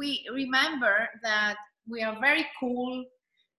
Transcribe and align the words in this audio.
we 0.00 0.24
remember 0.32 1.06
that 1.22 1.56
we 1.86 2.02
are 2.02 2.16
very 2.22 2.46
cool, 2.58 3.04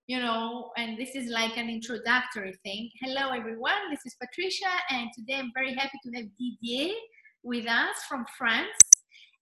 you 0.08 0.18
know, 0.18 0.72
and 0.76 0.98
this 0.98 1.14
is 1.14 1.30
like 1.30 1.56
an 1.56 1.70
introductory 1.70 2.56
thing. 2.64 2.90
Hello, 3.00 3.30
everyone. 3.30 3.92
This 3.92 4.00
is 4.08 4.16
Patricia, 4.20 4.74
and 4.90 5.08
today 5.16 5.36
I'm 5.36 5.52
very 5.54 5.76
happy 5.76 6.00
to 6.04 6.12
have 6.18 6.26
Didier 6.40 6.96
with 7.44 7.68
us 7.68 7.96
from 8.10 8.26
France. 8.36 8.80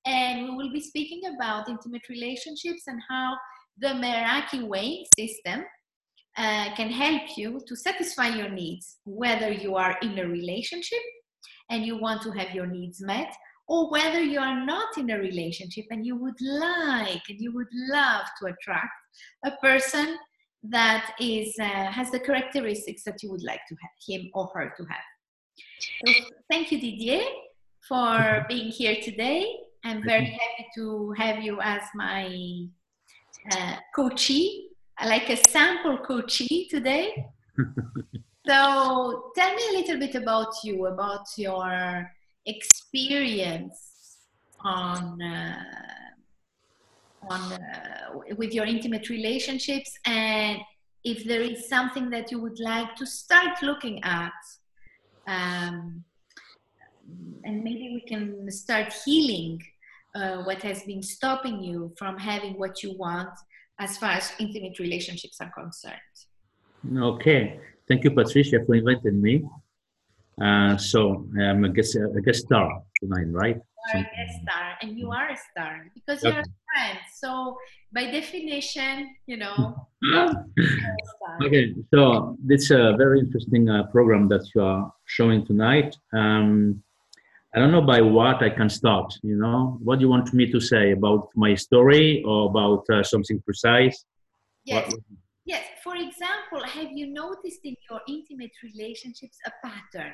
And 0.06 0.42
we 0.44 0.50
will 0.58 0.74
be 0.74 0.82
speaking 0.82 1.22
about 1.34 1.70
intimate 1.70 2.10
relationships 2.10 2.84
and 2.88 3.00
how 3.10 3.38
the 3.78 3.94
Meraki 4.04 4.68
Way 4.68 5.06
system 5.18 5.64
uh, 6.36 6.76
can 6.76 6.90
help 6.90 7.38
you 7.38 7.62
to 7.66 7.76
satisfy 7.78 8.28
your 8.28 8.50
needs, 8.50 8.98
whether 9.06 9.50
you 9.54 9.78
are 9.78 9.96
in 10.02 10.20
a 10.20 10.28
relationship 10.28 11.06
and 11.72 11.86
you 11.86 11.98
want 11.98 12.22
to 12.24 12.32
have 12.32 12.54
your 12.54 12.68
needs 12.68 13.00
met, 13.00 13.34
or 13.70 13.88
whether 13.92 14.22
you 14.22 14.40
are 14.40 14.66
not 14.66 14.98
in 14.98 15.12
a 15.12 15.18
relationship 15.18 15.86
and 15.92 16.04
you 16.04 16.16
would 16.16 16.42
like 16.42 17.22
and 17.30 17.40
you 17.40 17.54
would 17.54 17.68
love 17.72 18.26
to 18.40 18.48
attract 18.48 18.92
a 19.46 19.52
person 19.62 20.18
that 20.64 21.14
is 21.20 21.54
uh, 21.62 21.86
has 21.92 22.10
the 22.10 22.20
characteristics 22.20 23.04
that 23.04 23.22
you 23.22 23.32
would 23.32 23.44
like 23.44 23.62
to 23.70 23.76
have 23.76 23.92
him 24.08 24.30
or 24.34 24.50
her 24.56 24.74
to 24.76 24.84
have. 24.84 25.08
So 26.06 26.14
thank 26.50 26.72
you, 26.72 26.82
Didier, 26.82 27.22
for 27.88 28.46
being 28.50 28.72
here 28.72 28.98
today. 29.02 29.56
I'm 29.86 30.04
very 30.04 30.26
happy 30.26 30.68
to 30.76 31.14
have 31.18 31.42
you 31.42 31.62
as 31.62 31.84
my 31.94 32.66
uh, 33.52 33.76
coachee, 33.96 34.70
like 35.06 35.30
a 35.30 35.38
sample 35.38 36.00
coachee 36.00 36.68
today. 36.70 37.26
so 38.48 39.32
tell 39.36 39.56
me 39.56 39.62
a 39.70 39.78
little 39.78 40.00
bit 40.00 40.16
about 40.16 40.54
you, 40.64 40.88
about 40.88 41.26
your 41.38 42.12
experience 42.50 43.78
on 44.64 45.22
uh, 45.22 45.64
on 47.30 47.54
uh, 47.54 48.36
with 48.38 48.54
your 48.54 48.66
intimate 48.66 49.10
relationships 49.10 49.92
and 50.06 50.58
if 51.04 51.24
there 51.26 51.42
is 51.42 51.68
something 51.70 52.10
that 52.10 52.32
you 52.32 52.40
would 52.40 52.60
like 52.60 52.96
to 52.96 53.06
start 53.06 53.62
looking 53.62 54.04
at 54.04 54.32
um, 55.28 56.04
and 57.44 57.64
maybe 57.64 57.92
we 57.94 58.04
can 58.08 58.50
start 58.52 58.94
healing 59.06 59.62
uh, 60.16 60.38
what 60.44 60.62
has 60.62 60.84
been 60.84 61.04
stopping 61.04 61.62
you 61.62 61.94
from 61.98 62.18
having 62.18 62.58
what 62.58 62.84
you 62.84 62.98
want 62.98 63.30
as 63.80 63.98
far 63.98 64.12
as 64.12 64.34
intimate 64.40 64.78
relationships 64.80 65.38
are 65.40 65.52
concerned. 65.52 66.16
Okay. 66.98 67.60
Thank 67.88 68.04
you 68.04 68.12
patricia 68.12 68.60
for 68.66 68.76
inviting 68.76 69.22
me 69.22 69.44
uh, 70.42 70.78
so 70.78 71.28
I'm 71.40 71.64
a 71.66 71.70
guest, 71.70 71.96
a 71.96 72.22
guest 72.22 72.46
star 72.46 72.82
tonight, 73.02 73.28
right? 73.32 73.56
You 73.56 74.00
are 74.00 74.00
a 74.00 74.04
guest 74.04 74.40
star, 74.44 74.78
and 74.82 74.98
you 74.98 75.12
are 75.12 75.30
a 75.30 75.38
star 75.52 75.86
because 75.94 76.24
you're 76.24 76.32
a 76.32 76.44
friend. 76.74 77.00
So 77.14 77.58
by 77.92 78.06
definition, 78.12 79.16
you 79.26 79.38
know. 79.38 79.88
okay, 81.44 81.74
so 81.94 82.38
it's 82.48 82.72
a 82.72 82.96
very 82.98 83.20
interesting 83.20 83.70
uh, 83.70 83.84
program 83.92 84.28
that 84.30 84.48
you 84.54 84.62
are 84.62 84.92
showing 85.06 85.46
tonight. 85.46 85.96
Um, 86.14 86.84
I 87.56 87.60
don't 87.60 87.72
know 87.72 87.82
by 87.82 88.02
what 88.02 88.44
I 88.44 88.50
can 88.50 88.70
start. 88.70 89.14
You 89.24 89.36
know, 89.36 89.80
what 89.82 90.00
do 90.00 90.06
you 90.06 90.10
want 90.10 90.34
me 90.34 90.52
to 90.52 90.60
say 90.60 90.92
about 90.92 91.30
my 91.36 91.56
story 91.56 92.24
or 92.24 92.50
about 92.50 92.86
uh, 92.92 93.04
something 93.04 93.42
precise? 93.42 94.06
Yes. 94.66 94.92
What? 94.92 95.00
Yes, 95.50 95.66
for 95.84 95.96
example, 95.96 96.62
have 96.64 96.92
you 96.92 97.08
noticed 97.12 97.62
in 97.64 97.76
your 97.90 98.02
intimate 98.08 98.52
relationships 98.62 99.38
a 99.48 99.52
pattern? 99.66 100.14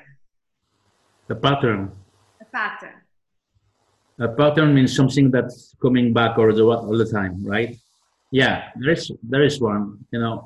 A 1.28 1.34
pattern. 1.34 1.92
A 2.40 2.46
pattern. 2.46 2.96
A 4.18 4.28
pattern 4.28 4.74
means 4.74 4.96
something 4.96 5.30
that's 5.30 5.76
coming 5.82 6.14
back 6.14 6.38
all 6.38 6.50
the, 6.54 6.64
all 6.64 6.96
the 6.96 7.04
time, 7.04 7.44
right? 7.44 7.76
Yeah, 8.30 8.70
there 8.76 8.92
is 8.92 9.12
there 9.22 9.42
is 9.42 9.60
one. 9.60 9.98
You 10.10 10.20
know, 10.20 10.36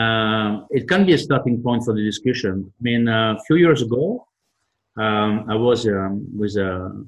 um, 0.00 0.66
it 0.70 0.88
can 0.88 1.04
be 1.04 1.12
a 1.12 1.18
starting 1.18 1.62
point 1.62 1.84
for 1.84 1.92
the 1.92 2.02
discussion. 2.02 2.72
I 2.80 2.82
mean, 2.82 3.06
uh, 3.06 3.34
a 3.34 3.40
few 3.46 3.56
years 3.56 3.82
ago, 3.82 4.26
um, 4.96 5.44
I 5.46 5.56
was 5.56 5.86
um, 5.86 6.26
with 6.34 6.56
a, 6.56 7.04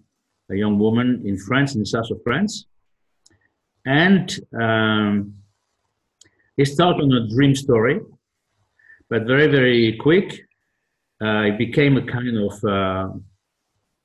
a, 0.51 0.55
young 0.55 0.79
woman 0.79 1.23
in 1.25 1.39
France, 1.39 1.75
in 1.75 1.81
the 1.81 1.87
south 1.87 2.11
of 2.11 2.21
France, 2.23 2.67
and 3.87 4.29
um, 4.61 5.42
it 6.57 6.67
started 6.67 7.03
on 7.05 7.13
a 7.13 7.29
dream 7.29 7.55
story, 7.55 8.01
but 9.09 9.27
very, 9.27 9.47
very 9.47 9.97
quick, 9.97 10.47
uh, 11.23 11.43
it 11.51 11.59
became 11.59 11.97
a 11.97 12.03
kind 12.03 12.37
of 12.39 12.65
uh, 12.65 13.09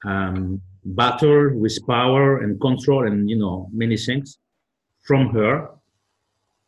um, 0.08 0.62
battle 0.86 1.58
with 1.58 1.78
power 1.88 2.42
and 2.42 2.60
control 2.62 3.08
and, 3.08 3.30
you 3.30 3.38
know, 3.38 3.70
many 3.74 3.98
things 3.98 4.38
from 5.06 5.30
her 5.30 5.70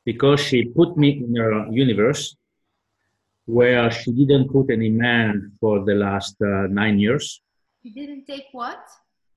because 0.06 0.40
she 0.40 0.66
put 0.66 0.98
me 0.98 1.24
in 1.24 1.36
her 1.36 1.68
universe 1.72 2.36
where 3.46 3.90
she 3.92 4.12
didn't 4.12 4.50
put 4.50 4.70
any 4.70 4.90
man 4.90 5.52
for 5.60 5.84
the 5.86 5.94
last 5.94 6.36
uh, 6.42 6.68
nine 6.68 7.00
years. 7.00 7.42
She 7.82 7.92
didn't 7.92 8.26
take 8.26 8.46
what? 8.52 8.84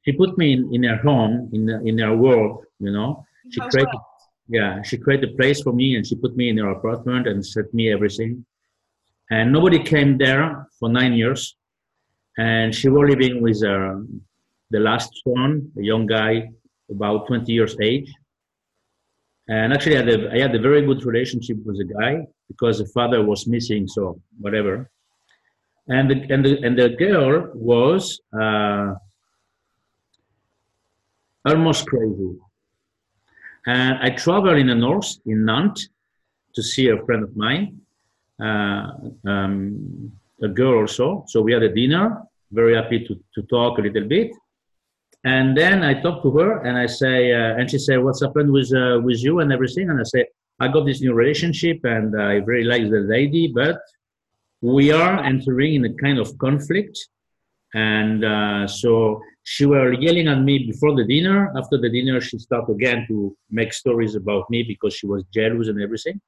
She 0.04 0.12
put 0.12 0.36
me 0.36 0.52
in, 0.54 0.74
in 0.74 0.82
her 0.84 0.96
home, 0.96 1.48
in, 1.52 1.68
in 1.86 1.98
her 1.98 2.16
world, 2.16 2.64
you 2.78 2.90
know. 2.90 3.24
In 3.44 3.50
she 3.52 3.60
created, 3.60 3.86
world 3.94 4.11
yeah 4.48 4.82
she 4.82 4.96
created 4.96 5.30
a 5.30 5.36
place 5.36 5.62
for 5.62 5.72
me 5.72 5.96
and 5.96 6.06
she 6.06 6.16
put 6.16 6.36
me 6.36 6.48
in 6.48 6.58
her 6.58 6.70
apartment 6.70 7.26
and 7.26 7.44
set 7.44 7.72
me 7.72 7.92
everything. 7.92 8.44
And 9.30 9.52
nobody 9.52 9.82
came 9.82 10.18
there 10.18 10.68
for 10.78 10.88
nine 10.90 11.14
years. 11.14 11.56
And 12.36 12.74
she 12.74 12.88
was 12.88 13.08
living 13.08 13.40
with 13.40 13.62
uh, 13.64 13.94
the 14.70 14.80
last 14.80 15.10
son 15.24 15.70
a 15.78 15.82
young 15.82 16.06
guy 16.06 16.50
about 16.90 17.26
20 17.28 17.50
years 17.52 17.76
age. 17.80 18.12
And 19.48 19.72
actually 19.72 19.96
I 19.96 20.00
had, 20.00 20.08
a, 20.08 20.32
I 20.32 20.38
had 20.40 20.54
a 20.54 20.60
very 20.60 20.84
good 20.84 21.04
relationship 21.04 21.56
with 21.64 21.78
the 21.78 21.84
guy 21.84 22.26
because 22.48 22.78
the 22.78 22.86
father 22.86 23.24
was 23.24 23.46
missing 23.46 23.86
so 23.88 24.20
whatever. 24.38 24.90
And 25.88 26.10
the, 26.10 26.32
and 26.32 26.44
the, 26.44 26.62
and 26.62 26.78
the 26.78 26.90
girl 26.90 27.50
was 27.54 28.20
uh, 28.38 28.94
almost 31.46 31.86
crazy 31.86 32.36
and 33.66 33.98
I 34.00 34.10
traveled 34.10 34.58
in 34.58 34.66
the 34.66 34.74
north, 34.74 35.16
in 35.26 35.44
Nantes, 35.44 35.88
to 36.54 36.62
see 36.62 36.88
a 36.88 37.02
friend 37.04 37.22
of 37.22 37.36
mine, 37.36 37.80
uh, 38.42 38.92
um, 39.26 40.12
a 40.42 40.48
girl 40.48 40.80
also. 40.80 41.24
So 41.28 41.40
we 41.40 41.52
had 41.52 41.62
a 41.62 41.72
dinner, 41.72 42.22
very 42.50 42.74
happy 42.74 43.06
to, 43.06 43.14
to 43.34 43.42
talk 43.46 43.78
a 43.78 43.82
little 43.82 44.08
bit. 44.08 44.32
And 45.24 45.56
then 45.56 45.84
I 45.84 46.00
talked 46.00 46.24
to 46.24 46.30
her 46.38 46.62
and 46.62 46.76
I 46.76 46.86
say, 46.86 47.32
uh, 47.32 47.56
and 47.56 47.70
she 47.70 47.78
said, 47.78 48.02
what's 48.02 48.22
happened 48.22 48.50
with, 48.50 48.74
uh, 48.74 49.00
with 49.02 49.22
you 49.22 49.38
and 49.38 49.52
everything? 49.52 49.88
And 49.88 50.00
I 50.00 50.02
say, 50.02 50.26
I 50.58 50.68
got 50.68 50.84
this 50.84 51.00
new 51.00 51.14
relationship 51.14 51.78
and 51.84 52.20
I 52.20 52.40
very 52.40 52.64
like 52.64 52.90
the 52.90 53.00
lady, 53.00 53.52
but 53.54 53.78
we 54.60 54.90
are 54.90 55.22
entering 55.22 55.74
in 55.74 55.84
a 55.84 55.94
kind 55.94 56.18
of 56.18 56.36
conflict. 56.38 56.98
And 57.74 58.24
uh, 58.24 58.66
so 58.66 59.22
she 59.44 59.66
were 59.66 59.92
yelling 59.92 60.28
at 60.28 60.40
me 60.40 60.66
before 60.70 60.94
the 60.94 61.04
dinner. 61.04 61.52
After 61.56 61.76
the 61.78 61.90
dinner, 61.90 62.20
she 62.20 62.38
started 62.38 62.72
again 62.72 63.04
to 63.08 63.36
make 63.50 63.72
stories 63.72 64.14
about 64.14 64.48
me 64.50 64.62
because 64.62 64.94
she 64.94 65.06
was 65.06 65.24
jealous 65.34 65.68
and 65.68 65.80
everything. 65.80 66.20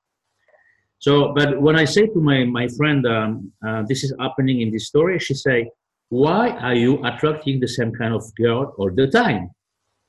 So, 0.98 1.32
but 1.34 1.60
when 1.60 1.76
I 1.76 1.84
say 1.84 2.06
to 2.06 2.20
my, 2.20 2.44
my 2.44 2.66
friend, 2.69 3.06
um, 3.06 3.52
uh, 3.66 3.82
this 3.86 4.04
is 4.04 4.12
happening 4.19 4.62
in 4.62 4.72
this 4.72 4.86
story, 4.88 5.19
she 5.19 5.34
say, 5.34 5.70
why 6.08 6.50
are 6.50 6.75
you 6.75 7.04
attracting 7.04 7.60
the 7.60 7.69
same 7.69 7.92
kind 7.92 8.14
of 8.14 8.25
girl 8.36 8.75
all 8.78 8.91
the 8.91 9.06
time? 9.08 9.50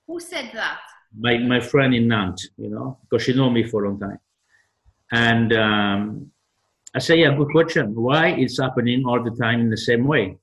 Who 0.07 0.19
said 0.19 0.51
that? 0.53 0.79
My, 1.17 1.37
my 1.37 1.59
friend 1.59 1.93
in 1.93 2.07
Nantes, 2.07 2.49
you 2.57 2.69
know, 2.69 2.97
because 3.01 3.23
she 3.23 3.33
know 3.33 3.49
me 3.49 3.63
for 3.63 3.83
a 3.83 3.89
long 3.89 3.99
time. 3.99 4.19
And 5.11 5.53
um, 5.53 6.31
I 6.93 6.99
say, 6.99 7.17
yeah, 7.19 7.35
good 7.35 7.49
question. 7.49 7.93
Why 7.93 8.29
it's 8.29 8.59
happening 8.59 9.03
all 9.05 9.23
the 9.23 9.31
time 9.31 9.61
in 9.61 9.69
the 9.69 9.77
same 9.77 10.05
way? 10.05 10.37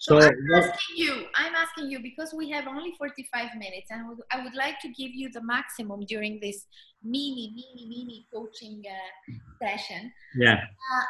So, 0.00 0.20
so 0.20 0.28
I'm 0.28 0.54
asking 0.54 0.96
you, 0.96 1.24
I'm 1.34 1.54
asking 1.56 1.90
you 1.90 1.98
because 1.98 2.32
we 2.32 2.48
have 2.50 2.68
only 2.68 2.94
45 2.96 3.56
minutes 3.56 3.90
and 3.90 4.16
I 4.30 4.44
would 4.44 4.54
like 4.54 4.78
to 4.80 4.88
give 4.88 5.10
you 5.12 5.28
the 5.32 5.42
maximum 5.42 6.06
during 6.06 6.38
this 6.40 6.66
mini, 7.02 7.52
mini, 7.52 7.88
mini 7.88 8.26
coaching 8.32 8.84
uh, 8.86 9.34
session. 9.60 10.12
Yeah. 10.36 10.54
Uh, 10.54 11.04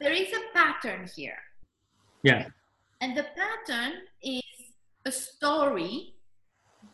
there 0.00 0.12
is 0.12 0.28
a 0.28 0.56
pattern 0.56 1.08
here. 1.16 1.38
Yeah. 2.22 2.46
And 3.00 3.16
the 3.16 3.26
pattern 3.36 4.02
is 4.22 4.42
a 5.04 5.10
story 5.10 6.14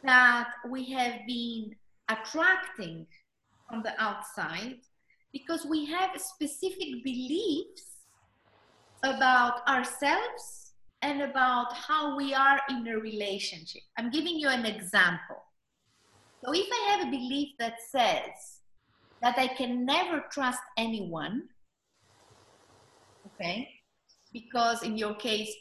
that 0.03 0.49
we 0.67 0.91
have 0.93 1.27
been 1.27 1.77
attracting 2.09 3.07
from 3.69 3.83
the 3.83 3.93
outside 4.03 4.79
because 5.31 5.67
we 5.67 5.85
have 5.87 6.19
specific 6.19 7.05
beliefs 7.05 7.85
about 9.05 9.67
ourselves 9.69 10.70
and 11.03 11.23
about 11.23 11.73
how 11.73 12.17
we 12.17 12.35
are 12.35 12.61
in 12.69 12.87
a 12.87 12.99
relationship. 12.99 13.83
I'm 13.99 14.11
giving 14.11 14.39
you 14.39 14.49
an 14.49 14.67
example. 14.67 15.43
So, 16.45 16.53
if 16.53 16.69
I 16.73 16.91
have 16.91 17.09
a 17.09 17.11
belief 17.11 17.51
that 17.59 17.75
says 17.91 18.61
that 19.23 19.39
I 19.39 19.49
can 19.49 19.85
never 19.85 20.25
trust 20.31 20.61
anyone, 20.79 21.49
okay, 23.27 23.69
because 24.33 24.83
in 24.83 24.97
your 24.97 25.15
case, 25.15 25.53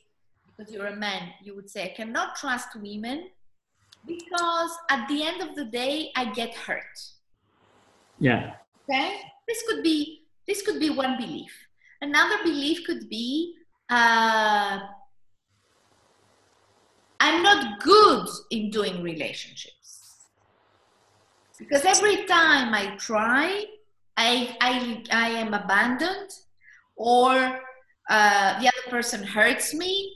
because 0.45 0.73
you're 0.73 0.87
a 0.87 0.95
man, 0.95 1.29
you 1.41 1.55
would 1.55 1.69
say, 1.69 1.83
I 1.83 1.93
cannot 1.95 2.35
trust 2.35 2.69
women, 2.75 3.29
Because 4.05 4.71
at 4.89 5.07
the 5.09 5.23
end 5.23 5.41
of 5.41 5.55
the 5.55 5.65
day, 5.65 6.11
I 6.15 6.31
get 6.31 6.55
hurt. 6.55 6.95
Yeah. 8.19 8.55
Okay. 8.89 9.19
This 9.47 9.63
could 9.67 9.83
be 9.83 10.23
this 10.47 10.61
could 10.61 10.79
be 10.79 10.89
one 10.89 11.17
belief. 11.17 11.51
Another 12.01 12.41
belief 12.43 12.85
could 12.85 13.09
be 13.09 13.55
uh, 13.89 14.79
I'm 17.19 17.43
not 17.43 17.81
good 17.81 18.27
in 18.51 18.69
doing 18.69 19.03
relationships 19.03 20.15
because 21.57 21.83
every 21.83 22.25
time 22.25 22.73
I 22.73 22.95
try, 22.97 23.65
I 24.15 24.55
I, 24.61 25.03
I 25.11 25.29
am 25.29 25.53
abandoned, 25.53 26.31
or 26.95 27.33
uh, 28.09 28.59
the 28.59 28.67
other 28.67 28.89
person 28.89 29.23
hurts 29.23 29.73
me, 29.73 30.13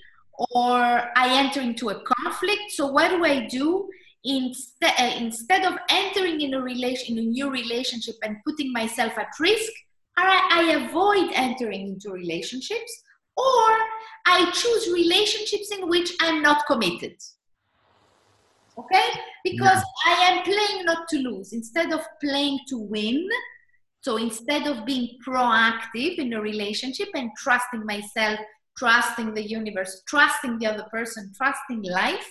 or 0.52 0.78
I 1.16 1.38
enter 1.38 1.62
into 1.62 1.90
a 1.90 2.02
conflict. 2.02 2.72
So 2.72 2.88
what 2.88 3.10
do 3.10 3.24
I 3.26 3.48
do? 3.48 3.90
Instead, 4.26 4.94
uh, 4.98 5.16
instead 5.18 5.66
of 5.66 5.78
entering 5.90 6.40
in 6.40 6.54
a 6.54 6.62
relation, 6.62 7.18
in 7.18 7.26
a 7.26 7.28
new 7.28 7.50
relationship 7.50 8.16
and 8.24 8.38
putting 8.48 8.72
myself 8.72 9.18
at 9.18 9.28
risk, 9.40 9.72
I, 10.16 10.48
I 10.52 10.86
avoid 10.86 11.32
entering 11.34 11.88
into 11.88 12.12
relationships, 12.12 13.04
or 13.38 13.70
I 14.26 14.50
choose 14.52 14.94
relationships 14.94 15.70
in 15.72 15.90
which 15.90 16.14
I'm 16.22 16.42
not 16.42 16.66
committed. 16.66 17.16
Okay? 18.78 19.10
Because 19.44 19.84
yeah. 20.06 20.16
I 20.16 20.32
am 20.32 20.44
playing 20.44 20.86
not 20.86 21.08
to 21.10 21.18
lose 21.18 21.54
instead 21.54 21.92
of 21.94 22.02
playing 22.22 22.60
to 22.70 22.78
win. 22.78 23.28
So 24.02 24.18
instead 24.18 24.68
of 24.68 24.86
being 24.86 25.18
proactive 25.26 26.18
in 26.18 26.34
a 26.34 26.42
relationship 26.42 27.10
and 27.14 27.30
trusting 27.38 27.86
myself 27.86 28.40
trusting 28.78 29.34
the 29.34 29.44
universe, 29.44 30.04
trusting 30.08 30.58
the 30.60 30.68
other 30.68 30.86
person, 30.92 31.32
trusting 31.36 31.84
life, 31.84 32.28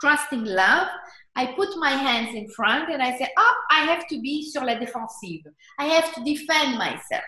trusting 0.00 0.44
love, 0.44 0.88
I 1.36 1.46
put 1.56 1.68
my 1.76 1.90
hands 1.90 2.34
in 2.34 2.48
front 2.48 2.92
and 2.92 3.02
I 3.02 3.16
say, 3.16 3.28
oh, 3.36 3.54
I 3.70 3.80
have 3.84 4.06
to 4.08 4.20
be 4.20 4.48
sur 4.50 4.64
la 4.64 4.74
défensive. 4.74 5.44
I 5.78 5.86
have 5.86 6.14
to 6.14 6.24
defend 6.24 6.78
myself 6.78 7.24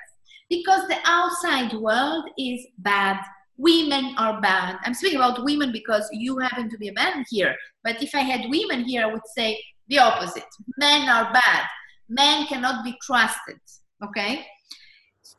because 0.49 0.87
the 0.89 0.99
outside 1.05 1.73
world 1.75 2.29
is 2.39 2.67
bad. 2.79 3.21
Women 3.57 4.15
are 4.19 4.41
bad. 4.41 4.77
I'm 4.85 4.95
speaking 4.95 5.19
about 5.19 5.43
women 5.45 5.73
because 5.73 6.09
you 6.13 6.39
happen 6.39 6.69
to 6.71 6.79
be 6.79 6.89
a 6.89 6.93
man 6.93 7.25
here. 7.31 7.55
But 7.83 8.03
if 8.03 8.15
I 8.15 8.21
had 8.21 8.51
women 8.51 8.85
here, 8.85 9.03
I 9.03 9.07
would 9.07 9.27
say 9.35 9.59
the 9.89 9.99
opposite. 9.99 10.45
Men 10.79 11.09
are 11.09 11.33
bad. 11.33 11.65
Men 12.09 12.47
cannot 12.47 12.85
be 12.85 12.97
trusted. 13.03 13.59
Okay? 14.05 14.47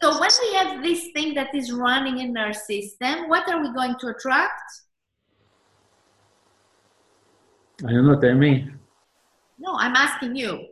So 0.01 0.19
when 0.19 0.29
we 0.41 0.53
have 0.55 0.83
this 0.83 1.09
thing 1.15 1.33
that 1.35 1.53
is 1.55 1.71
running 1.71 2.19
in 2.19 2.35
our 2.37 2.53
system, 2.53 3.29
what 3.29 3.47
are 3.49 3.61
we 3.61 3.73
going 3.73 3.95
to 3.99 4.07
attract? 4.07 4.61
I 7.85 7.91
don't 7.91 8.07
know, 8.07 8.19
tell 8.19 8.35
me. 8.35 8.69
No, 9.59 9.75
I'm 9.75 9.95
asking 9.95 10.35
you. 10.35 10.67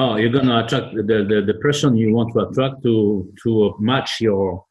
Oh, 0.00 0.14
you're 0.14 0.30
gonna 0.30 0.64
attract 0.64 0.94
the, 0.94 1.02
the, 1.30 1.42
the 1.44 1.54
person 1.54 1.96
you 1.96 2.14
want 2.14 2.32
to 2.34 2.38
attract 2.46 2.84
to 2.84 3.32
to 3.42 3.74
match 3.80 4.20
your 4.20 4.64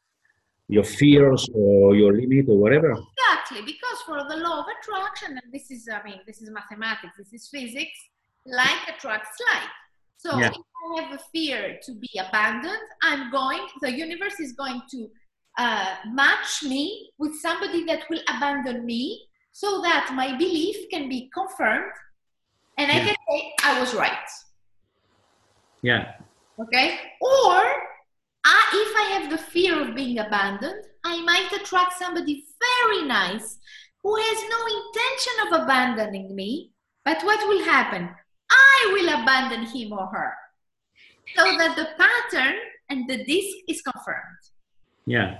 your 0.68 0.84
fears 0.84 1.46
or 1.52 1.94
your 1.94 2.12
limit 2.14 2.46
or 2.48 2.58
whatever. 2.58 2.92
Exactly, 2.92 3.60
because 3.72 3.98
for 4.06 4.18
the 4.30 4.38
law 4.38 4.60
of 4.60 4.66
attraction, 4.76 5.38
and 5.40 5.52
this 5.52 5.70
is 5.70 5.86
I 5.92 6.02
mean 6.02 6.20
this 6.26 6.40
is 6.40 6.48
mathematics, 6.50 7.14
this 7.18 7.32
is 7.34 7.46
physics, 7.48 7.98
like 8.46 8.80
attracts 8.88 9.36
like. 9.52 9.68
So 10.16 10.38
yeah. 10.38 10.48
if 10.48 10.54
I 10.56 11.02
have 11.02 11.20
a 11.20 11.22
fear 11.30 11.78
to 11.82 11.92
be 11.92 12.10
abandoned, 12.18 12.88
I'm 13.02 13.30
going, 13.30 13.60
the 13.82 13.92
universe 13.92 14.40
is 14.40 14.52
going 14.54 14.80
to 14.92 15.10
uh, 15.58 15.94
match 16.10 16.62
me 16.62 17.10
with 17.18 17.34
somebody 17.36 17.84
that 17.84 18.04
will 18.08 18.22
abandon 18.34 18.86
me 18.86 19.28
so 19.52 19.82
that 19.82 20.10
my 20.14 20.36
belief 20.38 20.76
can 20.90 21.08
be 21.08 21.30
confirmed 21.34 21.92
and 22.78 22.90
I 22.90 23.00
can 23.00 23.16
say, 23.28 23.52
I 23.64 23.78
was 23.78 23.94
right. 23.94 24.28
Yeah. 25.82 26.14
Okay. 26.58 26.98
Or 27.20 27.56
I, 28.44 28.62
if 28.72 28.96
I 28.96 29.18
have 29.18 29.30
the 29.30 29.38
fear 29.38 29.80
of 29.80 29.94
being 29.94 30.18
abandoned, 30.18 30.84
I 31.04 31.22
might 31.22 31.52
attract 31.52 31.98
somebody 31.98 32.44
very 32.82 33.06
nice 33.06 33.58
who 34.02 34.16
has 34.16 34.38
no 34.48 34.60
intention 34.80 35.34
of 35.46 35.62
abandoning 35.62 36.34
me. 36.34 36.72
But 37.04 37.22
what 37.22 37.46
will 37.48 37.64
happen? 37.64 38.08
I 38.50 38.90
will 38.92 39.22
abandon 39.22 39.66
him 39.66 39.92
or 39.92 40.06
her. 40.06 40.32
So 41.36 41.44
that 41.58 41.76
the 41.76 41.88
pattern 41.98 42.54
and 42.88 43.08
the 43.08 43.24
disc 43.24 43.56
is 43.68 43.82
confirmed. 43.82 44.42
Yeah. 45.06 45.38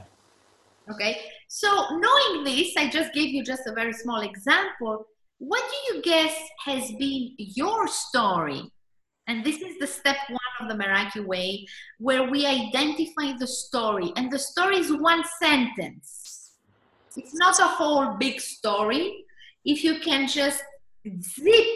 Okay. 0.90 1.20
So 1.48 1.68
knowing 1.90 2.44
this, 2.44 2.74
I 2.76 2.88
just 2.90 3.12
gave 3.12 3.30
you 3.30 3.42
just 3.42 3.66
a 3.66 3.72
very 3.72 3.92
small 3.92 4.20
example. 4.20 5.06
What 5.38 5.62
do 5.70 5.94
you 5.94 6.02
guess 6.02 6.34
has 6.64 6.90
been 6.92 7.34
your 7.38 7.88
story? 7.88 8.70
And 9.28 9.44
this 9.44 9.60
is 9.60 9.78
the 9.78 9.86
step 9.86 10.16
one 10.28 10.54
of 10.60 10.68
the 10.68 10.82
Meraki 10.82 11.24
way, 11.24 11.66
where 11.98 12.24
we 12.30 12.46
identify 12.46 13.36
the 13.38 13.46
story. 13.46 14.10
And 14.16 14.32
the 14.32 14.38
story 14.38 14.78
is 14.78 14.90
one 14.90 15.22
sentence. 15.40 16.52
It's 17.14 17.34
not 17.34 17.58
a 17.60 17.64
whole 17.64 18.16
big 18.16 18.40
story. 18.40 19.24
If 19.66 19.84
you 19.84 20.00
can 20.00 20.26
just 20.26 20.62
zip 21.20 21.66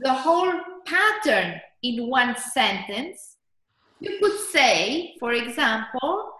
the 0.00 0.12
whole 0.12 0.52
pattern 0.84 1.60
in 1.82 2.08
one 2.10 2.36
sentence, 2.36 3.36
you 4.00 4.18
could 4.20 4.38
say, 4.52 5.14
for 5.18 5.32
example, 5.32 6.32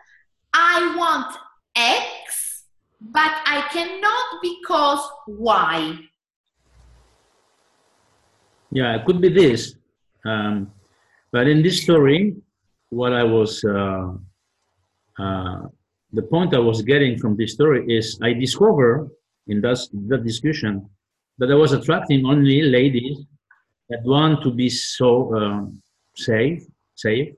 I 0.52 0.94
want 0.98 1.34
X, 1.76 2.64
but 3.00 3.32
I 3.46 3.66
cannot 3.72 4.42
because 4.42 5.08
Y. 5.28 5.98
Yeah, 8.70 8.96
it 8.96 9.06
could 9.06 9.20
be 9.20 9.30
this. 9.30 9.76
Um, 10.24 10.72
but 11.32 11.46
in 11.46 11.62
this 11.62 11.82
story, 11.82 12.36
what 12.90 13.12
I 13.12 13.22
was, 13.22 13.62
uh, 13.64 14.12
uh, 15.18 15.62
the 16.12 16.22
point 16.22 16.54
I 16.54 16.58
was 16.58 16.82
getting 16.82 17.18
from 17.18 17.36
this 17.36 17.52
story 17.52 17.84
is 17.88 18.18
I 18.22 18.32
discover 18.32 19.08
in 19.46 19.60
that, 19.60 19.78
that 20.08 20.24
discussion 20.24 20.88
that 21.38 21.50
I 21.50 21.54
was 21.54 21.72
attracting 21.72 22.26
only 22.26 22.62
ladies 22.62 23.18
that 23.88 24.02
want 24.04 24.42
to 24.42 24.50
be 24.50 24.68
so 24.68 25.34
um, 25.34 25.82
safe, 26.16 26.64
safe. 26.96 27.34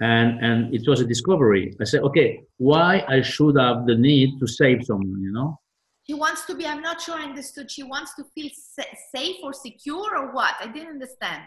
And, 0.00 0.40
and 0.40 0.74
it 0.74 0.88
was 0.88 1.00
a 1.00 1.06
discovery. 1.06 1.76
I 1.80 1.84
said, 1.84 2.02
okay, 2.02 2.42
why 2.56 3.04
I 3.08 3.20
should 3.20 3.58
have 3.58 3.86
the 3.86 3.96
need 3.96 4.38
to 4.40 4.46
save 4.46 4.84
someone, 4.84 5.20
you 5.20 5.32
know? 5.32 5.58
She 6.06 6.14
wants 6.14 6.44
to 6.46 6.54
be, 6.54 6.66
I'm 6.66 6.80
not 6.80 7.00
sure 7.00 7.16
I 7.16 7.24
understood. 7.24 7.70
She 7.70 7.82
wants 7.82 8.14
to 8.14 8.24
feel 8.34 8.50
sa- 8.54 8.82
safe 9.14 9.36
or 9.42 9.52
secure 9.52 10.16
or 10.16 10.32
what? 10.32 10.54
I 10.58 10.66
didn't 10.66 10.88
understand. 10.88 11.42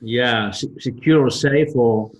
Yeah, 0.00 0.50
secure 0.50 1.28
safe 1.30 1.74
or 1.74 2.10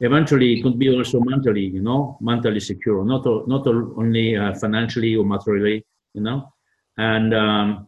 eventually 0.00 0.54
it 0.54 0.62
could 0.62 0.78
be 0.78 0.94
also 0.94 1.20
mentally, 1.20 1.66
you 1.66 1.80
know, 1.80 2.18
mentally 2.20 2.60
secure, 2.60 3.04
not, 3.04 3.24
not 3.46 3.66
only 3.66 4.36
uh, 4.36 4.54
financially 4.54 5.14
or 5.14 5.24
materially, 5.24 5.84
you 6.14 6.22
know. 6.22 6.52
And 6.98 7.32
um, 7.32 7.86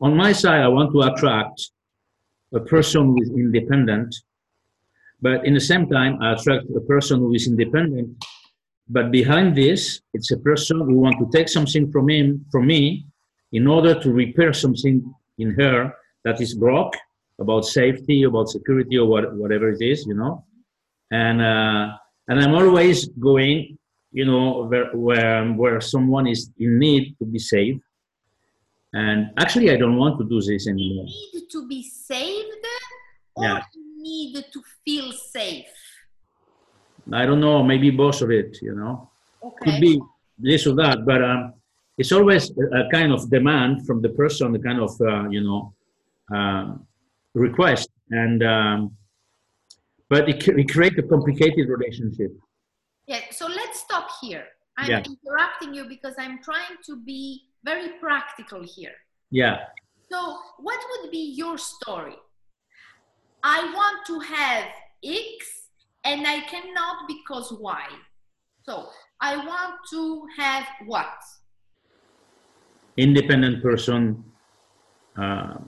on 0.00 0.16
my 0.16 0.32
side, 0.32 0.60
I 0.60 0.68
want 0.68 0.92
to 0.92 1.00
attract 1.02 1.70
a 2.54 2.60
person 2.60 3.06
who 3.06 3.22
is 3.22 3.30
independent, 3.30 4.14
but 5.22 5.46
in 5.46 5.54
the 5.54 5.60
same 5.60 5.88
time, 5.88 6.18
I 6.20 6.32
attract 6.32 6.66
a 6.76 6.80
person 6.80 7.20
who 7.20 7.32
is 7.32 7.46
independent. 7.46 8.22
But 8.88 9.10
behind 9.10 9.56
this, 9.56 10.02
it's 10.12 10.32
a 10.32 10.38
person 10.38 10.80
who 10.80 10.96
want 10.96 11.16
to 11.18 11.28
take 11.32 11.48
something 11.48 11.90
from 11.92 12.10
him, 12.10 12.44
from 12.50 12.66
me, 12.66 13.06
in 13.52 13.66
order 13.66 13.98
to 14.00 14.12
repair 14.12 14.52
something 14.52 15.14
in 15.38 15.54
her 15.54 15.94
that 16.24 16.40
is 16.40 16.54
broke 16.54 16.94
about 17.40 17.64
safety, 17.64 18.24
about 18.24 18.48
security, 18.48 18.98
or 18.98 19.06
what, 19.06 19.34
whatever 19.34 19.70
it 19.70 19.82
is, 19.82 20.06
you 20.06 20.14
know. 20.14 20.44
And 21.10 21.40
uh, 21.40 21.96
and 22.28 22.40
I'm 22.40 22.54
always 22.54 23.08
going, 23.08 23.78
you 24.12 24.24
know, 24.24 24.66
where 24.66 24.90
where 24.92 25.44
where 25.52 25.80
someone 25.80 26.26
is 26.26 26.50
in 26.58 26.78
need 26.78 27.16
to 27.18 27.24
be 27.24 27.38
saved 27.38 27.80
and 28.92 29.30
actually, 29.38 29.70
I 29.70 29.76
don't 29.76 29.96
want 29.96 30.18
to 30.18 30.24
do 30.24 30.40
this 30.40 30.66
anymore. 30.66 31.06
You 31.06 31.40
need 31.40 31.50
to 31.50 31.68
be 31.68 31.82
saved 31.82 32.66
or 33.36 33.44
yeah. 33.44 33.62
you 33.74 34.02
need 34.02 34.34
to 34.34 34.62
feel 34.84 35.12
safe? 35.12 35.66
I 37.12 37.24
don't 37.24 37.40
know, 37.40 37.62
maybe 37.62 37.90
both 37.90 38.20
of 38.22 38.30
it, 38.30 38.58
you 38.62 38.74
know. 38.74 39.10
Okay. 39.42 39.70
Could 39.70 39.80
be 39.80 40.00
this 40.38 40.66
or 40.66 40.74
that, 40.76 41.06
but 41.06 41.22
um, 41.22 41.54
it's 41.96 42.12
always 42.12 42.50
a, 42.50 42.80
a, 42.80 42.90
kind 42.90 43.12
of 43.12 43.30
demand 43.30 43.86
from 43.86 44.02
the 44.02 44.10
person, 44.10 44.54
a 44.54 44.58
kind 44.58 44.80
of, 44.80 44.90
uh, 45.00 45.28
you 45.28 45.42
know, 45.42 45.74
uh, 46.34 46.74
request. 47.34 47.88
And, 48.10 48.42
um, 48.42 48.96
but 50.08 50.28
it, 50.28 50.46
it 50.48 50.70
creates 50.70 50.98
a 50.98 51.02
complicated 51.02 51.68
relationship. 51.68 52.32
Yeah, 53.06 53.20
so 53.30 53.46
let's 53.46 53.80
stop 53.80 54.08
here. 54.20 54.44
I'm 54.76 54.90
yeah. 54.90 55.02
interrupting 55.04 55.74
you 55.74 55.84
because 55.88 56.14
I'm 56.18 56.42
trying 56.42 56.76
to 56.86 56.96
be 57.04 57.42
very 57.64 57.98
practical 58.00 58.62
here. 58.64 58.94
Yeah. 59.30 59.58
So, 60.10 60.38
what 60.58 60.80
would 60.90 61.10
be 61.10 61.34
your 61.36 61.58
story? 61.58 62.16
I 63.42 63.72
want 63.74 64.06
to 64.06 64.20
have 64.34 64.64
X 65.04 65.68
and 66.04 66.26
I 66.26 66.40
cannot 66.40 67.06
because 67.06 67.52
Y. 67.52 67.84
So, 68.62 68.88
I 69.20 69.36
want 69.36 69.76
to 69.90 70.26
have 70.36 70.66
what? 70.86 71.14
Independent 72.96 73.62
person 73.62 74.24
uh, 75.16 75.58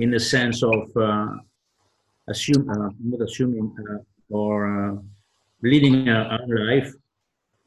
in 0.00 0.10
the 0.10 0.20
sense 0.20 0.62
of 0.62 0.88
uh, 0.96 1.26
assume, 2.28 2.68
uh, 2.70 2.88
not 3.04 3.20
assuming 3.28 3.74
uh, 3.78 3.98
or 4.34 4.56
uh, 4.66 4.96
leading 5.62 6.08
our 6.08 6.40
life 6.72 6.92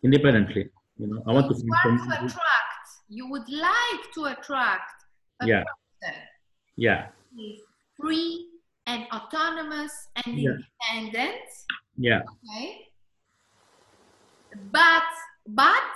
independently. 0.04 0.70
You 0.98 1.08
know, 1.08 1.24
I 1.28 1.32
want 1.34 1.48
to 1.50 1.56
want 1.66 1.82
to 1.84 2.26
attract. 2.26 2.88
You 3.10 3.30
would 3.30 3.48
like 3.50 4.04
to 4.16 4.26
attract 4.26 4.92
a 5.42 5.48
Yeah. 5.48 5.64
person 5.64 6.16
Yeah, 6.76 7.10
free 8.00 8.50
and 8.88 9.06
autonomous 9.14 9.94
and 10.26 10.38
Yeah. 10.38 10.58
independent. 10.90 11.46
yeah, 11.98 12.22
Okay. 12.34 12.90
But 14.72 15.10
but 15.48 15.94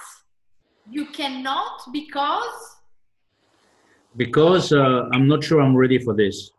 you 0.89 1.05
cannot 1.07 1.81
because 1.91 2.76
because 4.15 4.71
uh, 4.71 5.09
I'm 5.11 5.27
not 5.27 5.43
sure 5.43 5.61
I'm 5.61 5.75
ready 5.75 5.99
for 5.99 6.13
this, 6.15 6.51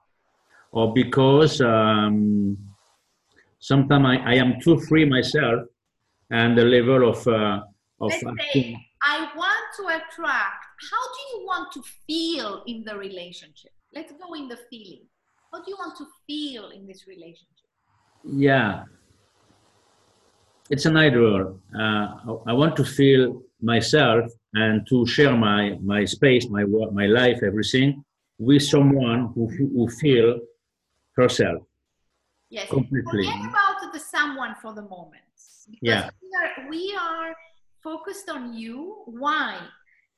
or 0.72 0.92
because 0.92 1.60
um, 1.60 2.56
sometimes 3.58 4.06
I, 4.06 4.32
I 4.32 4.34
am 4.34 4.60
too 4.60 4.78
free 4.80 5.04
myself, 5.04 5.62
and 6.30 6.56
the 6.56 6.64
level 6.64 7.08
of 7.08 7.26
uh, 7.26 7.60
of 8.00 8.12
say 8.12 8.76
I 9.02 9.28
want 9.36 9.64
to 9.78 9.86
attract. 9.86 10.64
How 10.90 11.02
do 11.14 11.20
you 11.32 11.46
want 11.46 11.72
to 11.72 11.82
feel 12.06 12.62
in 12.66 12.84
the 12.84 12.96
relationship? 12.96 13.72
Let's 13.94 14.12
go 14.12 14.34
in 14.34 14.48
the 14.48 14.58
feeling. 14.70 15.04
How 15.52 15.62
do 15.62 15.70
you 15.70 15.76
want 15.76 15.96
to 15.98 16.06
feel 16.26 16.70
in 16.70 16.86
this 16.86 17.06
relationship? 17.06 17.68
Yeah. 18.24 18.84
It's 20.70 20.84
an 20.84 20.96
ideal. 20.96 21.58
Uh, 21.74 21.80
I 21.80 22.50
I 22.50 22.52
want 22.52 22.76
to 22.76 22.84
feel 22.84 23.42
myself 23.62 24.30
and 24.54 24.86
to 24.88 25.06
share 25.06 25.36
my, 25.36 25.78
my 25.82 26.04
space, 26.04 26.48
my 26.48 26.64
work, 26.64 26.92
my 26.92 27.06
life, 27.06 27.40
everything 27.42 28.04
with 28.38 28.62
someone 28.62 29.32
who, 29.34 29.48
who 29.48 29.88
feel 29.88 30.38
herself. 31.16 31.62
Yes. 32.50 32.68
Completely. 32.70 33.24
Forget 33.24 33.40
about 33.40 33.92
the 33.92 33.98
someone 33.98 34.54
for 34.62 34.72
the 34.72 34.82
moment. 34.82 35.22
Yeah. 35.82 36.10
we 36.22 36.30
are, 36.40 36.70
we 36.70 36.98
are 36.98 37.34
focused 37.82 38.30
on 38.30 38.54
you. 38.54 39.02
Why? 39.06 39.58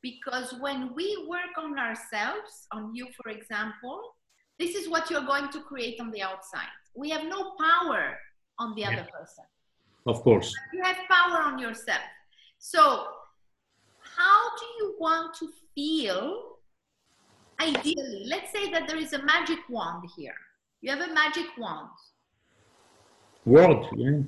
Because 0.03 0.55
when 0.61 0.95
we 0.95 1.27
work 1.29 1.59
on 1.59 1.79
ourselves, 1.79 2.67
on 2.73 2.95
you, 2.95 3.09
for 3.21 3.31
example, 3.31 4.01
this 4.59 4.75
is 4.75 4.89
what 4.89 5.11
you're 5.11 5.27
going 5.27 5.49
to 5.51 5.61
create 5.61 6.01
on 6.01 6.11
the 6.11 6.23
outside. 6.23 6.69
We 6.95 7.11
have 7.11 7.25
no 7.25 7.55
power 7.59 8.19
on 8.59 8.75
the 8.77 8.85
other 8.85 9.07
person. 9.13 9.45
Of 10.07 10.23
course. 10.23 10.55
You 10.73 10.83
have 10.83 10.97
power 11.11 11.43
on 11.43 11.59
yourself. 11.59 12.01
So, 12.59 13.07
how 14.21 14.41
do 14.61 14.67
you 14.79 14.89
want 14.99 15.35
to 15.41 15.47
feel 15.75 16.57
ideally? 17.61 18.25
Let's 18.27 18.51
say 18.53 18.71
that 18.71 18.87
there 18.89 18.99
is 18.99 19.13
a 19.13 19.23
magic 19.23 19.61
wand 19.69 20.03
here. 20.17 20.39
You 20.83 20.91
have 20.95 21.01
a 21.09 21.13
magic 21.13 21.47
wand. 21.59 21.89
Word. 23.47 23.83
Yeah. 23.97 24.21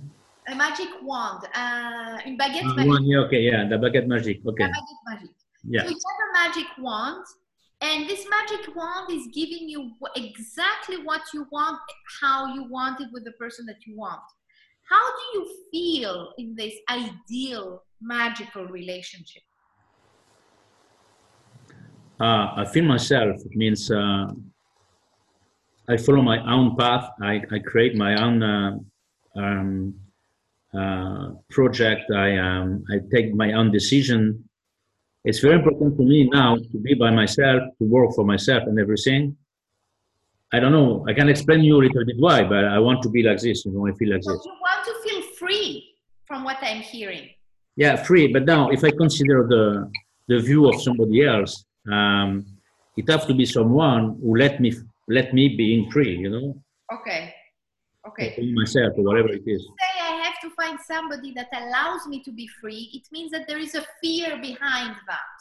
A 0.49 0.54
magic 0.56 0.88
wand. 1.02 1.40
Uh, 1.54 2.18
une 2.26 2.37
baguette 2.37 2.64
Ah, 2.70 2.75
magique. 2.76 2.88
one, 2.88 3.04
yeah, 3.04 3.18
okay, 3.26 3.42
yeah, 3.50 3.68
the 3.68 3.76
baguette 3.76 4.06
magic. 4.06 4.40
Okay. 4.46 4.64
A 4.64 4.68
baguette 4.68 5.02
magique. 5.11 5.40
Yeah. 5.75 5.82
So 5.84 5.90
you 5.90 6.00
have 6.08 6.20
a 6.28 6.30
magic 6.42 6.68
wand, 6.78 7.25
and 7.80 8.08
this 8.08 8.26
magic 8.37 8.75
wand 8.75 9.12
is 9.12 9.25
giving 9.40 9.68
you 9.68 9.92
exactly 10.16 10.96
what 11.08 11.22
you 11.34 11.46
want, 11.52 11.78
how 12.20 12.38
you 12.54 12.64
want 12.76 13.00
it 13.00 13.08
with 13.12 13.25
the 13.25 13.32
person 13.32 13.66
that 13.66 13.80
you 13.87 13.96
want. 13.96 14.22
How 14.88 15.04
do 15.18 15.25
you 15.38 15.42
feel 15.70 16.32
in 16.38 16.56
this 16.56 16.75
ideal 16.90 17.82
magical 18.00 18.64
relationship? 18.66 19.42
Uh, 22.23 22.52
I 22.62 22.64
feel 22.73 22.85
myself. 22.85 23.35
It 23.45 23.57
means 23.57 23.91
uh, 23.91 24.26
I 25.88 25.97
follow 25.97 26.23
my 26.23 26.38
own 26.55 26.76
path. 26.76 27.11
I, 27.21 27.43
I 27.50 27.59
create 27.59 27.97
my 27.97 28.14
own 28.23 28.41
uh, 28.43 28.79
um, 29.35 29.95
uh, 30.73 31.31
project. 31.50 32.11
I 32.12 32.37
um, 32.38 32.85
I 32.93 33.00
take 33.12 33.35
my 33.35 33.55
own 33.55 33.73
decision. 33.73 34.49
It's 35.25 35.41
very 35.41 35.57
important 35.57 35.97
for 35.97 36.05
me 36.05 36.29
now 36.31 36.57
to 36.57 36.79
be 36.79 36.95
by 36.95 37.11
myself, 37.11 37.62
to 37.79 37.85
work 37.85 38.11
for 38.14 38.25
myself 38.25 38.62
and 38.69 38.79
everything. 38.79 39.37
I 40.52 40.61
don't 40.61 40.73
know. 40.73 41.05
I 41.09 41.14
can 41.14 41.29
explain 41.29 41.64
you 41.64 41.76
a 41.81 41.83
little 41.87 42.05
bit 42.05 42.17
why, 42.19 42.45
but 42.45 42.64
I 42.67 42.79
want 42.79 43.02
to 43.02 43.09
be 43.09 43.23
like 43.25 43.41
this. 43.41 43.64
You 43.64 43.73
know, 43.73 43.88
I 43.88 43.93
feel 43.99 44.11
like 44.12 44.23
So 44.23 44.33
this. 44.33 44.45
you 44.45 44.52
want 44.69 44.85
to 44.87 44.95
feel 45.09 45.23
free 45.41 45.95
from 46.26 46.45
what 46.45 46.59
I'm 46.62 46.83
hearing. 46.83 47.31
Yeah, 47.75 47.97
free. 47.97 48.29
But 48.29 48.45
now, 48.45 48.71
if 48.71 48.85
I 48.85 48.91
consider 48.93 49.38
the 49.49 49.91
the 50.29 50.38
view 50.38 50.69
of 50.69 50.81
somebody 50.81 51.25
else, 51.25 51.64
um, 51.90 52.46
it 52.96 53.08
has 53.10 53.24
to 53.26 53.34
be 53.34 53.46
someone 53.46 54.18
who 54.20 54.36
let 54.36 54.60
me 54.60 54.72
let 55.08 55.32
me 55.32 55.56
being 55.56 55.90
free. 55.90 56.16
You 56.16 56.30
know, 56.30 56.62
Okay. 56.92 57.34
Okay. 58.08 58.52
Myself 58.52 58.94
or 58.98 59.04
whatever 59.04 59.28
it 59.28 59.44
is. 59.46 59.62
Say 59.62 60.00
I 60.02 60.22
have 60.24 60.40
to 60.42 60.50
find 60.56 60.78
somebody 60.86 61.32
that 61.34 61.48
allows 61.52 62.06
me 62.08 62.20
to 62.24 62.32
be 62.32 62.48
free. 62.60 62.90
It 62.92 63.06
means 63.12 63.30
that 63.30 63.46
there 63.46 63.58
is 63.58 63.74
a 63.74 63.84
fear 64.02 64.38
behind 64.40 64.96
that. 65.06 65.36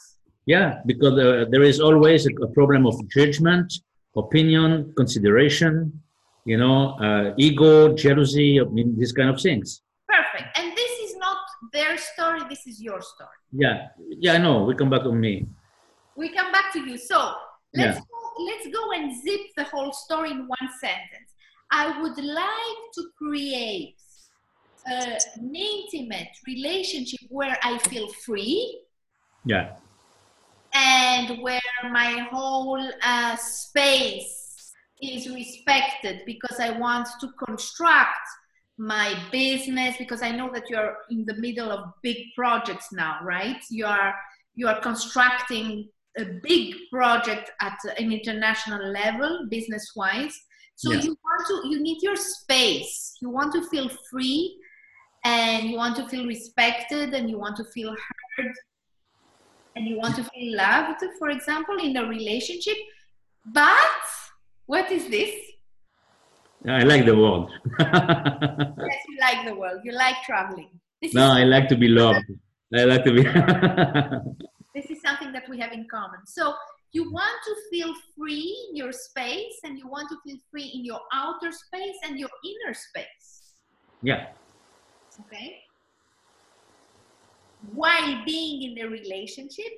Yeah, 0.46 0.80
because 0.86 1.18
uh, 1.18 1.46
there 1.50 1.62
is 1.62 1.80
always 1.80 2.26
a, 2.26 2.30
a 2.42 2.48
problem 2.48 2.86
of 2.86 2.94
judgment, 3.08 3.72
opinion, 4.16 4.92
consideration. 4.96 6.00
You 6.44 6.56
know, 6.56 6.98
uh, 6.98 7.34
ego, 7.36 7.94
jealousy. 7.94 8.60
I 8.60 8.64
mean, 8.64 8.96
these 8.98 9.12
kind 9.12 9.28
of 9.28 9.40
things. 9.40 9.82
Perfect. 10.08 10.58
And 10.58 10.76
this 10.76 10.92
is 11.00 11.16
not 11.16 11.38
their 11.72 11.96
story, 11.96 12.40
this 12.48 12.66
is 12.66 12.80
your 12.80 13.00
story. 13.00 13.38
Yeah, 13.52 13.88
yeah. 14.08 14.34
I 14.34 14.38
know. 14.38 14.64
We 14.64 14.74
come 14.74 14.90
back 14.90 15.04
on 15.04 15.18
me. 15.20 15.46
We 16.22 16.28
come 16.38 16.52
back 16.52 16.72
to 16.74 16.80
you. 16.88 16.96
So 16.98 17.18
let's 17.74 17.98
Yeah. 17.98 18.04
go, 18.12 18.44
let's 18.48 18.66
go 18.78 18.92
and 18.92 19.06
zip 19.24 19.42
the 19.56 19.64
whole 19.64 19.92
story 19.92 20.30
in 20.30 20.46
one 20.48 20.68
sentence. 20.80 21.30
I 21.70 22.00
would 22.00 22.18
like 22.18 22.82
to 22.96 23.02
create 23.18 23.96
a, 24.86 25.18
an 25.36 25.54
intimate 25.54 26.32
relationship 26.46 27.20
where 27.28 27.58
I 27.62 27.78
feel 27.78 28.08
free 28.26 28.82
Yeah, 29.44 29.74
and 30.74 31.42
where 31.42 31.60
my 31.90 32.26
whole 32.32 32.82
uh, 33.02 33.36
space 33.36 34.72
is 35.02 35.28
respected 35.28 36.22
because 36.26 36.60
I 36.60 36.70
want 36.78 37.08
to 37.20 37.28
construct 37.46 38.26
my 38.78 39.14
business 39.32 39.96
because 39.98 40.22
I 40.22 40.30
know 40.32 40.50
that 40.54 40.70
you're 40.70 40.96
in 41.10 41.24
the 41.26 41.34
middle 41.34 41.70
of 41.70 41.92
big 42.02 42.18
projects 42.36 42.88
now, 42.92 43.18
right? 43.24 43.62
You 43.70 43.86
are 43.86 44.14
you 44.54 44.68
are 44.68 44.80
constructing 44.80 45.88
a 46.18 46.24
big 46.42 46.74
project 46.92 47.50
at 47.60 47.78
an 47.98 48.12
international 48.12 48.86
level, 48.90 49.46
business 49.50 49.92
wise. 49.96 50.34
So 50.76 50.92
Yeah. 50.92 51.00
you 51.00 51.16
want 51.24 51.46
to 51.48 51.68
you 51.70 51.80
need 51.80 52.02
your 52.02 52.16
space. 52.16 53.16
You 53.20 53.30
want 53.30 53.52
to 53.54 53.62
feel 53.68 53.88
free 54.10 54.58
and 55.24 55.68
you 55.70 55.76
want 55.76 55.96
to 55.96 56.08
feel 56.08 56.26
respected 56.26 57.14
and 57.14 57.30
you 57.30 57.38
want 57.38 57.56
to 57.56 57.64
feel 57.74 57.94
heard 58.36 58.52
and 59.76 59.86
you 59.86 59.96
want 59.96 60.16
to 60.16 60.24
feel 60.24 60.56
loved, 60.56 61.02
for 61.18 61.30
example, 61.30 61.76
in 61.78 61.96
a 61.96 62.04
relationship. 62.06 62.76
But 63.44 64.02
what 64.66 64.90
is 64.90 65.08
this? 65.08 65.34
I 66.68 66.82
like 66.84 67.04
the 67.06 67.16
world. 67.16 67.50
Yes, 67.80 69.00
you 69.08 69.16
like 69.20 69.46
the 69.46 69.54
world. 69.54 69.80
You 69.84 69.92
like 69.92 70.16
traveling. 70.24 70.70
This 71.00 71.14
no, 71.14 71.32
I 71.32 71.44
like 71.44 71.68
to 71.68 71.76
be 71.76 71.88
loved. 71.88 72.26
I 72.74 72.84
like 72.84 73.04
to 73.04 73.12
be. 73.12 73.22
this 74.74 74.86
is 74.90 75.00
something 75.02 75.32
that 75.32 75.41
we 75.52 75.60
have 75.60 75.72
in 75.72 75.86
common. 75.90 76.20
So 76.26 76.54
you 76.92 77.12
want 77.12 77.38
to 77.48 77.54
feel 77.70 77.94
free 78.16 78.66
in 78.68 78.76
your 78.76 78.92
space, 78.92 79.56
and 79.64 79.78
you 79.78 79.86
want 79.88 80.08
to 80.10 80.16
feel 80.24 80.38
free 80.50 80.68
in 80.74 80.84
your 80.84 81.00
outer 81.12 81.52
space 81.52 81.96
and 82.04 82.18
your 82.18 82.30
inner 82.50 82.74
space. 82.74 83.54
yeah, 84.02 84.26
Okay. 85.26 85.58
While 87.74 88.24
being 88.24 88.72
in 88.72 88.84
a 88.84 88.88
relationship, 88.88 89.72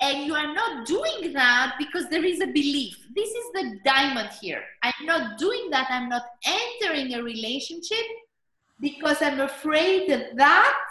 and 0.00 0.26
you 0.26 0.34
are 0.34 0.52
not 0.54 0.86
doing 0.86 1.32
that 1.32 1.74
because 1.78 2.08
there 2.08 2.24
is 2.24 2.40
a 2.40 2.46
belief. 2.46 2.96
This 3.16 3.30
is 3.30 3.46
the 3.54 3.78
diamond 3.84 4.30
here. 4.40 4.62
I'm 4.82 5.06
not 5.06 5.38
doing 5.38 5.70
that. 5.70 5.88
I'm 5.90 6.08
not 6.08 6.22
entering 6.46 7.14
a 7.14 7.22
relationship 7.22 8.06
because 8.80 9.20
I'm 9.22 9.40
afraid 9.40 10.08
that 10.10 10.36
that 10.36 10.84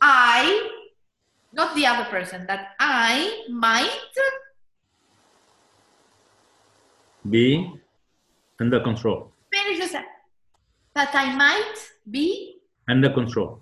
I, 0.00 0.70
not 1.52 1.74
the 1.74 1.86
other 1.86 2.04
person, 2.10 2.46
that 2.46 2.68
I 2.78 3.44
might 3.48 3.90
be 7.28 7.72
under 8.60 8.80
control. 8.80 9.32
finish 9.52 9.78
this. 9.78 9.92
That 10.94 11.10
I 11.14 11.34
might 11.36 11.74
be 12.10 12.56
Under 12.88 13.10
control. 13.10 13.60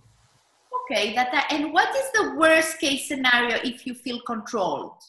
okay. 0.83 1.15
That 1.15 1.31
I, 1.33 1.55
and 1.55 1.73
what 1.73 1.95
is 1.95 2.11
the 2.13 2.35
worst 2.39 2.79
case 2.81 3.09
scenario 3.09 3.57
if 3.65 3.87
you 3.87 3.95
feel 3.95 4.21
controlled? 4.27 5.03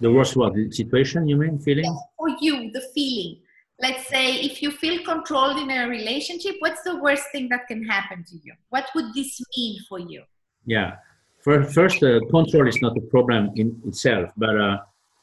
The 0.00 0.10
worst 0.12 0.36
what 0.36 0.54
situation 0.70 1.28
you 1.28 1.36
mean? 1.36 1.58
Feeling? 1.58 1.84
for 2.16 2.28
you 2.40 2.70
the 2.72 2.82
feeling 2.94 3.40
let's 3.82 4.06
say 4.08 4.34
if 4.36 4.60
you 4.62 4.70
feel 4.70 5.02
controlled 5.04 5.58
in 5.58 5.70
a 5.70 5.88
relationship 5.88 6.56
what's 6.60 6.82
the 6.82 6.96
worst 7.00 7.24
thing 7.32 7.48
that 7.48 7.66
can 7.66 7.82
happen 7.84 8.22
to 8.24 8.36
you 8.44 8.52
what 8.68 8.86
would 8.94 9.06
this 9.14 9.40
mean 9.56 9.78
for 9.88 9.98
you 9.98 10.22
Yeah. 10.66 10.96
First, 11.42 11.74
first 11.74 12.02
uh, 12.02 12.20
control 12.30 12.68
is 12.68 12.80
not 12.82 12.96
a 12.96 13.00
problem 13.00 13.50
in 13.56 13.80
itself, 13.86 14.30
but 14.36 14.54
uh, 14.60 14.78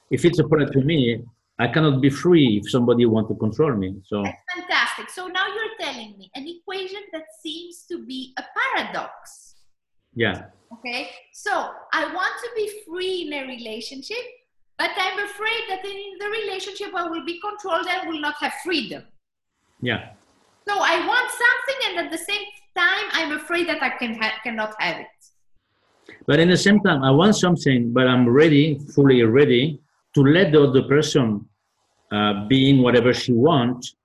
if 0.10 0.26
it's 0.26 0.40
a 0.40 0.48
product 0.48 0.74
to 0.74 0.82
me, 0.82 1.24
I 1.60 1.68
cannot 1.68 2.02
be 2.02 2.10
free 2.10 2.62
if 2.64 2.70
somebody 2.72 3.06
want 3.06 3.28
to 3.30 3.36
control 3.36 3.76
me. 3.76 3.96
So 4.04 4.24
That's 4.24 4.38
fantastic. 4.56 5.10
So 5.10 5.28
now 5.28 5.46
you're 5.48 5.76
telling 5.80 6.18
me 6.18 6.30
an 6.36 6.48
equation 6.48 7.02
that 7.14 7.24
seems 7.42 7.86
to 7.90 8.06
be 8.06 8.34
a 8.38 8.44
paradox. 8.58 9.56
yeah, 10.16 10.46
Okay, 10.80 11.10
so 11.34 11.52
I 11.94 12.14
want 12.14 12.34
to 12.44 12.50
be 12.56 12.70
free 12.86 13.26
in 13.26 13.34
a 13.34 13.48
relationship, 13.48 14.18
but 14.78 14.90
I'm 14.98 15.18
afraid 15.24 15.64
that 15.70 15.86
in 15.86 16.18
the 16.20 16.28
relationship 16.28 16.90
I 16.94 17.08
will 17.08 17.24
be 17.26 17.40
controlled 17.40 17.88
and 17.88 18.10
will 18.10 18.20
not 18.20 18.36
have 18.42 18.54
freedom. 18.66 19.04
yeah, 19.82 20.10
So 20.68 20.74
I 20.78 21.08
want 21.08 21.30
something, 21.32 21.80
and 21.88 22.06
at 22.06 22.12
the 22.12 22.18
same 22.18 22.46
time, 22.76 23.06
I'm 23.14 23.32
afraid 23.38 23.70
that 23.70 23.82
I 23.82 23.92
can 23.98 24.16
ha- 24.22 24.40
cannot 24.44 24.74
have 24.80 24.98
it. 24.98 25.08
But 26.26 26.40
in 26.40 26.50
the 26.50 26.58
same 26.58 26.80
time, 26.82 27.04
I 27.04 27.12
want 27.12 27.36
something, 27.36 27.92
but 27.92 28.08
I'm 28.08 28.28
ready, 28.28 28.80
fully 28.96 29.22
ready 29.24 29.80
to 30.16 30.22
let 30.24 30.52
the 30.52 30.64
other 30.64 30.84
person 30.84 31.46
uh, 32.12 32.48
being 32.48 32.82
whatever 32.82 33.14
she 33.14 33.34
wants. 33.34 33.96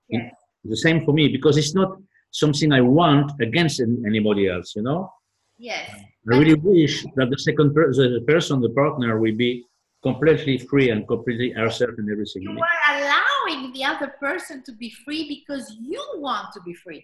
The 0.65 0.77
same 0.77 1.03
for 1.03 1.13
me 1.13 1.27
because 1.27 1.57
it's 1.57 1.75
not 1.75 1.97
something 2.31 2.71
I 2.71 2.81
want 2.81 3.31
against 3.41 3.81
anybody 3.81 4.47
else. 4.47 4.75
You 4.75 4.83
know, 4.83 5.11
Yes. 5.57 5.89
I 6.31 6.37
really 6.37 6.55
wish 6.55 7.03
that 7.15 7.29
the 7.29 7.37
second 7.37 7.73
per- 7.73 7.93
the 7.93 8.23
person, 8.27 8.61
the 8.61 8.69
partner, 8.69 9.19
will 9.19 9.35
be 9.35 9.63
completely 10.01 10.57
free 10.57 10.89
and 10.89 11.07
completely 11.07 11.51
herself 11.51 11.91
and 11.97 12.09
everything. 12.09 12.43
You 12.43 12.51
are 12.51 12.97
allowing 12.97 13.71
the 13.71 13.83
other 13.85 14.13
person 14.19 14.63
to 14.63 14.71
be 14.73 14.89
free 15.03 15.27
because 15.27 15.75
you 15.79 16.03
want 16.17 16.47
to 16.53 16.61
be 16.61 16.73
free. 16.73 17.03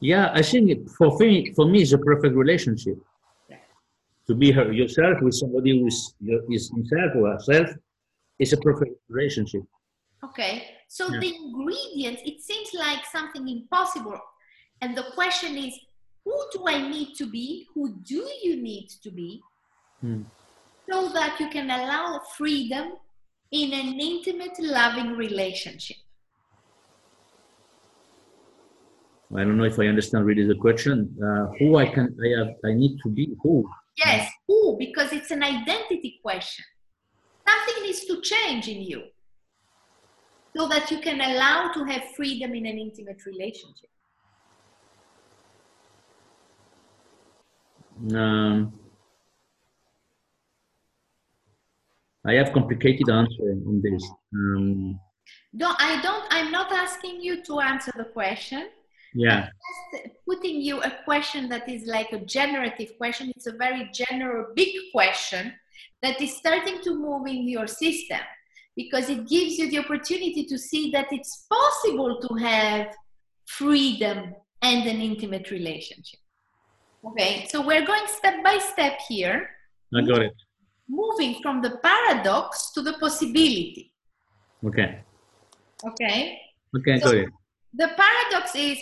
Yeah, 0.00 0.30
I 0.32 0.42
think 0.42 0.88
for 0.90 1.16
me, 1.18 1.52
for 1.54 1.66
me, 1.66 1.82
it's 1.82 1.92
a 1.92 1.98
perfect 1.98 2.34
relationship. 2.34 2.98
To 4.28 4.34
be 4.34 4.50
her, 4.50 4.72
yourself 4.72 5.22
with 5.22 5.34
somebody 5.34 5.78
who 5.78 5.86
is, 5.86 6.14
is 6.50 6.70
himself 6.74 7.12
or 7.16 7.32
herself 7.32 7.70
is 8.38 8.52
a 8.52 8.56
perfect 8.58 8.92
relationship. 9.08 9.62
Okay, 10.24 10.64
so 10.88 11.12
Yeah. 11.12 11.20
the 11.20 11.34
ingredients, 11.36 12.22
it 12.24 12.40
seems 12.40 12.70
like 12.74 13.04
something 13.06 13.46
impossible. 13.48 14.18
And 14.80 14.96
the 14.96 15.04
question 15.14 15.56
is, 15.56 15.72
who 16.24 16.36
do 16.52 16.64
I 16.66 16.88
need 16.88 17.14
to 17.18 17.30
be? 17.30 17.66
Who 17.74 18.00
do 18.02 18.28
you 18.42 18.60
need 18.60 18.88
to 19.04 19.10
be? 19.10 19.42
Hmm. 20.00 20.22
So 20.90 21.08
that 21.12 21.38
you 21.38 21.48
can 21.48 21.70
allow 21.70 22.20
freedom 22.36 22.94
in 23.52 23.72
an 23.72 24.00
intimate, 24.00 24.58
loving 24.58 25.12
relationship. 25.16 25.96
I 29.34 29.42
don't 29.44 29.56
know 29.56 29.64
if 29.64 29.78
I 29.78 29.86
understand 29.86 30.24
really 30.24 30.46
the 30.46 30.54
question. 30.56 31.16
Uh, 31.22 31.46
who 31.58 31.76
I 31.76 31.86
can, 31.86 32.16
I 32.24 32.38
have, 32.38 32.54
I 32.64 32.72
need 32.74 32.98
to 33.02 33.08
be 33.08 33.36
who? 33.42 33.68
Yes, 33.96 34.30
who? 34.46 34.76
Because 34.78 35.12
it's 35.12 35.30
an 35.30 35.42
identity 35.42 36.20
question. 36.22 36.64
Something 37.48 37.82
needs 37.82 38.04
to 38.06 38.20
change 38.20 38.68
in 38.68 38.82
you 38.82 39.02
so 40.56 40.68
that 40.68 40.90
you 40.90 41.00
can 41.00 41.20
allow 41.20 41.70
to 41.72 41.84
have 41.84 42.02
freedom 42.16 42.54
in 42.54 42.66
an 42.66 42.78
intimate 42.78 43.24
relationship. 43.24 43.90
Um, 48.14 48.72
I 52.26 52.34
have 52.34 52.52
complicated 52.52 53.08
answer 53.08 53.42
on 53.66 53.80
this. 53.82 54.10
Um, 54.34 55.00
Don't, 55.56 55.76
I 55.80 56.02
don't, 56.02 56.24
I'm 56.30 56.50
not 56.50 56.70
asking 56.72 57.22
you 57.22 57.42
to 57.44 57.60
answer 57.60 57.92
the 57.96 58.04
question. 58.04 58.68
Yeah, 59.16 59.48
Just 59.92 60.14
putting 60.28 60.60
you 60.60 60.80
a 60.82 60.92
question 61.04 61.48
that 61.48 61.68
is 61.68 61.86
like 61.86 62.12
a 62.12 62.20
generative 62.24 62.90
question. 62.98 63.32
It's 63.34 63.46
a 63.46 63.52
very 63.56 63.90
general, 63.92 64.46
big 64.54 64.72
question 64.92 65.52
that 66.02 66.20
is 66.20 66.36
starting 66.36 66.80
to 66.82 66.94
move 66.94 67.26
in 67.26 67.48
your 67.48 67.66
system 67.66 68.20
because 68.76 69.08
it 69.08 69.26
gives 69.28 69.58
you 69.58 69.70
the 69.70 69.78
opportunity 69.78 70.44
to 70.44 70.58
see 70.58 70.90
that 70.90 71.06
it's 71.10 71.46
possible 71.48 72.20
to 72.20 72.34
have 72.34 72.94
freedom 73.46 74.34
and 74.62 74.86
an 74.86 75.00
intimate 75.00 75.50
relationship. 75.50 76.20
Okay, 77.04 77.46
so 77.48 77.64
we're 77.64 77.86
going 77.86 78.06
step 78.06 78.42
by 78.44 78.58
step 78.58 78.98
here, 79.08 79.48
I 79.94 80.02
got 80.02 80.22
it. 80.22 80.32
moving 80.88 81.40
from 81.42 81.62
the 81.62 81.78
paradox 81.82 82.72
to 82.72 82.82
the 82.82 82.94
possibility. 82.94 83.92
Okay, 84.64 85.00
Okay, 85.84 86.38
okay, 86.76 86.98
So- 87.00 87.06
got 87.12 87.14
it. 87.16 87.28
the 87.74 87.88
paradox 87.96 88.54
is 88.56 88.78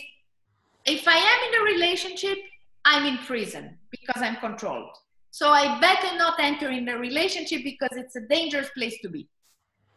if 0.87 1.07
I 1.09 1.17
am 1.17 1.39
in 1.49 1.61
a 1.61 1.65
relationship, 1.75 2.39
I'm 2.85 3.07
in 3.07 3.19
prison 3.19 3.79
because 3.91 4.23
I'm 4.23 4.37
controlled. 4.37 4.95
So 5.31 5.49
I 5.49 5.81
better 5.81 6.17
not 6.17 6.39
enter 6.39 6.71
in 6.71 6.89
a 6.89 6.99
relationship 6.99 7.65
because 7.65 7.91
it's 7.93 8.17
a 8.17 8.21
dangerous 8.29 8.69
place 8.77 8.97
to 9.03 9.09
be. 9.09 9.29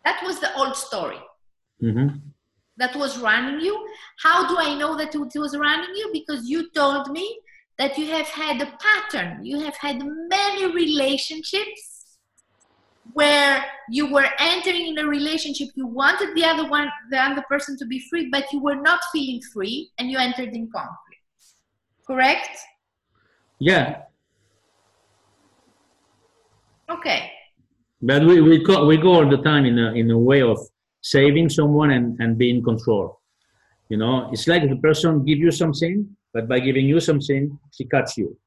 That 0.06 0.21
was 0.23 0.39
the 0.39 0.56
old 0.56 0.76
story 0.76 1.19
hmm 1.80 2.08
that 2.78 2.95
was 2.95 3.17
running 3.17 3.60
you. 3.60 3.76
How 4.21 4.47
do 4.47 4.58
I 4.60 4.76
know 4.76 4.95
that 4.97 5.13
it 5.15 5.39
was 5.39 5.58
running 5.58 5.95
you? 5.95 6.10
Because 6.13 6.47
you 6.47 6.69
told 6.71 7.10
me 7.12 7.39
that 7.78 7.97
you 7.97 8.06
have 8.12 8.28
had 8.28 8.62
a 8.62 8.78
pattern. 8.80 9.43
You 9.43 9.60
have 9.62 9.76
had 9.78 9.97
many 10.06 10.71
relationships 10.71 11.96
where 13.17 13.63
you 13.97 14.06
were 14.15 14.30
entering 14.51 14.86
in 14.91 14.97
a 15.03 15.08
relationship. 15.17 15.69
You 15.82 15.88
wanted 16.01 16.30
the 16.36 16.45
other 16.51 16.65
one, 16.77 16.88
the 17.13 17.19
other 17.27 17.43
person 17.53 17.73
to 17.82 17.86
be 17.93 17.99
free, 18.10 18.25
but 18.36 18.43
you 18.53 18.60
were 18.67 18.80
not 18.89 18.99
feeling 19.13 19.41
free, 19.53 19.77
and 19.97 20.12
you 20.12 20.17
entered 20.27 20.51
in 20.60 20.65
conflict. 20.77 21.23
Correct? 22.10 22.53
Yeah, 23.60 23.88
Okay. 26.95 27.19
but 28.01 28.21
we, 28.27 28.36
we 28.49 28.56
go 28.63 28.86
we 28.86 28.95
go 29.06 29.12
all 29.17 29.27
the 29.36 29.41
time 29.49 29.65
in 29.71 29.77
a 29.86 29.88
in 30.01 30.08
a 30.17 30.19
way 30.30 30.41
of 30.51 30.58
saving 31.01 31.49
someone 31.49 31.89
and 31.97 32.06
and 32.21 32.38
being 32.43 32.60
control. 32.69 33.06
You 33.91 33.97
know, 34.01 34.15
it's 34.34 34.47
like 34.51 34.63
the 34.73 34.80
person 34.88 35.25
give 35.30 35.39
you 35.45 35.51
something, 35.51 35.95
but 36.34 36.43
by 36.51 36.60
giving 36.67 36.86
you 36.93 36.99
something, 37.10 37.41
she 37.75 37.84
cuts 37.93 38.12
you, 38.21 38.38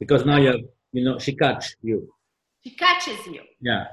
because 0.00 0.22
now 0.30 0.38
you 0.42 0.48
have, 0.52 0.64
you 0.96 1.02
know 1.06 1.16
she 1.24 1.32
cuts 1.44 1.66
you. 1.90 1.98
She 2.66 2.74
catches 2.74 3.24
you. 3.28 3.42
Yeah, 3.60 3.84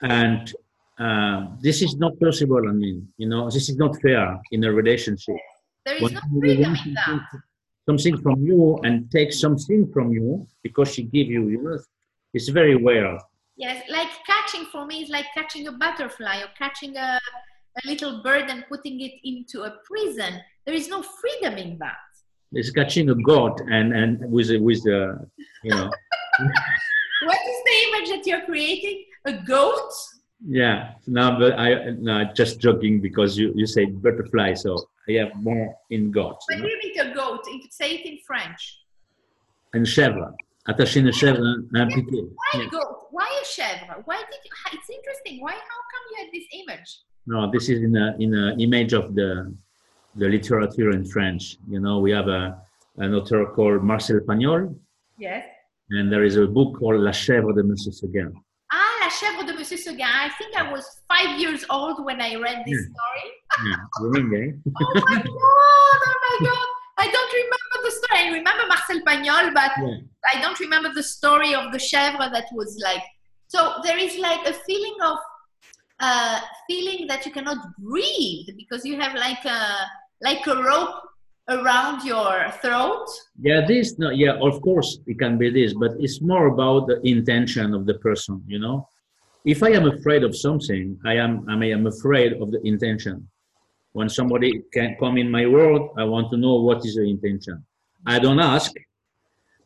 and 0.00 0.50
uh, 0.98 1.48
this 1.60 1.82
is 1.82 1.94
not 1.96 2.18
possible. 2.18 2.62
I 2.66 2.72
mean, 2.72 3.06
you 3.18 3.28
know, 3.28 3.50
this 3.50 3.68
is 3.68 3.76
not 3.76 4.00
fair 4.00 4.40
in 4.50 4.64
a 4.64 4.72
relationship. 4.72 5.36
There 5.84 5.96
is 5.96 6.02
When 6.02 6.14
no 6.14 6.20
freedom 6.40 6.74
in 6.86 6.94
that. 6.94 7.20
something- 7.86 8.16
from 8.22 8.40
you 8.42 8.78
and 8.84 9.10
take 9.10 9.30
something 9.30 9.92
from 9.92 10.10
you 10.10 10.46
because 10.62 10.94
she 10.94 11.02
give 11.02 11.26
you, 11.26 11.48
you 11.48 11.60
know, 11.62 11.78
it's 12.32 12.48
very 12.48 12.76
rare. 12.76 13.18
Yes, 13.58 13.84
like 13.90 14.08
catching 14.26 14.64
for 14.72 14.86
me 14.86 15.02
is 15.02 15.10
like 15.10 15.26
catching 15.34 15.68
a 15.68 15.72
butterfly 15.72 16.36
or 16.44 16.48
catching 16.56 16.96
a, 16.96 17.20
a 17.78 17.82
little 17.84 18.22
bird 18.22 18.46
and 18.48 18.64
putting 18.70 19.02
it 19.02 19.12
into 19.22 19.64
a 19.64 19.72
prison. 19.84 20.40
There 20.64 20.74
is 20.74 20.88
no 20.88 21.02
freedom 21.02 21.58
in 21.58 21.76
that. 21.84 21.98
It's 22.52 22.70
catching 22.70 23.10
a 23.10 23.14
goat 23.16 23.60
and 23.76 23.92
and 24.00 24.12
with 24.32 24.48
a- 24.50 24.62
with 24.68 24.82
the, 24.84 24.98
you 25.62 25.70
know, 25.76 25.90
What 27.26 27.38
is 27.52 27.58
the 27.68 27.76
image 27.86 28.08
that 28.10 28.26
you're 28.26 28.44
creating? 28.44 29.04
A 29.26 29.32
goat? 29.32 29.90
yeah. 30.46 30.92
No, 31.06 31.36
but 31.38 31.58
I 31.58 31.90
no 31.98 32.24
just 32.34 32.60
joking 32.60 33.00
because 33.00 33.38
you 33.38 33.52
you 33.54 33.66
say 33.66 33.84
butterfly, 33.86 34.54
so 34.54 34.70
I 35.08 35.12
have 35.22 35.32
more 35.36 35.74
in 35.90 36.10
goat. 36.10 36.36
What 36.48 36.58
You 36.58 36.78
mean 36.82 36.98
a 37.06 37.14
goat? 37.14 37.40
If 37.46 37.72
say 37.72 37.90
it 37.96 38.04
in 38.06 38.18
French. 38.26 38.60
And 39.74 39.86
chèvre, 39.86 40.32
attaché 40.68 40.98
une 41.00 41.12
chèvre. 41.12 41.48
Why 41.72 42.60
Yeah. 42.60 42.68
goat? 42.70 43.08
Why 43.10 43.28
a 43.42 43.44
chèvre? 43.56 44.02
Why 44.06 44.18
did 44.30 44.40
you? 44.44 44.50
It's 44.76 44.90
interesting. 44.98 45.40
Why? 45.44 45.52
How 45.70 45.80
come 45.92 46.04
you 46.10 46.16
had 46.20 46.30
this 46.36 46.46
image? 46.60 46.90
No, 47.26 47.50
this 47.50 47.68
is 47.72 47.78
in 47.82 47.96
a 47.96 48.14
in 48.24 48.34
a 48.34 48.54
image 48.66 48.92
of 48.92 49.14
the 49.14 49.30
the 50.16 50.28
literature 50.28 50.90
in 50.90 51.04
French. 51.04 51.56
You 51.68 51.80
know, 51.80 51.98
we 51.98 52.10
have 52.12 52.28
a 52.28 52.42
an 52.98 53.14
author 53.14 53.46
called 53.56 53.82
Marcel 53.82 54.20
Pagnol, 54.20 54.62
Yes. 55.18 55.44
And 55.90 56.10
there 56.12 56.24
is 56.24 56.36
a 56.36 56.46
book 56.46 56.78
called 56.78 57.00
La 57.00 57.12
chèvre 57.12 57.54
de 57.54 57.62
Monsieur 57.62 57.92
Seguin. 57.92 58.32
Ah, 58.72 58.78
la 59.02 59.08
chèvre 59.10 59.44
de 59.46 59.52
Monsieur 59.52 59.76
Seguin. 59.76 60.06
I 60.08 60.30
think 60.38 60.56
I 60.56 60.70
was 60.72 60.84
five 61.08 61.38
years 61.38 61.64
old 61.70 62.04
when 62.04 62.20
I 62.20 62.34
read 62.36 62.64
this 62.66 62.80
Yeah. 62.80 62.94
story. 62.94 63.26
Yeah, 63.66 63.76
remember? 64.00 64.36
eh? 64.36 64.50
Oh 64.76 65.04
my 65.06 65.16
god! 65.16 66.00
Oh 66.10 66.18
my 66.26 66.36
god! 66.48 66.68
I 66.96 67.06
don't 67.10 67.32
remember 67.42 67.76
the 67.84 67.90
story. 67.90 68.18
I 68.20 68.28
remember 68.38 68.64
Marcel 68.68 69.00
Pagnol, 69.06 69.52
but 69.54 69.72
Yeah. 69.78 69.98
I 70.32 70.40
don't 70.40 70.58
remember 70.58 70.90
the 70.94 71.02
story 71.02 71.54
of 71.54 71.70
the 71.72 71.78
chèvre 71.78 72.30
that 72.32 72.46
was 72.52 72.78
like. 72.82 73.02
So 73.48 73.74
there 73.84 73.98
is 73.98 74.18
like 74.18 74.48
a 74.48 74.54
feeling 74.66 74.96
of 75.02 75.18
uh, 76.00 76.40
feeling 76.68 77.06
that 77.06 77.24
you 77.26 77.30
cannot 77.32 77.58
breathe 77.78 78.48
because 78.56 78.84
you 78.84 78.98
have 79.00 79.14
like 79.14 79.44
a 79.44 79.60
like 80.22 80.44
a 80.46 80.56
rope 80.56 80.96
around 81.48 82.04
your 82.04 82.50
throat. 82.62 83.06
Yeah, 83.40 83.66
this 83.66 83.98
no, 83.98 84.10
yeah, 84.10 84.38
of 84.40 84.60
course 84.62 84.98
it 85.06 85.18
can 85.18 85.38
be 85.38 85.50
this, 85.50 85.74
but 85.74 85.92
it's 85.98 86.20
more 86.20 86.46
about 86.46 86.86
the 86.86 87.00
intention 87.06 87.74
of 87.74 87.86
the 87.86 87.94
person, 87.94 88.42
you 88.46 88.58
know. 88.58 88.88
If 89.44 89.62
I 89.62 89.70
am 89.70 89.86
afraid 89.86 90.24
of 90.24 90.34
something, 90.36 90.98
I 91.04 91.14
am 91.16 91.46
I 91.48 91.66
am 91.66 91.86
afraid 91.86 92.32
of 92.40 92.50
the 92.50 92.60
intention. 92.66 93.28
When 93.92 94.08
somebody 94.08 94.62
can 94.72 94.96
come 94.98 95.18
in 95.18 95.30
my 95.30 95.46
world, 95.46 95.90
I 95.98 96.04
want 96.04 96.30
to 96.32 96.36
know 96.36 96.54
what 96.62 96.84
is 96.84 96.94
the 96.96 97.02
intention. 97.08 97.64
I 98.06 98.18
don't 98.18 98.40
ask 98.40 98.72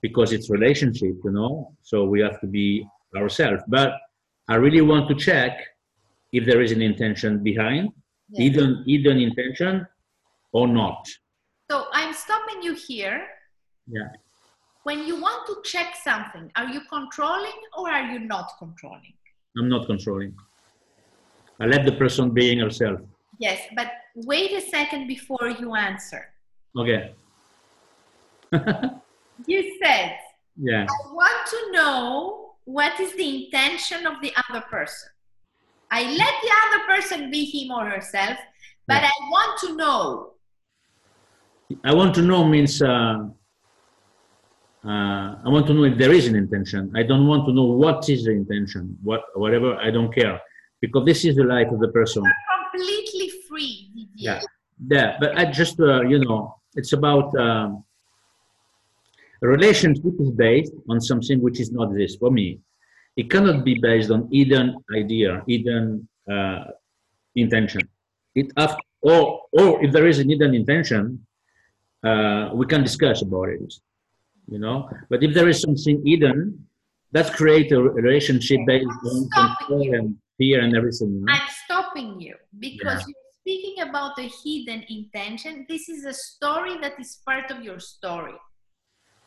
because 0.02 0.32
it's 0.32 0.50
relationship, 0.50 1.14
you 1.24 1.30
know. 1.30 1.72
So 1.82 2.04
we 2.04 2.20
have 2.20 2.40
to 2.40 2.46
be 2.46 2.86
ourselves. 3.16 3.62
But 3.68 3.92
I 4.48 4.56
really 4.56 4.80
want 4.80 5.08
to 5.08 5.14
check 5.14 5.52
if 6.32 6.44
there 6.44 6.60
is 6.60 6.72
an 6.72 6.82
intention 6.82 7.42
behind, 7.42 7.90
either 8.36 8.64
an 8.64 9.18
intention 9.18 9.86
or 10.52 10.68
not. 10.68 11.08
I'm 11.98 12.14
stopping 12.14 12.62
you 12.62 12.74
here. 12.74 13.26
Yeah. 13.88 14.11
When 14.84 15.04
you 15.04 15.20
want 15.20 15.46
to 15.48 15.54
check 15.68 15.96
something, 16.04 16.50
are 16.54 16.66
you 16.66 16.80
controlling 16.88 17.58
or 17.76 17.90
are 17.90 18.06
you 18.12 18.20
not 18.20 18.52
controlling? 18.61 19.14
I'm 19.58 19.68
not 19.68 19.87
controlling. 19.87 20.32
I 21.58 21.66
let 21.66 21.84
the 21.84 21.92
person 21.92 22.30
being 22.30 22.61
herself. 22.61 23.00
Yes, 23.40 23.61
but 23.74 23.88
wait 24.14 24.52
a 24.52 24.61
second 24.61 25.08
before 25.08 25.48
you 25.61 25.74
answer. 25.74 26.22
Okay. 26.76 27.14
You 29.46 29.78
said, 29.80 30.16
yeah. 30.56 30.84
I 30.84 31.12
want 31.12 31.46
to 31.54 31.72
know 31.72 32.54
what 32.64 32.98
is 32.98 33.14
the 33.14 33.44
intention 33.44 34.04
of 34.04 34.20
the 34.20 34.32
other 34.48 34.62
person. 34.62 35.11
I 35.92 36.02
let 36.02 36.34
the 36.42 36.52
other 36.64 36.80
person 36.92 37.30
be 37.30 37.44
him 37.44 37.70
or 37.70 37.84
herself, 37.88 38.37
but 38.88 39.00
Yeah. 39.02 39.11
I 39.14 39.30
want 39.30 39.61
to 39.61 39.76
know. 39.76 40.27
I 41.85 41.92
want 41.94 42.14
to 42.14 42.22
know 42.22 42.44
means 42.44 42.81
uh, 42.81 43.28
uh, 44.85 45.28
I 45.44 45.48
want 45.48 45.66
to 45.66 45.74
know 45.74 45.85
if 45.85 45.98
there 45.98 46.12
is 46.12 46.26
an 46.26 46.35
intention. 46.35 46.92
I 46.96 47.02
don't 47.02 47.26
want 47.26 47.46
to 47.46 47.52
know 47.52 47.64
what 47.64 48.09
is 48.09 48.24
the 48.24 48.33
intention. 48.33 48.96
What 49.02 49.22
whatever 49.35 49.76
I 49.76 49.90
don't 49.90 50.12
care 50.14 50.40
because 50.81 51.04
this 51.04 51.24
is 51.24 51.37
the 51.37 51.44
life 51.44 51.68
of 51.70 51.81
the 51.81 51.88
person. 51.88 52.22
Completely 52.72 53.31
free. 53.48 53.90
Yeah. 54.14 54.40
Yeah, 54.90 55.16
but 55.18 55.37
I 55.37 55.50
just 55.50 55.81
uh, 55.81 56.02
you 56.02 56.20
know 56.20 56.54
it's 56.74 56.92
about 56.92 57.35
um, 57.37 57.85
a 59.42 59.48
relationship 59.48 60.14
is 60.20 60.31
based 60.31 60.72
on 60.88 61.00
something 61.00 61.40
which 61.42 61.61
is 61.61 61.72
not 61.72 61.92
this 61.94 62.16
for 62.16 62.31
me. 62.31 62.61
It 63.16 63.31
cannot 63.31 63.64
be 63.64 63.78
based 63.81 64.11
on 64.11 64.28
hidden 64.33 64.76
idea, 64.94 65.42
hidden 65.48 66.09
uh, 66.31 66.64
intention. 67.35 67.83
It 68.37 68.52
have, 68.57 68.76
or 69.02 69.42
or 69.52 69.85
if 69.85 69.92
there 69.92 70.07
is 70.07 70.20
a 70.20 70.22
hidden 70.22 70.54
intention, 70.54 71.26
uh, 72.04 72.50
we 72.54 72.66
can 72.66 72.82
discuss 72.82 73.22
about 73.22 73.48
it. 73.48 73.74
You 74.50 74.58
know, 74.58 74.88
but 75.11 75.22
if 75.22 75.34
there 75.34 75.48
is 75.48 75.61
something 75.61 76.02
hidden, 76.06 76.68
that 77.12 77.32
create 77.34 77.72
a 77.72 77.80
relationship 77.80 78.61
based 78.66 78.87
on 78.87 79.28
control 79.30 79.94
and 79.94 80.16
fear 80.37 80.61
and 80.61 80.76
everything. 80.76 81.12
You 81.14 81.24
know? 81.24 81.32
I'm 81.32 81.48
stopping 81.64 82.20
you 82.20 82.34
because 82.58 83.04
you're 83.06 83.28
speaking 83.40 83.88
about 83.88 84.18
a 84.18 84.30
hidden 84.44 84.84
intention. 84.88 85.66
This 85.68 85.88
is 85.88 86.04
a 86.04 86.12
story 86.12 86.78
that 86.80 87.00
is 87.00 87.20
part 87.24 87.50
of 87.50 87.62
your 87.62 87.80
story. 87.80 88.34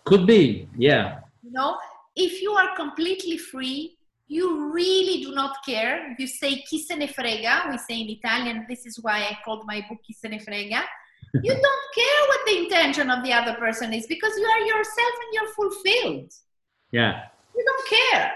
Could 0.05 0.25
be, 0.27 0.67
yeah. 0.77 1.19
You 1.43 1.51
know, 1.51 1.77
if 2.15 2.41
you 2.41 2.51
are 2.51 2.75
completely 2.75 3.37
free, 3.37 3.97
you 4.27 4.71
really 4.71 5.23
do 5.23 5.33
not 5.33 5.57
care. 5.65 6.15
You 6.17 6.27
say 6.27 6.63
chi 6.69 6.77
se 6.77 6.95
ne 6.95 7.07
frega, 7.07 7.69
we 7.69 7.77
say 7.77 8.01
in 8.01 8.09
Italian, 8.09 8.65
this 8.69 8.85
is 8.85 8.99
why 9.01 9.19
I 9.19 9.37
called 9.43 9.65
my 9.65 9.85
book 9.89 9.99
chi 10.07 10.13
se 10.13 10.29
ne 10.29 10.39
frega. 10.39 10.83
You 11.33 11.53
don't 11.53 11.85
care 11.95 12.21
what 12.27 12.39
the 12.45 12.57
intention 12.57 13.09
of 13.09 13.23
the 13.23 13.31
other 13.31 13.53
person 13.53 13.93
is 13.93 14.05
because 14.07 14.33
you 14.37 14.45
are 14.45 14.59
yourself 14.59 15.13
and 15.23 15.33
you're 15.33 15.53
fulfilled. 15.53 16.31
Yeah. 16.91 17.23
You 17.55 17.65
don't 17.65 17.87
care. 17.87 18.31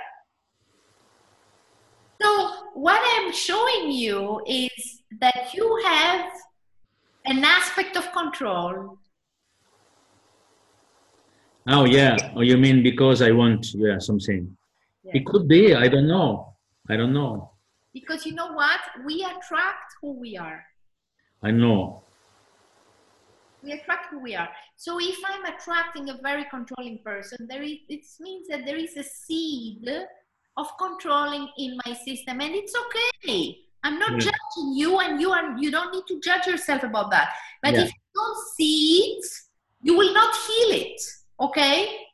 So, 2.21 2.49
what 2.73 3.01
I'm 3.03 3.33
showing 3.33 3.91
you 3.91 4.41
is 4.47 5.01
that 5.19 5.53
you 5.53 5.81
have 5.85 6.31
an 7.25 7.43
aspect 7.43 7.97
of 7.97 8.11
control. 8.13 8.97
Oh 11.67 11.85
yeah. 11.85 12.15
Oh, 12.35 12.41
you 12.41 12.57
mean 12.57 12.83
because 12.83 13.21
I 13.21 13.31
want 13.31 13.73
yeah 13.73 13.99
something? 13.99 14.55
Yeah. 15.03 15.11
It 15.15 15.25
could 15.25 15.47
be. 15.47 15.73
I 15.73 15.87
don't 15.87 16.07
know. 16.07 16.53
I 16.89 16.95
don't 16.95 17.13
know. 17.13 17.51
Because 17.93 18.25
you 18.25 18.33
know 18.33 18.53
what? 18.53 18.79
We 19.05 19.23
attract 19.23 19.95
who 20.01 20.19
we 20.19 20.37
are. 20.37 20.63
I 21.41 21.51
know. 21.51 22.04
We 23.65 23.71
attract 23.71 24.11
who 24.11 24.19
we 24.19 24.35
are. 24.35 24.47
So 24.75 24.99
if 25.01 25.17
I'm 25.25 25.43
attracting 25.45 26.09
a 26.09 26.17
very 26.21 26.45
controlling 26.51 26.99
person, 27.03 27.47
there 27.49 27.63
is 27.63 27.77
it 27.89 28.05
means 28.19 28.47
that 28.47 28.63
there 28.65 28.77
is 28.77 28.95
a 28.95 29.03
seed 29.03 29.89
of 30.55 30.67
controlling 30.77 31.49
in 31.57 31.79
my 31.85 31.93
system, 31.93 32.41
and 32.41 32.53
it's 32.53 32.75
okay. 32.85 33.57
I'm 33.83 33.97
not 33.99 34.11
Yeah. 34.11 34.29
judging 34.29 34.73
you, 34.75 34.99
and 34.99 35.19
you 35.19 35.31
are 35.31 35.57
you 35.57 35.71
don't 35.71 35.91
need 35.91 36.05
to 36.07 36.19
judge 36.21 36.45
yourself 36.45 36.83
about 36.83 37.09
that. 37.11 37.33
But 37.63 37.73
Yeah. 37.73 37.81
if 37.81 37.87
you 37.87 38.01
don't 38.13 38.39
see 38.55 39.17
it, 39.17 39.25
you 39.81 39.97
will 39.97 40.13
not 40.13 40.35
heal 40.47 40.71
it. 40.83 41.01
Okay? 41.39 42.07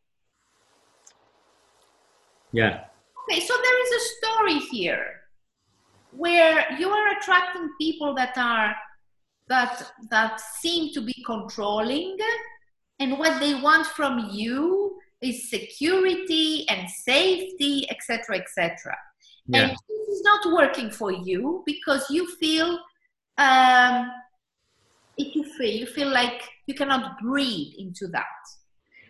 Yeah. 2.54 2.88
Okay, 3.24 3.40
so 3.42 3.54
there 3.66 3.80
is 3.86 3.92
a 4.00 4.02
story 4.16 4.60
here 4.72 5.06
where 6.12 6.74
you 6.80 6.90
are 6.90 7.08
attracting 7.18 7.70
people 7.80 8.14
that 8.16 8.38
are 8.38 8.76
that 9.54 9.74
that 10.16 10.34
seem 10.62 10.82
to 10.96 11.02
be 11.02 11.16
controlling 11.26 12.18
and 13.00 13.10
what 13.22 13.40
they 13.44 13.54
want 13.68 13.86
from 13.98 14.14
you 14.32 14.98
is 15.22 15.50
security 15.58 16.48
and 16.70 16.90
safety 16.90 17.76
etc 17.94 18.38
etc 18.42 18.96
Yeah. 19.48 19.60
and 19.60 19.70
this 19.90 20.04
is 20.16 20.22
not 20.32 20.42
working 20.62 20.90
for 21.00 21.12
you 21.30 21.64
because 21.72 22.04
you 22.16 22.24
feel 22.42 22.70
um 23.48 23.96
it 25.22 25.30
you 25.38 25.44
feel 25.56 25.74
you 25.82 25.88
feel 25.98 26.12
like 26.22 26.40
you 26.68 26.76
cannot 26.82 27.04
breathe 27.28 27.74
into 27.84 28.06
that 28.18 28.42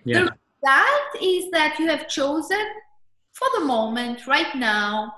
Yeah. 0.06 0.16
the 0.18 0.24
result 0.30 1.12
is 1.34 1.44
that 1.58 1.72
you 1.80 1.88
have 1.94 2.06
chosen 2.20 2.66
for 3.34 3.48
the 3.58 3.66
moment, 3.66 4.28
right 4.28 4.54
now, 4.56 5.14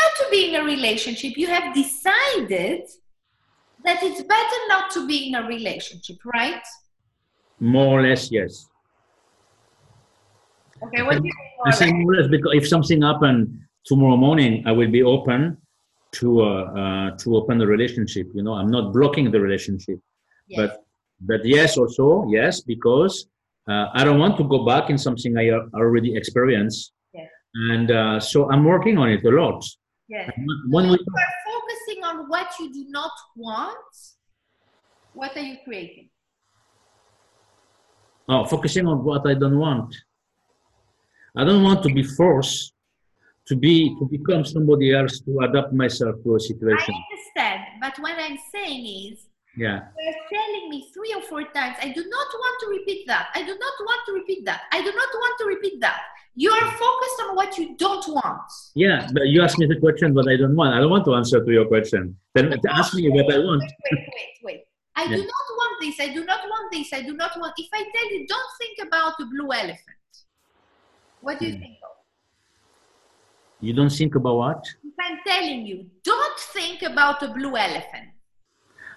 not 0.00 0.12
to 0.20 0.26
be 0.30 0.48
in 0.48 0.60
a 0.60 0.64
relationship. 0.64 1.36
You 1.36 1.48
have 1.48 1.74
decided 1.74 2.82
that 3.84 4.02
it's 4.02 4.22
better 4.22 4.60
not 4.68 4.90
to 4.92 5.06
be 5.06 5.28
in 5.28 5.34
a 5.34 5.46
relationship, 5.46 6.18
right? 6.24 6.62
More 7.58 8.00
or 8.00 8.02
less, 8.02 8.30
yes. 8.30 8.68
Okay, 10.82 11.02
what 11.02 11.12
do 11.12 11.16
you 11.18 11.22
mean? 11.22 11.32
more 11.58 11.68
I 11.68 11.70
say 11.72 11.92
more 11.92 12.12
or 12.12 12.16
less 12.16 12.28
because 12.28 12.52
if 12.54 12.68
something 12.68 13.02
happened 13.02 13.60
tomorrow 13.84 14.16
morning, 14.16 14.62
I 14.66 14.72
will 14.72 14.90
be 14.90 15.02
open 15.02 15.58
to 16.12 16.42
uh, 16.42 16.46
uh, 16.46 17.10
to 17.18 17.36
open 17.36 17.58
the 17.58 17.66
relationship. 17.66 18.28
You 18.34 18.42
know, 18.42 18.54
I'm 18.54 18.70
not 18.70 18.92
blocking 18.92 19.30
the 19.30 19.40
relationship. 19.40 19.98
Yes. 20.48 20.58
But 20.58 20.84
but 21.20 21.44
yes, 21.44 21.76
also 21.76 22.26
yes, 22.30 22.62
because 22.62 23.26
uh, 23.68 23.86
I 23.92 24.04
don't 24.04 24.18
want 24.18 24.36
to 24.38 24.44
go 24.44 24.64
back 24.64 24.90
in 24.90 24.96
something 24.96 25.36
I 25.36 25.50
already 25.74 26.16
experienced. 26.16 26.92
Yes. 27.12 27.28
And 27.70 27.90
uh, 27.90 28.20
so 28.20 28.50
I'm 28.50 28.64
working 28.64 28.96
on 28.96 29.10
it 29.10 29.24
a 29.24 29.30
lot. 29.30 29.62
yes. 30.08 30.30
When 30.68 30.90
we 30.90 30.98
what 32.28 32.48
you 32.58 32.72
do 32.72 32.86
not 32.88 33.12
want, 33.36 33.96
what 35.12 35.36
are 35.36 35.42
you 35.42 35.56
creating? 35.64 36.10
oh, 38.30 38.44
focusing 38.44 38.86
on 38.86 39.04
what 39.04 39.26
I 39.26 39.34
don't 39.34 39.58
want. 39.58 39.94
I 41.36 41.44
don't 41.44 41.62
want 41.62 41.82
to 41.82 41.92
be 41.92 42.02
forced 42.02 42.72
to 43.46 43.56
be 43.56 43.94
to 43.98 44.06
become 44.06 44.44
somebody 44.44 44.94
else 44.94 45.20
to 45.20 45.40
adapt 45.40 45.72
myself 45.72 46.16
to 46.24 46.36
a 46.36 46.40
situation. 46.40 46.94
I 46.94 47.02
understand, 47.10 47.60
but 47.80 47.98
what 48.02 48.14
I'm 48.18 48.38
saying 48.52 49.12
is 49.12 49.26
Yeah, 49.56 49.80
You're 49.98 50.22
telling 50.30 50.70
me 50.70 50.88
three 50.94 51.12
or 51.16 51.22
four 51.22 51.42
times, 51.50 51.76
I 51.82 51.88
do 51.90 52.02
not 52.06 52.28
want 52.42 52.56
to 52.62 52.66
repeat 52.68 53.06
that. 53.08 53.28
I 53.34 53.42
do 53.42 53.54
not 53.64 53.76
want 53.88 54.00
to 54.06 54.12
repeat 54.12 54.44
that. 54.46 54.62
I 54.70 54.78
do 54.78 54.92
not 54.94 55.10
want 55.22 55.34
to 55.40 55.44
repeat 55.46 55.80
that. 55.80 56.00
You 56.36 56.50
are 56.52 56.70
focused 56.70 57.18
on 57.28 57.36
what 57.36 57.58
you 57.58 57.76
don't 57.76 58.06
want. 58.08 58.40
yeah. 58.74 59.08
But 59.12 59.26
you 59.26 59.42
asked 59.42 59.58
me 59.58 59.66
the 59.66 59.78
question, 59.78 60.14
but 60.14 60.28
I 60.28 60.36
don't 60.36 60.54
want. 60.56 60.74
I 60.74 60.78
don't 60.80 60.90
want 60.90 61.04
to 61.06 61.14
answer 61.14 61.44
to 61.44 61.50
your 61.52 61.66
question. 61.66 62.16
Then 62.34 62.54
ask 62.68 62.94
me 62.94 63.08
what 63.10 63.32
I 63.34 63.38
want. 63.38 63.62
Wait, 63.62 63.74
wait, 63.92 64.08
wait, 64.16 64.34
wait. 64.44 64.60
I 64.96 65.06
do 65.06 65.16
not 65.16 65.46
want 65.60 65.74
this. 65.80 65.96
I 66.00 66.08
do 66.12 66.24
not 66.24 66.40
want 66.48 66.72
this. 66.72 66.92
I 66.92 67.02
do 67.02 67.14
not 67.14 67.32
want. 67.38 67.52
If 67.58 67.68
I 67.72 67.82
tell 67.94 68.08
you, 68.12 68.26
don't 68.26 68.50
think 68.58 68.86
about 68.86 69.14
the 69.18 69.26
blue 69.26 69.52
elephant, 69.52 70.02
what 71.20 71.38
do 71.38 71.46
you 71.46 71.54
Hmm. 71.54 71.60
think 71.60 71.76
of? 71.82 71.90
You 73.60 73.72
don't 73.74 73.90
think 73.90 74.14
about 74.14 74.36
what? 74.36 74.64
If 74.84 74.94
I'm 74.98 75.18
telling 75.26 75.66
you, 75.66 75.90
don't 76.02 76.38
think 76.38 76.82
about 76.82 77.20
the 77.20 77.28
blue 77.28 77.56
elephant, 77.56 78.08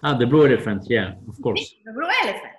Ah, 0.04 0.14
the 0.18 0.26
blue 0.26 0.46
elephant. 0.46 0.84
Yeah, 0.90 1.14
of 1.28 1.42
course. 1.42 1.76
the 1.86 1.92
blue 1.94 2.10
elephant. 2.24 2.54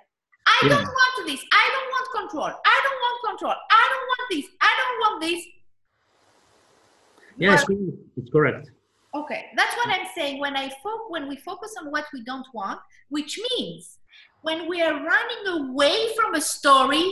I 0.61 0.67
Yeah. 0.67 0.75
don't 0.75 0.85
want 0.85 1.27
this. 1.27 1.41
I 1.51 1.65
don't 1.73 1.89
want 1.95 2.07
control. 2.19 2.51
I 2.65 2.77
don't 2.85 2.99
want 3.05 3.17
control. 3.29 3.55
I 3.71 3.83
don't 3.91 4.07
want 4.13 4.25
this. 4.31 4.45
I 4.61 4.71
don't 4.79 4.99
want 5.03 5.21
this. 5.21 5.45
Yes, 7.37 7.59
it's 7.61 7.67
correct. 7.67 7.97
It's 8.17 8.31
correct. 8.31 8.71
Okay, 9.13 9.45
that's 9.55 9.75
what 9.77 9.89
I'm 9.89 10.07
saying. 10.15 10.39
When 10.39 10.55
I 10.57 10.69
fo- 10.83 11.07
when 11.09 11.27
we 11.27 11.35
focus 11.37 11.73
on 11.79 11.91
what 11.91 12.05
we 12.13 12.23
don't 12.23 12.45
want, 12.53 12.79
which 13.09 13.39
means 13.49 13.99
when 14.41 14.67
we 14.69 14.81
are 14.81 14.93
running 14.93 15.43
away 15.47 16.13
from 16.15 16.35
a 16.35 16.41
story, 16.41 17.05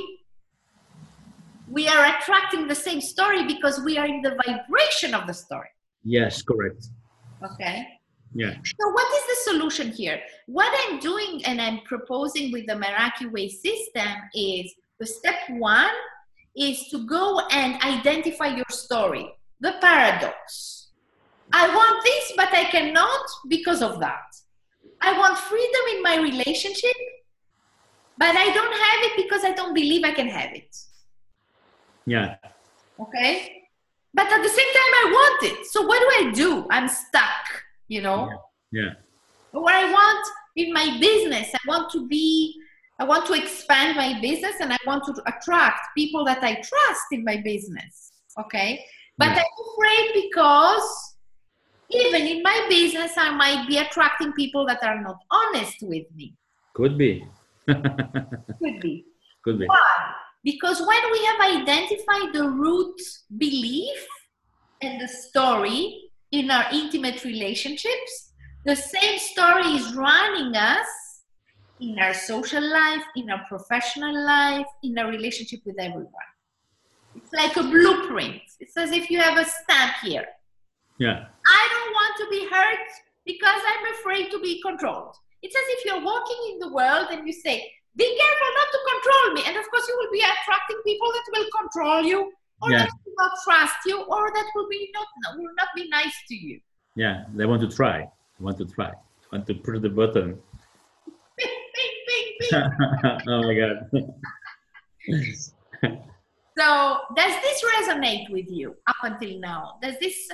we 1.67 1.87
are 1.87 2.05
attracting 2.15 2.67
the 2.67 2.75
same 2.75 3.01
story 3.01 3.45
because 3.45 3.81
we 3.83 3.97
are 3.97 4.05
in 4.05 4.21
the 4.21 4.35
vibration 4.45 5.13
of 5.13 5.27
the 5.27 5.33
story. 5.33 5.69
Yes, 6.03 6.41
correct. 6.41 6.87
Okay. 7.43 7.87
Yeah. 8.35 8.53
So 8.63 8.89
what 8.89 9.07
is 9.13 9.23
the 9.27 9.51
solution 9.51 9.91
here? 9.91 10.19
What 10.47 10.73
I'm 10.85 10.99
doing 10.99 11.43
and 11.45 11.61
I'm 11.61 11.79
proposing 11.81 12.51
with 12.51 12.65
the 12.67 12.73
Meraki 12.73 13.31
Way 13.31 13.49
system 13.49 14.07
is 14.33 14.73
the 14.99 15.05
step 15.05 15.35
one 15.49 15.93
is 16.55 16.87
to 16.89 17.05
go 17.05 17.41
and 17.51 17.81
identify 17.81 18.47
your 18.47 18.65
story, 18.69 19.31
the 19.59 19.75
paradox. 19.81 20.87
I 21.51 21.67
want 21.67 22.03
this, 22.03 22.33
but 22.35 22.53
I 22.53 22.65
cannot 22.65 23.25
because 23.47 23.81
of 23.81 23.99
that. 23.99 24.35
I 25.01 25.17
want 25.17 25.37
freedom 25.37 25.81
in 25.95 26.01
my 26.01 26.17
relationship, 26.17 26.95
but 28.17 28.35
I 28.35 28.53
don't 28.53 28.73
have 28.73 29.11
it 29.11 29.23
because 29.23 29.43
I 29.43 29.51
don't 29.51 29.73
believe 29.73 30.03
I 30.03 30.11
can 30.11 30.27
have 30.29 30.53
it. 30.53 30.75
Yeah. 32.05 32.35
Okay. 32.99 33.63
But 34.13 34.27
at 34.27 34.41
the 34.41 34.49
same 34.49 34.73
time, 34.73 34.93
I 35.01 35.11
want 35.11 35.51
it. 35.51 35.65
So 35.67 35.81
what 35.81 35.99
do 35.99 36.27
I 36.27 36.31
do? 36.31 36.67
I'm 36.69 36.87
stuck, 36.87 37.63
you 37.87 38.01
know? 38.01 38.29
Yeah. 38.71 38.81
yeah. 38.81 38.93
What 39.51 39.75
I 39.75 39.91
want 39.91 40.27
in 40.55 40.73
my 40.73 40.97
business, 40.99 41.49
I 41.53 41.59
want 41.67 41.91
to 41.91 42.07
be, 42.07 42.55
I 42.99 43.05
want 43.05 43.25
to 43.27 43.33
expand 43.33 43.97
my 43.97 44.19
business 44.21 44.55
and 44.59 44.71
I 44.71 44.77
want 44.85 45.03
to 45.05 45.21
attract 45.27 45.89
people 45.95 46.25
that 46.25 46.43
I 46.43 46.55
trust 46.55 47.05
in 47.11 47.23
my 47.23 47.37
business. 47.37 48.11
Okay. 48.39 48.83
But 49.17 49.27
yeah. 49.27 49.41
I'm 49.41 49.67
afraid 49.73 50.23
because 50.23 51.15
even 51.91 52.27
in 52.27 52.41
my 52.41 52.65
business, 52.69 53.11
I 53.17 53.31
might 53.31 53.67
be 53.67 53.77
attracting 53.77 54.33
people 54.33 54.65
that 54.67 54.83
are 54.83 55.01
not 55.01 55.17
honest 55.29 55.77
with 55.81 56.05
me. 56.15 56.35
Could 56.73 56.97
be. 56.97 57.25
Could 57.67 58.79
be. 58.81 59.05
Could 59.43 59.59
be. 59.59 59.65
Why? 59.67 60.13
Because 60.43 60.79
when 60.79 61.11
we 61.11 61.23
have 61.25 61.61
identified 61.61 62.33
the 62.33 62.49
root 62.49 62.99
belief 63.37 64.07
and 64.81 64.99
the 64.99 65.07
story 65.07 66.02
in 66.33 66.49
our 66.49 66.65
intimate 66.73 67.23
relationships, 67.23 68.33
the 68.65 68.75
same 68.75 69.19
story 69.19 69.67
is 69.77 69.93
running 69.93 70.55
us 70.55 70.87
in 71.79 71.97
our 71.99 72.13
social 72.13 72.63
life, 72.63 73.03
in 73.15 73.29
our 73.29 73.45
professional 73.47 74.25
life, 74.25 74.65
in 74.83 74.97
our 74.97 75.09
relationship 75.09 75.59
with 75.63 75.79
everyone. 75.79 76.29
It's 77.15 77.31
like 77.33 77.55
a 77.55 77.61
blueprint. 77.61 78.41
It's 78.59 78.75
as 78.75 78.91
if 78.91 79.11
you 79.11 79.19
have 79.19 79.37
a 79.37 79.45
stamp 79.45 79.93
here. 80.01 80.25
Yeah. 80.97 81.25
I 81.45 81.63
don't 81.71 81.93
want 81.93 82.13
to 82.17 82.25
be 82.31 82.47
hurt 82.49 82.89
because 83.25 83.61
I'm 83.67 83.93
afraid 83.93 84.31
to 84.31 84.39
be 84.39 84.59
controlled. 84.63 85.15
It's 85.43 85.55
as 85.55 85.67
if 85.67 85.85
you're 85.85 86.03
walking 86.03 86.37
in 86.51 86.59
the 86.59 86.73
world 86.73 87.09
and 87.11 87.27
you 87.27 87.33
say, 87.33 87.71
be 87.95 88.05
careful 88.05 88.51
not 88.57 88.69
to 88.71 88.79
control 88.91 89.33
me. 89.35 89.43
And 89.45 89.57
of 89.57 89.69
course, 89.69 89.87
you 89.87 89.95
will 89.99 90.11
be 90.11 90.21
attracting 90.21 90.81
people 90.83 91.11
that 91.11 91.25
will 91.31 91.49
control 91.61 92.03
you 92.03 92.31
yeah. 92.71 92.85
that 92.85 92.91
will 93.05 93.13
not 93.17 93.31
trust 93.43 93.75
you 93.85 94.01
or 94.01 94.31
that 94.33 94.45
will 94.55 94.69
be 94.69 94.89
not 94.93 95.05
will 95.37 95.53
not 95.57 95.67
be 95.75 95.89
nice 95.89 96.15
to 96.29 96.35
you. 96.35 96.61
Yeah, 96.95 97.25
they 97.33 97.45
want 97.45 97.61
to 97.61 97.67
try. 97.67 98.09
Want 98.39 98.57
to 98.57 98.65
try. 98.65 98.91
Want 99.31 99.45
to 99.47 99.53
push 99.55 99.79
the 99.81 99.89
button. 99.89 100.37
Bing, 101.37 101.47
bing, 101.75 101.93
bing, 102.07 102.25
bing. 102.39 102.49
oh 103.29 103.43
my 103.43 103.53
god. 103.55 103.89
so, 106.57 106.99
does 107.15 107.41
this 107.41 107.63
resonate 107.63 108.29
with 108.29 108.49
you 108.49 108.75
up 108.87 108.95
until 109.03 109.39
now? 109.39 109.77
Does 109.81 109.95
this 109.99 110.29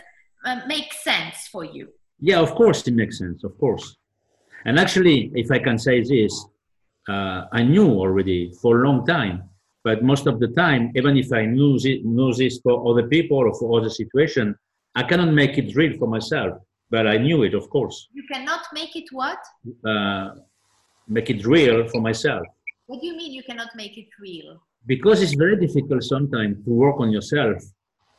uh, 0.45 0.61
make 0.67 0.93
sense 0.93 1.47
for 1.51 1.63
you? 1.63 1.89
Yeah, 2.19 2.39
of 2.39 2.53
course 2.55 2.87
it 2.87 2.93
makes 2.93 3.17
sense. 3.17 3.43
Of 3.43 3.57
course. 3.57 3.97
And 4.65 4.77
actually, 4.77 5.31
if 5.35 5.51
I 5.51 5.59
can 5.59 5.77
say 5.77 6.03
this, 6.03 6.45
uh, 7.07 7.45
I 7.51 7.63
knew 7.63 7.87
already 7.87 8.51
for 8.61 8.81
a 8.81 8.87
long 8.87 9.05
time. 9.05 9.43
But 9.89 10.03
most 10.03 10.27
of 10.27 10.39
the 10.39 10.49
time, 10.49 10.83
even 10.99 11.17
if 11.17 11.29
I 11.33 11.43
knew, 11.55 11.73
it, 11.91 12.05
knew 12.05 12.31
this 12.41 12.59
for 12.63 12.75
other 12.89 13.07
people 13.07 13.39
or 13.47 13.51
for 13.59 13.67
other 13.79 13.89
situation, 14.01 14.45
I 14.93 15.01
cannot 15.09 15.31
make 15.41 15.57
it 15.57 15.75
real 15.75 15.93
for 15.97 16.07
myself. 16.07 16.51
But 16.91 17.07
I 17.07 17.17
knew 17.17 17.41
it, 17.41 17.55
of 17.55 17.65
course. 17.75 17.97
You 18.13 18.23
cannot 18.31 18.63
make 18.71 18.95
it 18.95 19.07
what? 19.11 19.39
Uh, 19.83 20.27
make 21.07 21.31
it 21.31 21.43
real 21.43 21.87
for 21.87 22.01
myself. 22.01 22.45
What 22.85 23.01
do 23.01 23.07
you 23.07 23.15
mean 23.17 23.31
you 23.31 23.41
cannot 23.49 23.71
make 23.75 23.97
it 23.97 24.09
real? 24.21 24.61
Because 24.85 25.23
it's 25.23 25.33
very 25.45 25.57
difficult 25.65 26.03
sometimes 26.03 26.63
to 26.65 26.71
work 26.83 26.97
on 26.99 27.09
yourself. 27.09 27.57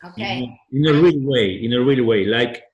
Okay. 0.09 0.39
In, 0.73 0.79
in 0.79 0.85
a 0.93 1.01
real 1.01 1.21
way, 1.23 1.47
in 1.65 1.73
a 1.75 1.81
real 1.89 2.05
way, 2.05 2.25
like 2.25 2.65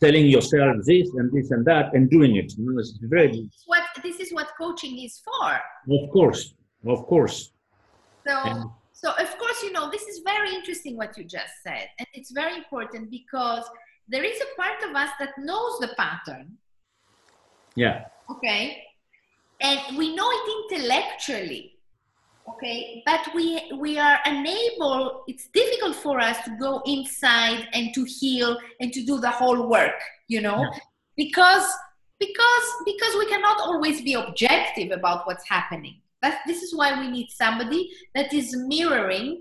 telling 0.00 0.26
yourself 0.26 0.76
this 0.84 1.08
and 1.18 1.32
this 1.32 1.50
and 1.50 1.64
that 1.64 1.86
and 1.94 2.08
doing 2.08 2.36
it. 2.36 2.52
You 2.56 2.64
know, 2.70 2.78
it's 2.78 2.96
very. 3.02 3.50
What 3.72 3.82
this 4.04 4.20
is 4.20 4.32
what 4.32 4.48
coaching 4.56 4.94
is 5.02 5.20
for. 5.26 5.48
Of 5.98 6.10
course, 6.10 6.54
of 6.86 7.06
course. 7.06 7.50
So, 8.26 8.34
and, 8.44 8.70
so 8.92 9.10
of 9.10 9.38
course, 9.38 9.62
you 9.62 9.72
know, 9.72 9.90
this 9.90 10.02
is 10.02 10.20
very 10.24 10.54
interesting 10.54 10.96
what 10.96 11.16
you 11.16 11.24
just 11.24 11.52
said, 11.62 11.88
and 11.98 12.08
it's 12.14 12.30
very 12.30 12.56
important 12.56 13.10
because 13.10 13.64
there 14.08 14.24
is 14.24 14.40
a 14.40 14.60
part 14.60 14.82
of 14.88 14.94
us 14.94 15.10
that 15.18 15.30
knows 15.38 15.78
the 15.80 15.88
pattern. 15.96 16.56
Yeah. 17.74 18.06
Okay. 18.30 18.82
And 19.60 19.96
we 19.96 20.14
know 20.14 20.28
it 20.30 20.72
intellectually 20.72 21.76
okay 22.48 23.02
but 23.04 23.20
we 23.34 23.60
we 23.78 23.98
are 23.98 24.18
unable 24.24 25.24
it's 25.26 25.48
difficult 25.48 25.96
for 25.96 26.20
us 26.20 26.36
to 26.44 26.56
go 26.58 26.82
inside 26.86 27.66
and 27.72 27.92
to 27.94 28.04
heal 28.04 28.56
and 28.80 28.92
to 28.92 29.04
do 29.04 29.18
the 29.18 29.30
whole 29.30 29.68
work 29.68 30.00
you 30.28 30.40
know 30.40 30.60
yeah. 30.60 30.78
because 31.16 31.66
because 32.18 32.66
because 32.84 33.14
we 33.16 33.26
cannot 33.26 33.58
always 33.60 34.00
be 34.00 34.14
objective 34.14 34.90
about 34.92 35.26
what's 35.26 35.48
happening 35.48 36.00
that 36.22 36.40
this 36.46 36.62
is 36.62 36.74
why 36.74 36.98
we 37.00 37.08
need 37.08 37.28
somebody 37.30 37.90
that 38.14 38.32
is 38.32 38.54
mirroring 38.56 39.40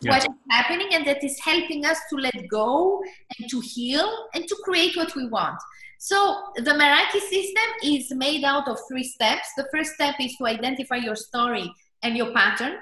yeah. 0.00 0.10
what 0.10 0.22
is 0.22 0.34
happening 0.50 0.88
and 0.92 1.06
that 1.06 1.22
is 1.22 1.38
helping 1.40 1.84
us 1.84 1.98
to 2.10 2.16
let 2.16 2.48
go 2.48 3.02
and 3.38 3.48
to 3.50 3.60
heal 3.60 4.28
and 4.34 4.46
to 4.46 4.56
create 4.64 4.96
what 4.96 5.14
we 5.14 5.26
want 5.28 5.58
so 6.02 6.42
the 6.56 6.72
Meraki 6.72 7.20
system 7.20 7.68
is 7.84 8.12
made 8.12 8.42
out 8.42 8.66
of 8.66 8.76
three 8.88 9.04
steps. 9.04 9.46
The 9.56 9.68
first 9.72 9.92
step 9.92 10.16
is 10.18 10.34
to 10.38 10.48
identify 10.48 10.96
your 10.96 11.14
story 11.14 11.72
and 12.02 12.16
your 12.16 12.32
pattern. 12.32 12.72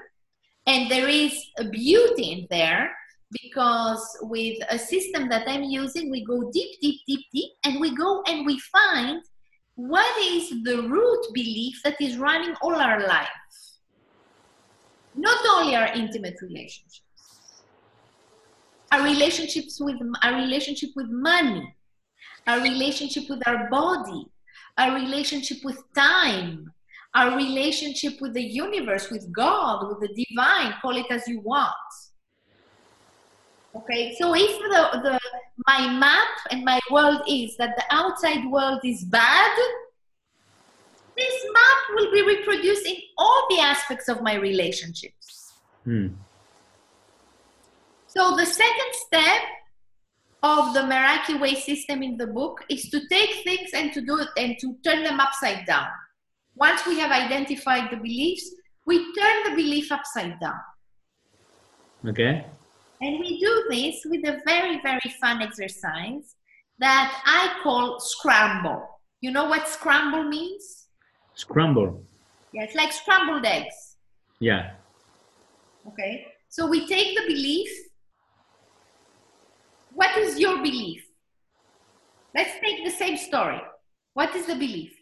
And 0.65 0.89
there 0.89 1.07
is 1.07 1.31
a 1.59 1.65
beauty 1.65 2.31
in 2.31 2.47
there 2.49 2.91
because 3.43 4.03
with 4.23 4.57
a 4.71 4.79
system 4.79 5.29
that 5.29 5.47
I'm 5.47 5.61
using, 5.61 6.09
we 6.09 6.25
go 6.25 6.49
deep, 6.49 6.81
deep, 6.81 7.01
deep, 7.07 7.19
deep, 7.31 7.51
and 7.63 7.79
we 7.79 7.95
go 7.95 8.23
and 8.25 8.43
we 8.43 8.59
find 8.59 9.21
what 9.75 10.17
is 10.21 10.49
the 10.63 10.83
root 10.83 11.25
belief 11.33 11.81
that 11.83 11.99
is 12.01 12.17
running 12.17 12.55
all 12.61 12.75
our 12.75 13.07
life. 13.07 13.27
Not 15.15 15.39
only 15.55 15.75
our 15.75 15.87
intimate 15.87 16.35
relationships, 16.41 17.01
our 18.91 19.03
relationships 19.03 19.79
with 19.79 19.95
our 20.23 20.35
relationship 20.35 20.89
with 20.95 21.07
money, 21.09 21.73
our 22.47 22.61
relationship 22.61 23.23
with 23.29 23.45
our 23.47 23.69
body, 23.69 24.25
our 24.77 24.95
relationship 24.95 25.57
with 25.63 25.81
time, 25.95 26.71
our 27.13 27.35
relationship 27.35 28.13
with 28.21 28.33
the 28.33 28.43
universe, 28.43 29.09
with 29.09 29.31
God, 29.33 29.87
with 29.89 29.99
the 29.99 30.25
divine, 30.25 30.73
call 30.81 30.95
it 30.97 31.05
as 31.09 31.27
you 31.27 31.41
want. 31.41 31.73
Okay, 33.73 34.15
so 34.19 34.35
if 34.35 34.59
the, 34.59 34.99
the 35.01 35.19
my 35.67 35.87
map 35.87 36.27
and 36.49 36.65
my 36.65 36.79
world 36.89 37.21
is 37.27 37.55
that 37.57 37.75
the 37.77 37.83
outside 37.89 38.45
world 38.49 38.81
is 38.83 39.03
bad, 39.05 39.57
this 41.15 41.45
map 41.53 41.77
will 41.95 42.11
be 42.11 42.21
reproduced 42.21 42.85
in 42.85 42.97
all 43.17 43.47
the 43.49 43.59
aspects 43.59 44.09
of 44.09 44.21
my 44.21 44.35
relationships. 44.35 45.53
Hmm. 45.85 46.07
So 48.07 48.35
the 48.35 48.45
second 48.45 48.91
step 48.93 49.41
of 50.43 50.73
the 50.73 50.81
Meraki 50.81 51.39
way 51.39 51.55
system 51.55 52.03
in 52.03 52.17
the 52.17 52.27
book 52.27 52.65
is 52.69 52.89
to 52.89 53.07
take 53.07 53.43
things 53.43 53.69
and 53.73 53.93
to 53.93 54.01
do 54.01 54.17
it 54.19 54.27
and 54.37 54.57
to 54.59 54.75
turn 54.83 55.03
them 55.03 55.19
upside 55.19 55.65
down. 55.65 55.87
Once 56.55 56.85
we 56.85 56.99
have 56.99 57.11
identified 57.11 57.89
the 57.89 57.97
beliefs, 57.97 58.53
we 58.85 58.97
turn 59.13 59.43
the 59.45 59.55
belief 59.55 59.91
upside 59.91 60.39
down. 60.39 60.59
Okay. 62.05 62.45
And 63.01 63.19
we 63.19 63.39
do 63.39 63.65
this 63.69 64.01
with 64.05 64.27
a 64.27 64.41
very, 64.45 64.79
very 64.81 65.15
fun 65.19 65.41
exercise 65.41 66.35
that 66.79 67.21
I 67.25 67.59
call 67.63 67.99
scramble. 67.99 68.87
You 69.21 69.31
know 69.31 69.45
what 69.45 69.67
scramble 69.67 70.23
means? 70.23 70.87
Scramble. 71.33 72.03
Yeah, 72.53 72.63
it's 72.63 72.75
like 72.75 72.91
scrambled 72.91 73.45
eggs. 73.45 73.97
Yeah. 74.39 74.71
Okay. 75.87 76.27
So 76.49 76.67
we 76.67 76.87
take 76.87 77.17
the 77.17 77.25
belief 77.27 77.69
what 79.93 80.17
is 80.17 80.39
your 80.39 80.57
belief? 80.57 81.05
Let's 82.33 82.53
take 82.63 82.83
the 82.85 82.91
same 82.91 83.17
story. 83.17 83.61
What 84.13 84.35
is 84.35 84.45
the 84.45 84.55
belief? 84.55 84.93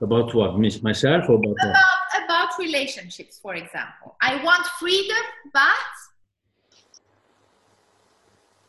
About 0.00 0.34
what? 0.34 0.58
Miss 0.58 0.82
myself 0.82 1.28
or 1.28 1.36
about 1.36 1.56
about, 1.62 2.24
about 2.24 2.48
relationships, 2.58 3.38
for 3.40 3.54
example. 3.54 4.16
I 4.20 4.42
want 4.44 4.66
freedom, 4.78 5.24
but 5.54 5.92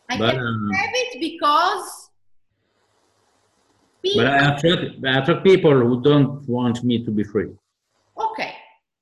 I 0.10 0.18
But, 0.18 0.32
can 0.36 0.40
um, 0.40 0.70
have 0.74 0.90
it 0.94 1.20
because 1.20 2.10
But 4.16 4.26
I 4.28 4.56
attract, 4.56 5.06
I 5.06 5.20
attract 5.20 5.44
people 5.44 5.72
who 5.74 6.02
don't 6.02 6.48
want 6.48 6.84
me 6.84 7.04
to 7.04 7.12
be 7.12 7.24
free. 7.24 7.52
okay 8.18 8.54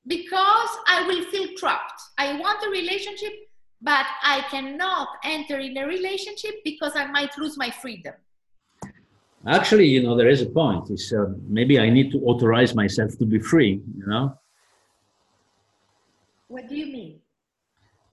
because 0.07 0.69
I 0.87 1.05
will 1.07 1.23
feel 1.25 1.47
trapped. 1.57 1.99
I 2.17 2.37
want 2.39 2.63
a 2.65 2.69
relationship, 2.69 3.33
but 3.81 4.05
I 4.21 4.41
cannot 4.51 5.07
enter 5.23 5.57
in 5.59 5.77
a 5.77 5.85
relationship 5.87 6.55
because 6.63 6.93
I 6.95 7.05
might 7.07 7.35
lose 7.37 7.57
my 7.57 7.69
freedom. 7.71 8.13
Actually, 9.47 9.87
you 9.87 10.01
know, 10.03 10.15
there 10.15 10.29
is 10.29 10.41
a 10.41 10.47
point. 10.47 10.89
It's 10.89 11.11
uh, 11.13 11.25
maybe 11.47 11.79
I 11.79 11.89
need 11.89 12.11
to 12.11 12.19
authorize 12.21 12.73
myself 12.75 13.17
to 13.19 13.25
be 13.25 13.39
free. 13.39 13.81
You 13.97 14.05
know, 14.07 14.37
What 16.47 16.67
do 16.69 16.75
you 16.75 16.87
mean? 16.87 17.19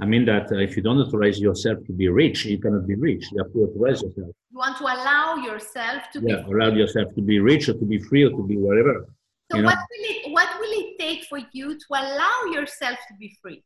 I 0.02 0.04
mean 0.04 0.24
that 0.24 0.50
uh, 0.50 0.56
if 0.56 0.76
you 0.76 0.82
don't 0.82 0.98
authorize 0.98 1.38
yourself 1.40 1.78
to 1.86 1.92
be 1.92 2.08
rich, 2.08 2.44
you 2.44 2.58
cannot 2.58 2.88
be 2.88 2.96
rich. 2.96 3.22
You 3.30 3.38
have 3.44 3.52
to 3.52 3.58
authorize 3.66 4.02
yourself. 4.02 4.30
You 4.50 4.58
want 4.64 4.76
to 4.78 4.84
allow 4.94 5.36
yourself 5.36 6.00
to 6.12 6.18
Yeah, 6.20 6.42
be. 6.42 6.52
allow 6.52 6.70
yourself 6.82 7.14
to 7.14 7.22
be 7.22 7.38
rich 7.38 7.68
or 7.68 7.74
to 7.74 7.84
be 7.84 7.98
free 8.00 8.24
or 8.24 8.30
to 8.30 8.42
be 8.52 8.56
whatever. 8.56 9.06
So 9.52 9.58
know. 9.58 9.66
what 9.68 9.78
will 9.90 10.06
it 10.12 10.32
what 10.36 10.48
will 10.58 10.74
it 10.82 10.98
take 10.98 11.22
for 11.30 11.38
you 11.52 11.66
to 11.82 11.88
allow 12.02 12.36
yourself 12.56 12.96
to 13.08 13.14
be 13.22 13.28
free? 13.40 13.62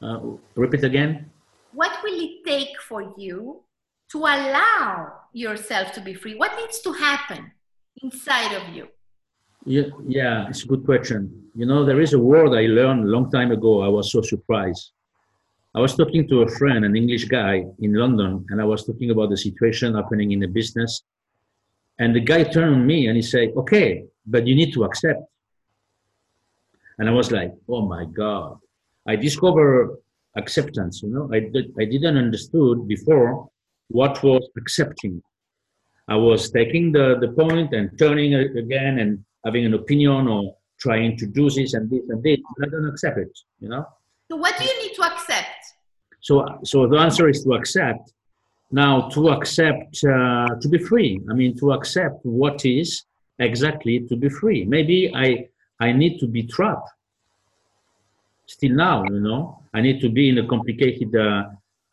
Uh, 0.00 0.18
repeat 0.54 0.84
again. 0.84 1.30
What 1.80 1.92
will 2.02 2.18
it 2.28 2.34
take 2.46 2.74
for 2.88 3.02
you 3.18 3.62
to 4.12 4.18
allow 4.18 5.12
yourself 5.34 5.92
to 5.96 6.00
be 6.00 6.14
free? 6.14 6.34
What 6.34 6.52
needs 6.60 6.80
to 6.86 6.92
happen 6.94 7.52
inside 8.02 8.52
of 8.58 8.74
you? 8.74 8.88
Yeah, 9.66 9.88
yeah, 10.08 10.48
it's 10.48 10.64
a 10.64 10.66
good 10.72 10.84
question. 10.86 11.20
You 11.54 11.66
know, 11.66 11.84
there 11.84 12.00
is 12.00 12.14
a 12.14 12.18
word 12.18 12.52
I 12.62 12.64
learned 12.78 13.04
a 13.04 13.10
long 13.14 13.30
time 13.30 13.50
ago. 13.50 13.82
I 13.82 13.88
was 13.88 14.10
so 14.10 14.22
surprised. 14.22 14.92
I 15.74 15.80
was 15.80 15.94
talking 15.94 16.26
to 16.28 16.42
a 16.42 16.48
friend, 16.48 16.84
an 16.84 16.96
English 16.96 17.26
guy 17.26 17.64
in 17.78 17.94
London, 17.94 18.44
and 18.50 18.60
I 18.60 18.64
was 18.64 18.84
talking 18.84 19.10
about 19.10 19.30
the 19.30 19.36
situation 19.36 19.94
happening 19.94 20.32
in 20.32 20.40
the 20.40 20.48
business. 20.48 21.02
And 22.00 22.14
the 22.14 22.20
guy 22.20 22.42
turned 22.42 22.74
on 22.74 22.86
me 22.86 23.06
and 23.06 23.14
he 23.14 23.22
said, 23.22 23.50
Okay, 23.56 24.04
but 24.26 24.46
you 24.46 24.56
need 24.56 24.72
to 24.74 24.84
accept. 24.84 25.22
And 26.98 27.08
I 27.08 27.12
was 27.12 27.30
like, 27.30 27.52
Oh 27.68 27.82
my 27.86 28.04
God. 28.04 28.58
I 29.06 29.14
discovered 29.16 29.96
acceptance, 30.36 31.02
you 31.02 31.10
know. 31.10 31.30
I, 31.32 31.40
did, 31.40 31.72
I 31.78 31.84
didn't 31.84 32.16
understood 32.16 32.88
before 32.88 33.48
what 33.88 34.22
was 34.22 34.48
accepting. 34.56 35.22
I 36.08 36.16
was 36.16 36.50
taking 36.50 36.90
the, 36.90 37.18
the 37.20 37.28
point 37.28 37.72
and 37.74 37.96
turning 37.96 38.32
it 38.32 38.56
again 38.56 38.98
and 38.98 39.24
having 39.44 39.64
an 39.66 39.74
opinion 39.74 40.26
or 40.26 40.56
trying 40.80 41.16
to 41.18 41.26
do 41.26 41.48
this 41.48 41.74
and 41.74 41.88
this 41.88 42.02
and 42.08 42.22
this, 42.22 42.38
I 42.62 42.68
don't 42.68 42.88
accept 42.88 43.18
it, 43.18 43.38
you 43.60 43.68
know. 43.68 43.86
So 44.30 44.36
what 44.36 44.56
do 44.58 44.64
you 44.64 44.82
need 44.82 44.94
to 44.94 45.02
accept? 45.02 45.59
So, 46.20 46.60
so 46.64 46.86
the 46.86 46.98
answer 46.98 47.28
is 47.28 47.42
to 47.44 47.54
accept. 47.54 48.12
Now, 48.72 49.08
to 49.10 49.30
accept, 49.30 50.04
uh, 50.04 50.54
to 50.60 50.68
be 50.68 50.78
free. 50.78 51.20
I 51.28 51.34
mean, 51.34 51.56
to 51.58 51.72
accept 51.72 52.24
what 52.24 52.64
is 52.64 53.04
exactly 53.38 54.06
to 54.08 54.16
be 54.16 54.28
free. 54.28 54.64
Maybe 54.64 55.12
I, 55.14 55.48
I 55.80 55.92
need 55.92 56.20
to 56.20 56.28
be 56.28 56.44
trapped. 56.44 56.88
Still 58.46 58.72
now, 58.72 59.04
you 59.04 59.20
know, 59.20 59.62
I 59.74 59.80
need 59.80 60.00
to 60.02 60.08
be 60.08 60.28
in 60.28 60.38
a 60.38 60.46
complicated 60.46 61.14
uh, 61.16 61.44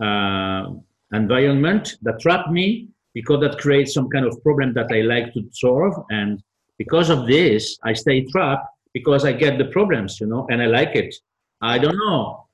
uh, 0.04 0.74
environment 1.14 1.96
that 2.02 2.20
trap 2.20 2.52
me 2.52 2.90
because 3.14 3.42
that 3.42 3.58
creates 3.58 3.94
some 3.94 4.10
kind 4.10 4.26
of 4.26 4.42
problem 4.44 4.74
that 4.74 4.92
I 4.92 5.02
like 5.02 5.34
to 5.34 5.48
solve. 5.54 5.94
And 6.10 6.44
because 6.78 7.10
of 7.10 7.26
this, 7.26 7.80
I 7.84 7.94
stay 7.94 8.26
trapped 8.26 8.68
because 8.94 9.26
I 9.26 9.32
get 9.32 9.58
the 9.58 9.66
problems, 9.66 10.20
you 10.20 10.28
know, 10.28 10.48
and 10.52 10.62
I 10.62 10.68
like 10.68 10.96
it. 10.96 11.16
I 11.62 11.80
don't 11.80 11.98
know 11.98 12.47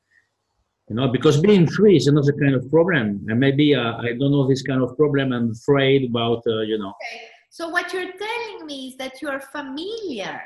you 0.90 0.96
know 0.96 1.08
because 1.08 1.40
being 1.40 1.66
free 1.68 1.96
is 1.96 2.08
another 2.08 2.34
kind 2.34 2.56
of 2.56 2.70
problem 2.70 3.06
and 3.28 3.40
maybe 3.40 3.74
uh, 3.74 3.94
i 3.98 4.10
don't 4.20 4.32
know 4.32 4.48
this 4.48 4.62
kind 4.64 4.82
of 4.82 4.96
problem 4.98 5.32
i'm 5.32 5.52
afraid 5.52 6.10
about 6.10 6.42
uh, 6.48 6.62
you 6.62 6.78
know 6.78 6.94
Okay. 7.02 7.22
So 7.50 7.70
what 7.70 7.94
you're 7.94 8.14
telling 8.28 8.66
me 8.66 8.88
is 8.90 8.96
that 8.98 9.22
you're 9.22 9.40
familiar 9.40 10.42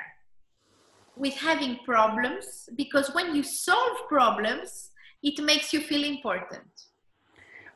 with 1.15 1.35
having 1.35 1.77
problems 1.85 2.67
because 2.75 3.07
when 3.15 3.33
you 3.33 3.43
solve 3.43 3.97
problems, 4.09 4.91
it 5.23 5.41
makes 5.41 5.71
you 5.73 5.79
feel 5.89 6.03
important. 6.15 6.67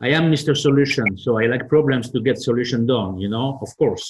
i 0.08 0.10
am 0.18 0.26
mr 0.36 0.54
solution 0.68 1.06
so 1.24 1.30
i 1.42 1.46
like 1.54 1.64
problems 1.76 2.06
to 2.14 2.20
get 2.28 2.38
solution 2.50 2.80
done 2.96 3.12
you 3.24 3.30
know 3.36 3.48
of 3.66 3.72
course 3.82 4.06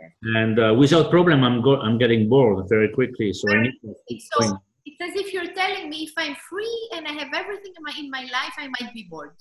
Yes. 0.00 0.12
and 0.40 0.54
uh, 0.58 0.72
without 0.82 1.06
problem 1.16 1.38
i'm 1.46 1.58
go- 1.66 1.82
i'm 1.86 1.98
getting 2.04 2.22
bored 2.32 2.58
very 2.74 2.88
quickly 2.98 3.28
so 3.40 3.44
i 3.54 3.58
need 3.64 3.76
to 3.84 3.90
So. 4.30 4.44
It's 4.84 5.00
as 5.00 5.14
if 5.22 5.32
you're 5.32 5.52
telling 5.52 5.88
me 5.88 5.98
if 6.04 6.12
I'm 6.16 6.36
free 6.48 6.90
and 6.94 7.06
I 7.06 7.12
have 7.12 7.28
everything 7.34 7.72
in 7.76 7.82
my 7.82 7.92
in 7.98 8.10
my 8.10 8.22
life, 8.22 8.54
I 8.58 8.68
might 8.68 8.92
be 8.94 9.06
bored. 9.10 9.36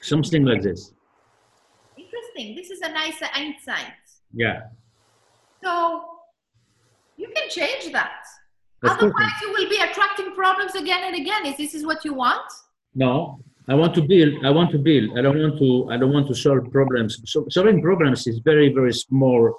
something 0.00 0.44
like 0.44 0.62
this 0.62 0.92
Interesting. 1.96 2.56
This 2.56 2.70
is 2.70 2.80
a 2.80 2.90
nice 3.02 3.20
insight. 3.44 4.04
yeah 4.32 4.60
So 5.62 5.72
you 7.16 7.28
can 7.36 7.46
change 7.50 7.92
that. 7.92 8.22
Course. 8.80 8.92
Otherwise, 8.94 9.36
you 9.42 9.48
will 9.52 9.68
be 9.68 9.76
attracting 9.76 10.30
problems 10.34 10.74
again 10.74 11.02
and 11.08 11.14
again. 11.22 11.44
Is 11.44 11.56
this 11.58 11.74
is 11.74 11.84
what 11.84 12.04
you 12.06 12.14
want? 12.14 12.50
no 12.94 13.38
i 13.68 13.74
want 13.74 13.94
to 13.94 14.02
build 14.02 14.44
i 14.44 14.50
want 14.50 14.70
to 14.70 14.78
build 14.78 15.16
i 15.18 15.22
don't 15.22 15.38
want 15.38 15.58
to 15.58 15.88
i 15.92 15.96
don't 15.96 16.12
want 16.12 16.26
to 16.26 16.34
solve 16.34 16.70
problems 16.72 17.20
so 17.24 17.46
solving 17.48 17.80
problems 17.80 18.26
is 18.26 18.38
very 18.40 18.72
very 18.72 18.92
small 18.92 19.54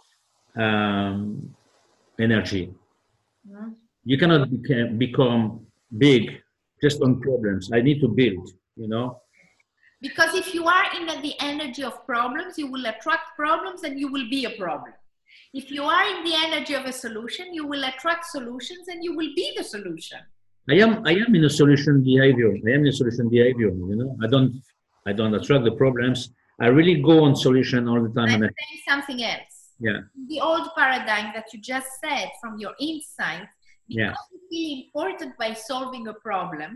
um, 0.58 1.56
energy 2.20 2.74
you 4.04 4.18
cannot 4.18 4.50
beca- 4.50 4.98
become 4.98 5.66
big 6.06 6.24
just 6.84 7.02
on 7.02 7.20
problems 7.28 7.64
i 7.74 7.80
need 7.82 8.00
to 8.00 8.08
build 8.08 8.46
you 8.76 8.88
know 8.94 9.08
Because 10.02 10.34
if 10.34 10.48
you 10.56 10.64
are 10.66 10.88
in 10.98 11.06
the 11.26 11.34
energy 11.40 11.84
of 11.84 11.96
problems, 12.12 12.58
you 12.58 12.68
will 12.74 12.86
attract 12.94 13.26
problems 13.42 13.84
and 13.84 14.00
you 14.02 14.08
will 14.14 14.28
be 14.36 14.46
a 14.46 14.54
problem. 14.62 14.94
If 15.54 15.66
you 15.76 15.84
are 15.96 16.06
in 16.14 16.20
the 16.28 16.34
energy 16.46 16.74
of 16.74 16.86
a 16.86 16.92
solution, 16.92 17.54
you 17.54 17.68
will 17.68 17.84
attract 17.92 18.26
solutions 18.36 18.88
and 18.88 19.04
you 19.04 19.12
will 19.16 19.32
be 19.42 19.48
the 19.58 19.64
solution. 19.76 20.20
i 20.74 20.76
am 20.86 20.92
i 21.12 21.14
am 21.26 21.32
in 21.40 21.44
a 21.46 21.54
solution 21.62 21.94
behavior 22.10 22.52
i 22.68 22.70
am 22.76 22.82
in 22.86 22.90
a 22.94 22.98
solution 23.02 23.26
behavior 23.36 23.72
you 23.92 23.96
know 24.00 24.10
i 24.24 24.28
don't 24.34 24.52
i 25.10 25.12
don't 25.20 25.34
attract 25.40 25.64
the 25.70 25.76
problems 25.84 26.20
i 26.66 26.68
really 26.78 26.98
go 27.10 27.16
on 27.26 27.32
solution 27.48 27.88
all 27.92 28.02
the 28.08 28.14
time 28.20 28.30
I'm 28.30 28.36
and 28.36 28.44
I, 28.46 28.52
saying 28.62 28.82
something 28.92 29.20
else. 29.34 29.56
Yeah 29.88 30.00
The 30.32 30.39
old 30.50 30.65
paradigm 30.78 31.28
that 31.36 31.48
you 31.52 31.60
just 31.74 31.89
said 32.04 32.28
from 32.41 32.54
your 32.63 32.74
insight, 32.89 33.48
because 33.88 34.15
Yeah. 34.15 34.15
you 34.32 34.39
feel 34.50 34.70
important 34.86 35.32
by 35.44 35.50
solving 35.70 36.04
a 36.08 36.15
problem, 36.30 36.72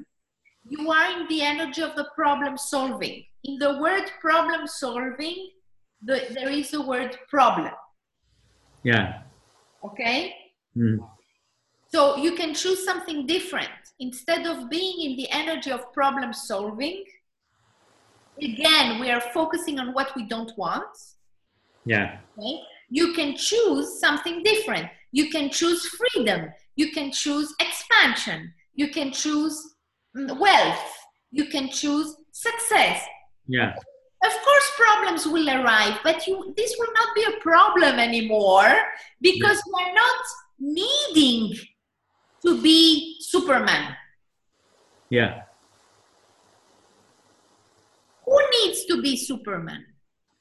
you 0.74 0.82
are 0.98 1.10
in 1.18 1.24
the 1.34 1.42
energy 1.54 1.82
of 1.90 1.94
the 2.00 2.08
problem 2.20 2.54
solving. 2.58 3.18
In 3.44 3.54
the 3.64 3.72
word 3.84 4.08
problem 4.28 4.62
solving, 4.84 5.38
the, 6.08 6.18
there 6.38 6.50
is 6.60 6.68
the 6.76 6.82
word 6.92 7.12
problem. 7.36 7.74
yeah 8.92 9.06
Okay? 9.88 10.34
Mm. 10.76 10.98
So 11.94 12.00
you 12.26 12.32
can 12.40 12.52
choose 12.62 12.82
something 12.90 13.20
different. 13.36 13.70
Instead 14.00 14.42
of 14.52 14.70
being 14.70 14.98
in 15.08 15.14
the 15.20 15.28
energy 15.42 15.72
of 15.72 15.82
problem 15.94 16.34
solving, 16.34 16.98
again, 18.42 19.00
we 19.00 19.08
are 19.12 19.22
focusing 19.22 19.80
on 19.80 19.94
what 19.94 20.10
we 20.16 20.24
don't 20.34 20.52
want. 20.58 20.94
yeah 21.94 22.08
Okay? 22.38 22.56
You 22.90 23.14
can 23.14 23.36
choose 23.36 24.00
something 24.00 24.44
different. 24.44 24.88
You 25.12 25.30
can 25.30 25.50
choose 25.50 25.88
freedom. 25.88 26.50
You 26.76 26.92
can 26.92 27.12
choose 27.12 27.54
expansion. 27.60 28.54
You 28.74 28.90
can 28.90 29.12
choose 29.12 29.56
mm, 30.16 30.38
wealth. 30.40 30.92
You 31.32 31.46
can 31.46 31.70
choose 31.70 32.16
success. 32.32 33.02
yeah 33.48 33.74
Of 34.24 34.34
course, 34.46 34.68
problems 34.78 35.26
will 35.28 35.50
arrive, 35.50 36.00
but 36.04 36.26
you, 36.28 36.54
this 36.58 36.76
will 36.80 36.94
not 37.00 37.10
be 37.16 37.24
a 37.24 37.40
problem 37.42 38.00
anymore 38.00 38.72
because 39.22 39.60
we're 39.74 39.94
not 39.94 40.22
needing 40.60 41.56
to 42.46 42.62
be 42.62 43.18
Superman. 43.22 43.96
yeah 45.10 45.42
Who 48.26 48.38
needs 48.58 48.86
to 48.86 49.02
be 49.02 49.16
Superman? 49.18 49.86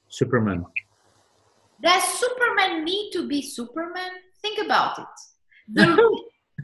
superman 0.08 0.64
Does 1.84 2.02
Superman 2.18 2.84
need 2.84 3.10
to 3.12 3.28
be 3.28 3.42
Superman? 3.42 4.10
Think 4.40 4.64
about 4.64 4.98
it. 4.98 5.06
The, 5.66 5.86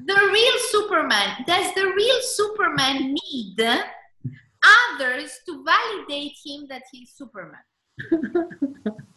the 0.06 0.30
real 0.32 0.58
Superman, 0.70 1.42
does 1.46 1.74
the 1.74 1.86
real 1.86 2.20
Superman 2.20 3.14
need 3.14 3.56
others 3.58 5.38
to 5.46 5.64
validate 5.64 6.36
him 6.44 6.66
that 6.68 6.82
he's 6.92 7.12
Superman? 7.12 7.60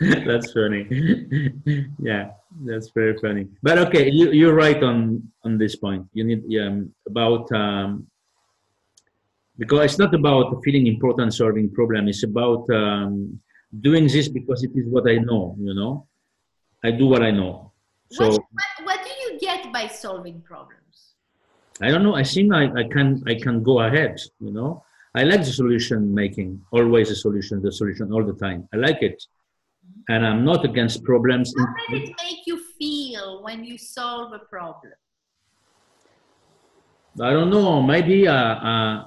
that's 0.00 0.52
funny 0.52 0.86
yeah 1.98 2.30
that's 2.64 2.90
very 2.94 3.16
funny 3.18 3.46
but 3.62 3.76
okay 3.78 4.08
you, 4.10 4.32
you're 4.32 4.54
right 4.54 4.82
on 4.82 5.22
on 5.44 5.58
this 5.58 5.76
point 5.76 6.06
you 6.14 6.24
need 6.24 6.42
um, 6.58 6.90
about 7.06 7.50
um, 7.52 8.06
because 9.58 9.84
it's 9.84 9.98
not 9.98 10.14
about 10.14 10.58
feeling 10.64 10.86
important 10.86 11.34
solving 11.34 11.70
problem 11.70 12.08
it's 12.08 12.22
about 12.22 12.64
um, 12.70 13.38
doing 13.78 14.06
this 14.08 14.28
because 14.28 14.62
it 14.64 14.72
is 14.74 14.86
what 14.88 15.08
i 15.08 15.16
know 15.16 15.54
you 15.58 15.74
know? 15.74 16.06
I 16.82 16.90
do 16.90 17.06
what 17.06 17.22
i 17.22 17.30
know. 17.30 17.72
So 18.10 18.26
what, 18.26 18.42
what, 18.84 19.04
do 19.04 19.10
you 19.22 19.38
get 19.38 19.72
by 19.72 19.86
solving 19.86 20.40
problems? 20.40 21.14
i 21.80 21.88
don't 21.90 22.02
know. 22.02 22.14
I 22.14 22.24
think 22.24 22.52
I, 22.52 22.64
I 22.80 22.84
can 22.84 23.22
i 23.26 23.34
can 23.34 23.62
go 23.62 23.80
ahead 23.80 24.18
you 24.40 24.52
know? 24.52 24.82
I 25.14 25.22
like 25.24 25.40
the 25.40 25.52
solution 25.52 26.14
making 26.14 26.60
always 26.72 27.10
a 27.10 27.16
solution 27.16 27.62
the 27.62 27.72
solution 27.72 28.12
all 28.12 28.24
the 28.24 28.34
time. 28.34 28.68
I 28.74 28.76
like 28.76 29.02
it. 29.02 29.22
And 30.08 30.26
i'm 30.26 30.44
not 30.44 30.64
against 30.64 31.04
problems. 31.04 31.54
How 31.56 31.66
does 31.66 32.08
it 32.08 32.14
make 32.24 32.46
you 32.46 32.58
feel 32.78 33.42
when 33.44 33.64
you 33.64 33.78
solve 33.78 34.32
a 34.32 34.40
problem? 34.40 34.94
I 37.20 37.30
don't 37.32 37.50
know. 37.50 37.82
Maybe, 37.82 38.28
uh, 38.28 38.34
uh, 38.34 39.04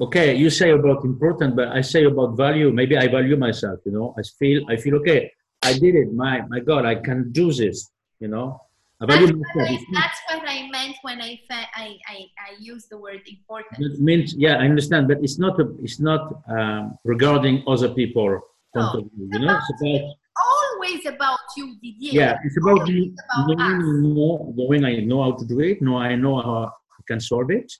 okay, 0.00 0.34
you 0.34 0.50
say 0.50 0.70
about 0.70 1.04
important, 1.04 1.56
but 1.56 1.68
I 1.68 1.80
say 1.80 2.04
about 2.04 2.36
value. 2.36 2.70
Maybe 2.72 2.96
I 2.96 3.08
value 3.08 3.36
myself. 3.36 3.80
You 3.84 3.92
know, 3.92 4.14
I 4.18 4.22
feel, 4.38 4.62
I 4.68 4.76
feel 4.76 4.96
okay. 4.96 5.30
I 5.62 5.72
did 5.72 5.94
it. 5.94 6.12
My, 6.12 6.42
my 6.48 6.60
God, 6.60 6.84
I 6.84 6.96
can 6.96 7.32
do 7.32 7.52
this. 7.52 7.90
You 8.20 8.28
know, 8.28 8.60
I 9.00 9.06
value 9.06 9.26
That's, 9.26 9.38
myself. 9.38 9.80
what 9.88 9.98
I, 9.98 10.00
that's 10.00 10.20
what 10.28 10.48
I 10.48 10.68
meant 10.70 10.96
when 11.02 11.20
I, 11.20 11.40
I, 11.50 11.96
I, 12.08 12.16
I 12.38 12.50
used 12.58 12.88
the 12.90 12.98
word 12.98 13.20
important. 13.26 13.76
That 13.78 14.00
means, 14.00 14.34
yeah, 14.36 14.54
I 14.56 14.64
understand, 14.64 15.08
but 15.08 15.18
it's 15.22 15.38
not 15.38 15.58
a, 15.60 15.66
it's 15.82 16.00
not 16.00 16.42
um, 16.48 16.98
regarding 17.04 17.62
other 17.66 17.90
people 17.90 18.40
point 18.74 18.94
No, 18.94 19.00
of 19.00 19.04
view. 19.12 19.28
You 19.32 19.38
know, 19.40 19.58
it's 19.58 19.82
about 19.82 20.14
Always 20.38 21.06
about 21.06 21.38
you, 21.56 21.76
Didier. 21.82 22.12
yeah, 22.12 22.38
it's 22.44 22.58
about 22.58 22.86
me 22.86 23.14
about 23.42 23.58
knowing, 23.58 24.14
know, 24.14 24.52
knowing 24.54 24.84
I 24.84 24.96
know 24.96 25.22
how 25.22 25.32
to 25.32 25.44
do 25.46 25.60
it, 25.60 25.80
know 25.80 25.96
I 25.96 26.14
know 26.14 26.42
how 26.42 26.64
I 26.66 27.02
can 27.08 27.20
solve 27.20 27.50
it, 27.50 27.72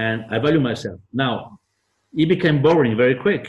and 0.00 0.24
I 0.34 0.38
value 0.38 0.60
myself. 0.60 0.98
Now, 1.12 1.34
it 2.22 2.28
became 2.34 2.62
boring 2.66 2.96
very 2.96 3.16
quick. 3.26 3.44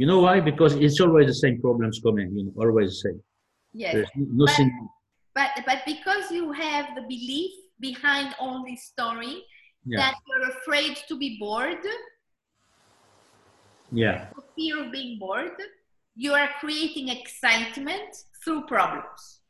You 0.00 0.06
know 0.10 0.20
why? 0.26 0.40
Because 0.50 0.72
it's 0.74 1.00
always 1.00 1.26
the 1.32 1.38
same 1.44 1.60
problems 1.60 2.00
coming. 2.04 2.28
You 2.36 2.44
know, 2.44 2.52
always 2.64 2.88
the 2.90 3.00
same. 3.06 3.20
Yes. 3.72 3.94
There's 3.94 4.10
nothing. 4.16 4.70
But 5.34 5.50
but 5.66 5.80
because 5.86 6.24
you 6.38 6.52
have 6.52 6.86
the 6.96 7.02
belief 7.02 7.52
behind 7.88 8.34
all 8.40 8.64
this 8.68 8.82
story 8.92 9.34
Yeah, 9.86 9.98
that 10.00 10.14
you're 10.26 10.46
afraid 10.56 10.94
to 11.08 11.14
be 11.24 11.28
bored, 11.44 11.84
yeah, 14.02 14.28
for 14.34 14.44
fear 14.56 14.74
of 14.84 14.92
being 14.92 15.12
bored, 15.18 15.58
you 16.24 16.32
are 16.40 16.50
creating 16.62 17.06
excitement 17.08 18.10
through 18.42 18.62
problems 18.74 19.40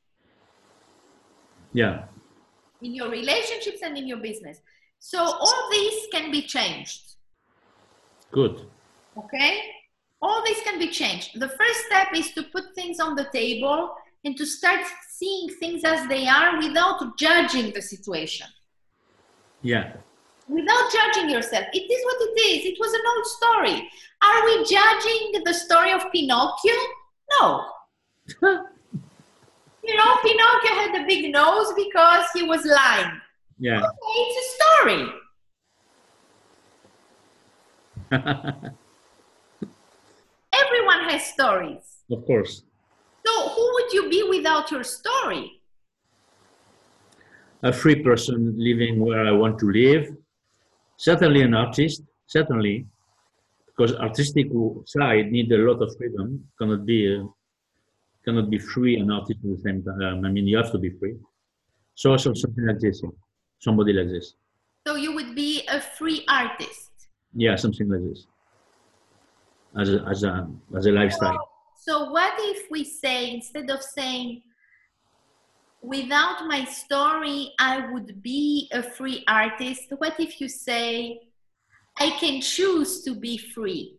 yeah, 1.72 2.04
in 2.82 2.94
your 2.94 3.10
relationships 3.10 3.80
and 3.82 3.96
in 3.96 4.06
your 4.06 4.18
business. 4.18 4.58
So 5.00 5.18
all 5.18 5.68
these 5.70 6.06
can 6.12 6.30
be 6.30 6.42
changed. 6.42 7.16
good. 8.30 8.66
Okay? 9.18 9.60
All 10.22 10.44
these 10.44 10.60
can 10.62 10.78
be 10.78 10.88
changed. 10.88 11.40
The 11.40 11.48
first 11.48 11.80
step 11.86 12.08
is 12.14 12.30
to 12.32 12.44
put 12.44 12.74
things 12.74 13.00
on 13.00 13.16
the 13.16 13.28
table 13.32 13.94
and 14.24 14.36
to 14.36 14.46
start 14.46 14.80
seeing 15.10 15.48
things 15.58 15.82
as 15.82 16.06
they 16.06 16.28
are 16.28 16.58
without 16.58 17.18
judging 17.18 17.72
the 17.72 17.82
situation. 17.82 18.46
Yeah, 19.62 19.92
without 20.50 20.92
judging 20.92 21.30
yourself. 21.30 21.64
It 21.72 21.86
is 21.90 22.04
what 22.04 22.16
it 22.20 22.40
is. 22.50 22.66
It 22.66 22.76
was 22.78 22.92
an 22.92 23.00
old 23.14 23.26
story. 23.26 23.88
Are 24.22 24.44
we 24.44 24.64
judging 24.64 25.42
the 25.44 25.54
story 25.54 25.92
of 25.92 26.10
Pinocchio? 26.12 26.74
No. 27.40 27.64
You 29.82 29.96
know, 29.96 30.16
Pinocchio 30.22 30.74
had 30.74 31.02
a 31.02 31.06
big 31.06 31.32
nose 31.32 31.72
because 31.74 32.26
he 32.34 32.42
was 32.42 32.64
lying. 32.66 33.10
Yeah, 33.60 33.78
Okay, 33.78 34.20
it's 34.24 34.36
a 34.42 34.46
story. 34.56 35.02
Everyone 40.52 41.00
has 41.10 41.22
stories. 41.26 41.84
of 42.10 42.24
course. 42.26 42.62
So 43.26 43.48
who 43.50 43.64
would 43.74 43.92
you 43.92 44.08
be 44.10 44.22
without 44.28 44.70
your 44.70 44.82
story? 44.84 45.56
a 47.62 47.70
free 47.70 48.02
person 48.02 48.54
living 48.56 48.98
where 49.04 49.26
I 49.26 49.32
want 49.32 49.58
to 49.58 49.70
live. 49.70 50.16
Certainly 50.96 51.42
an 51.42 51.52
artist, 51.52 52.00
certainly, 52.26 52.86
because 53.66 53.94
artistic 53.96 54.46
side 54.86 55.30
need 55.30 55.52
a 55.52 55.58
lot 55.58 55.82
of 55.82 55.94
freedom. 55.98 56.42
Cannot 56.58 56.86
be 56.86 56.98
uh, 57.20 57.26
cannot 58.24 58.48
be 58.48 58.58
free 58.58 58.96
and 58.98 59.12
artist 59.12 59.40
at 59.44 59.50
the 59.50 59.60
same 59.62 59.82
time. 59.84 60.24
I 60.24 60.30
mean, 60.30 60.46
you 60.46 60.56
have 60.56 60.72
to 60.72 60.78
be 60.78 60.88
free. 60.98 61.16
So, 61.94 62.16
so 62.16 62.32
something 62.32 62.66
like 62.66 62.78
this. 62.80 63.02
Somebody 63.60 63.92
like 63.92 64.08
this. 64.08 64.34
So 64.86 64.96
you 64.96 65.14
would 65.14 65.34
be 65.34 65.66
a 65.68 65.80
free 65.80 66.24
artist. 66.28 66.90
Yeah, 67.34 67.54
something 67.56 67.88
like 67.88 68.02
this. 68.02 68.26
As 69.78 69.88
a 69.94 70.04
as 70.10 70.24
a 70.24 70.48
as 70.76 70.86
a 70.86 70.92
lifestyle. 70.92 71.48
So 71.78 72.10
what 72.10 72.34
if 72.38 72.70
we 72.70 72.84
say 72.84 73.32
instead 73.32 73.70
of 73.70 73.82
saying 73.82 74.42
without 75.80 76.46
my 76.46 76.64
story 76.64 77.52
I 77.58 77.90
would 77.92 78.22
be 78.22 78.68
a 78.72 78.82
free 78.82 79.24
artist, 79.28 79.84
what 79.96 80.18
if 80.18 80.40
you 80.40 80.48
say 80.48 81.20
I 81.98 82.10
can 82.18 82.40
choose 82.40 83.02
to 83.02 83.14
be 83.14 83.38
free? 83.38 83.96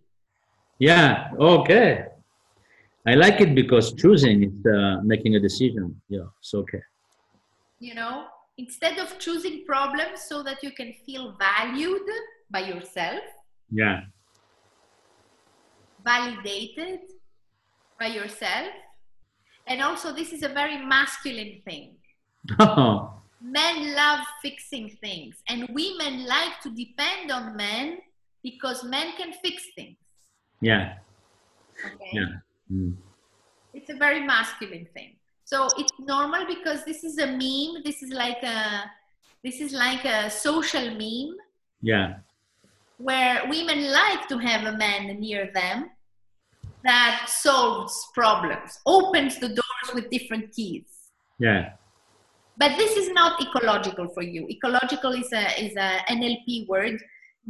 Yeah. 0.79 1.29
Okay. 1.39 2.05
I 3.07 3.13
like 3.15 3.41
it 3.41 3.55
because 3.55 3.93
choosing 3.93 4.43
is 4.43 4.65
uh, 4.65 5.01
making 5.03 5.35
a 5.35 5.39
decision. 5.39 6.01
Yeah, 6.07 6.29
it's 6.39 6.53
okay. 6.53 6.81
You 7.79 7.95
know, 7.95 8.27
instead 8.57 8.97
of 8.99 9.17
choosing 9.19 9.65
problems 9.65 10.21
so 10.27 10.43
that 10.43 10.61
you 10.63 10.71
can 10.71 10.93
feel 11.05 11.35
valued 11.39 12.07
by 12.49 12.59
yourself, 12.59 13.21
Yeah. 13.71 14.01
validated 16.03 16.99
by 17.99 18.07
yourself. 18.07 18.69
And 19.67 19.81
also 19.81 20.11
this 20.13 20.33
is 20.33 20.43
a 20.43 20.49
very 20.49 20.77
masculine 20.85 21.61
thing. 21.63 21.95
men 23.41 23.95
love 23.95 24.19
fixing 24.41 24.89
things 25.01 25.35
and 25.47 25.67
women 25.69 26.25
like 26.25 26.59
to 26.61 26.69
depend 26.71 27.31
on 27.31 27.55
men 27.55 27.97
because 28.43 28.83
men 28.83 29.13
can 29.17 29.33
fix 29.43 29.63
things 29.75 29.97
yeah. 30.59 30.93
okay 31.85 32.09
Yeah. 32.13 32.25
Mm. 32.71 32.95
it's 33.73 33.89
a 33.89 33.95
very 33.95 34.21
masculine 34.25 34.87
thing 34.93 35.15
so 35.51 35.67
it's 35.77 35.91
normal 35.99 36.45
because 36.47 36.85
this 36.85 37.03
is 37.03 37.17
a 37.17 37.27
meme. 37.27 37.83
This 37.83 38.01
is 38.01 38.11
like 38.11 38.41
a 38.41 38.89
this 39.43 39.59
is 39.59 39.73
like 39.73 40.05
a 40.05 40.29
social 40.29 40.89
meme. 41.01 41.35
Yeah. 41.81 42.09
where 42.99 43.41
women 43.49 43.79
like 43.91 44.27
to 44.27 44.37
have 44.37 44.67
a 44.71 44.77
man 44.77 45.07
near 45.19 45.49
them 45.51 45.89
that 46.83 47.25
solves 47.27 47.95
problems 48.13 48.77
opens 48.85 49.39
the 49.39 49.49
doors 49.49 49.87
with 49.95 50.11
different 50.11 50.51
keys. 50.55 50.89
Yeah. 51.39 51.73
but 52.57 52.77
this 52.77 52.95
is 53.01 53.09
not 53.19 53.41
ecological 53.41 54.07
for 54.15 54.23
you. 54.23 54.47
Ecological 54.55 55.13
is 55.23 55.29
a 55.33 55.45
is 55.65 55.75
a 55.87 55.89
nlp 56.17 56.67
word 56.67 56.97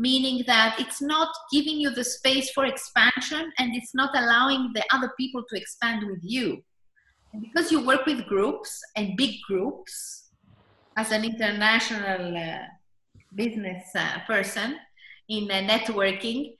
meaning 0.07 0.37
that 0.47 0.79
it's 0.79 1.01
not 1.01 1.29
giving 1.51 1.77
you 1.83 1.89
the 1.99 2.07
space 2.17 2.49
for 2.55 2.65
expansion 2.65 3.43
and 3.59 3.75
it's 3.75 3.93
not 3.93 4.11
allowing 4.21 4.71
the 4.73 4.83
other 4.95 5.11
people 5.19 5.43
to 5.49 5.55
expand 5.61 6.07
with 6.11 6.23
you 6.23 6.63
and 7.33 7.41
because 7.41 7.71
you 7.71 7.85
work 7.85 8.05
with 8.05 8.25
groups 8.27 8.81
and 8.95 9.15
big 9.17 9.35
groups 9.47 10.29
as 10.97 11.11
an 11.11 11.23
international 11.23 12.37
uh, 12.37 12.65
business 13.35 13.83
uh, 13.95 14.19
person 14.27 14.77
in 15.29 15.49
uh, 15.49 15.55
networking 15.55 16.53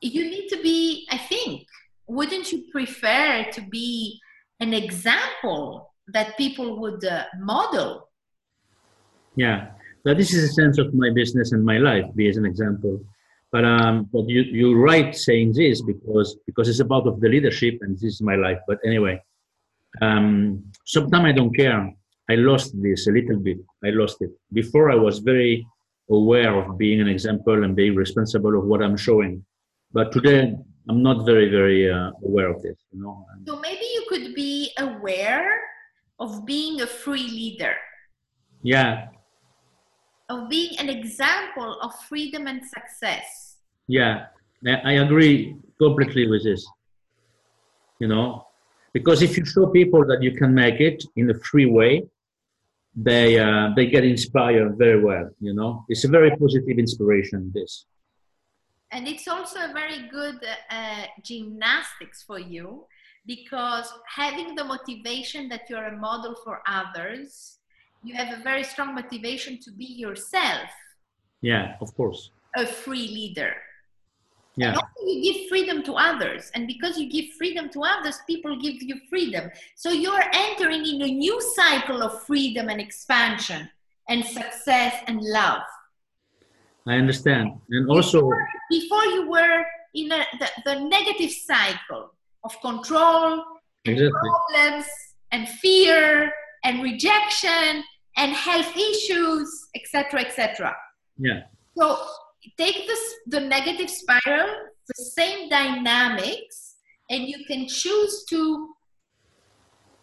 you 0.00 0.24
need 0.24 0.48
to 0.48 0.60
be 0.62 1.06
i 1.10 1.18
think 1.18 1.66
wouldn't 2.06 2.52
you 2.52 2.64
prefer 2.70 3.44
to 3.50 3.60
be 3.62 4.20
an 4.60 4.74
example 4.74 5.94
that 6.08 6.36
people 6.36 6.80
would 6.80 7.04
uh, 7.04 7.24
model. 7.40 8.08
Yeah, 9.36 9.68
but 10.04 10.16
this 10.16 10.32
is 10.32 10.50
a 10.50 10.52
sense 10.52 10.78
of 10.78 10.94
my 10.94 11.10
business 11.10 11.52
and 11.52 11.64
my 11.64 11.78
life, 11.78 12.04
be 12.14 12.28
as 12.28 12.36
an 12.36 12.44
example. 12.44 13.00
But 13.50 13.64
um, 13.64 14.08
but 14.12 14.28
you 14.28 14.42
you're 14.42 14.78
right 14.78 15.14
saying 15.14 15.52
this 15.52 15.80
because 15.80 16.36
because 16.46 16.68
it's 16.68 16.80
about 16.80 17.06
of 17.06 17.20
the 17.20 17.28
leadership 17.28 17.78
and 17.82 17.94
this 17.94 18.14
is 18.14 18.20
my 18.20 18.36
life. 18.36 18.58
But 18.66 18.78
anyway, 18.84 19.22
um, 20.00 20.64
sometimes 20.84 21.24
I 21.26 21.32
don't 21.32 21.54
care. 21.54 21.92
I 22.30 22.34
lost 22.36 22.72
this 22.80 23.06
a 23.06 23.12
little 23.12 23.38
bit. 23.38 23.58
I 23.84 23.90
lost 23.90 24.22
it. 24.22 24.30
Before 24.52 24.90
I 24.90 24.94
was 24.94 25.18
very 25.18 25.66
aware 26.10 26.54
of 26.54 26.78
being 26.78 27.00
an 27.00 27.08
example 27.08 27.64
and 27.64 27.76
being 27.76 27.94
responsible 27.94 28.58
of 28.58 28.64
what 28.64 28.82
I'm 28.82 28.96
showing. 28.96 29.44
But 29.92 30.12
today 30.12 30.54
I'm 30.88 31.02
not 31.02 31.24
very 31.24 31.48
very 31.48 31.90
uh, 31.90 32.10
aware 32.24 32.50
of 32.50 32.62
this. 32.62 32.76
You 32.92 33.02
know. 33.02 33.26
So 33.46 33.60
maybe 33.60 33.84
you 33.94 34.04
could 34.08 34.34
be 34.34 34.70
aware 34.78 35.60
of 36.20 36.44
being 36.46 36.80
a 36.80 36.86
free 36.86 37.28
leader, 37.28 37.76
Yeah, 38.62 39.08
of 40.28 40.48
being 40.48 40.78
an 40.78 40.88
example 40.88 41.80
of 41.80 41.94
freedom 42.08 42.46
and 42.46 42.62
success. 42.64 43.58
Yeah, 43.88 44.26
I 44.66 44.72
I 44.84 44.92
agree 45.04 45.56
completely 45.78 46.26
with 46.28 46.44
this. 46.44 46.64
You 48.00 48.08
know, 48.08 48.46
because 48.94 49.20
if 49.20 49.36
you 49.36 49.44
show 49.44 49.66
people 49.66 50.06
that 50.06 50.22
you 50.22 50.32
can 50.32 50.54
make 50.54 50.80
it 50.80 51.04
in 51.16 51.28
a 51.30 51.34
free 51.50 51.66
way, 51.66 51.92
they 52.96 53.38
uh, 53.38 53.70
they 53.76 53.86
get 53.86 54.04
inspired 54.04 54.78
very 54.78 55.02
well. 55.02 55.28
You 55.40 55.52
know, 55.52 55.84
it's 55.88 56.04
a 56.04 56.08
very 56.08 56.30
positive 56.36 56.78
inspiration. 56.78 57.50
This. 57.52 57.86
And 58.92 59.08
it's 59.08 59.26
also 59.26 59.58
a 59.58 59.72
very 59.72 60.08
good 60.08 60.38
uh, 60.70 61.04
gymnastics 61.22 62.22
for 62.22 62.38
you 62.38 62.86
because 63.26 63.92
having 64.06 64.54
the 64.54 64.62
motivation 64.62 65.48
that 65.48 65.62
you're 65.68 65.86
a 65.86 65.96
model 65.96 66.36
for 66.44 66.60
others, 66.68 67.58
you 68.04 68.14
have 68.14 68.38
a 68.38 68.42
very 68.42 68.62
strong 68.62 68.94
motivation 68.94 69.58
to 69.64 69.72
be 69.72 69.86
yourself 69.86 70.70
Yeah, 71.40 71.74
of 71.80 71.92
course. 71.96 72.30
a 72.56 72.66
free 72.66 73.08
leader. 73.08 73.54
Yeah, 74.56 74.68
And 74.68 74.76
also 74.76 75.06
you 75.06 75.32
give 75.32 75.48
freedom 75.48 75.82
to 75.82 75.94
others. 75.94 76.50
And 76.54 76.66
because 76.66 76.96
you 76.96 77.10
give 77.10 77.30
freedom 77.36 77.68
to 77.70 77.82
others, 77.82 78.20
people 78.26 78.56
give 78.60 78.82
you 78.82 78.96
freedom. 79.08 79.50
So 79.74 79.90
you're 79.90 80.22
entering 80.32 80.86
in 80.86 81.02
a 81.02 81.10
new 81.12 81.40
cycle 81.54 82.02
of 82.02 82.22
freedom 82.22 82.68
and 82.68 82.80
expansion 82.80 83.68
and 84.08 84.24
success 84.24 84.94
and 85.06 85.20
love. 85.20 85.62
I 86.86 86.96
understand. 86.96 87.52
And 87.70 87.90
also, 87.90 88.30
Before 88.70 89.04
you 89.04 89.28
were 89.28 89.64
in 89.94 90.12
a, 90.12 90.24
the, 90.38 90.48
the 90.64 90.80
negative 90.80 91.30
cycle 91.30 92.12
of 92.44 92.60
control 92.60 93.42
and 93.86 93.98
exactly. 93.98 94.30
problems 94.30 94.86
and 95.32 95.48
fear 95.48 96.32
and 96.64 96.82
rejection 96.82 97.82
and 98.16 98.32
health 98.32 98.76
issues, 98.76 99.68
etc., 99.74 100.20
etc. 100.20 100.76
Yeah. 101.18 101.42
So 101.76 101.98
take 102.58 102.86
this 102.86 103.14
the 103.26 103.40
negative 103.40 103.90
spiral, 103.90 104.48
the 104.88 105.04
same 105.04 105.48
dynamics, 105.48 106.76
and 107.10 107.24
you 107.24 107.44
can 107.46 107.66
choose 107.66 108.24
to, 108.30 108.74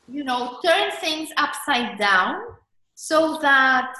you 0.08 0.24
know, 0.24 0.60
turn 0.64 0.92
things 1.00 1.30
upside 1.38 1.98
down 1.98 2.36
so 2.96 3.39
that 3.42 3.94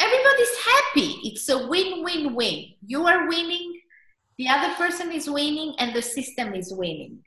everybody's 0.00 0.56
happy. 0.58 1.20
It's 1.24 1.48
a 1.48 1.66
win-win-win. 1.66 2.74
You 2.86 3.06
are 3.06 3.28
winning, 3.28 3.80
the 4.38 4.48
other 4.48 4.74
person 4.74 5.12
is 5.12 5.28
winning, 5.28 5.74
and 5.78 5.94
the 5.94 6.02
system 6.02 6.54
is 6.54 6.72
winning. 6.72 7.18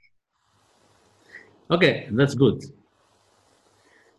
Okay, 1.69 2.07
that's 2.11 2.35
good. 2.35 2.63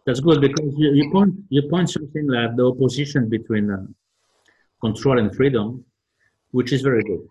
That's 0.04 0.20
good 0.20 0.40
because 0.40 0.74
you, 0.76 0.94
you 0.94 1.10
point 1.10 1.34
you 1.50 1.62
point 1.68 1.90
something 1.90 2.26
like 2.26 2.56
the 2.56 2.64
opposition 2.64 3.28
between 3.28 3.70
uh, 3.70 3.84
control 4.80 5.18
and 5.18 5.34
freedom, 5.34 5.84
which 6.50 6.72
is 6.72 6.82
very 6.82 7.02
good. 7.02 7.26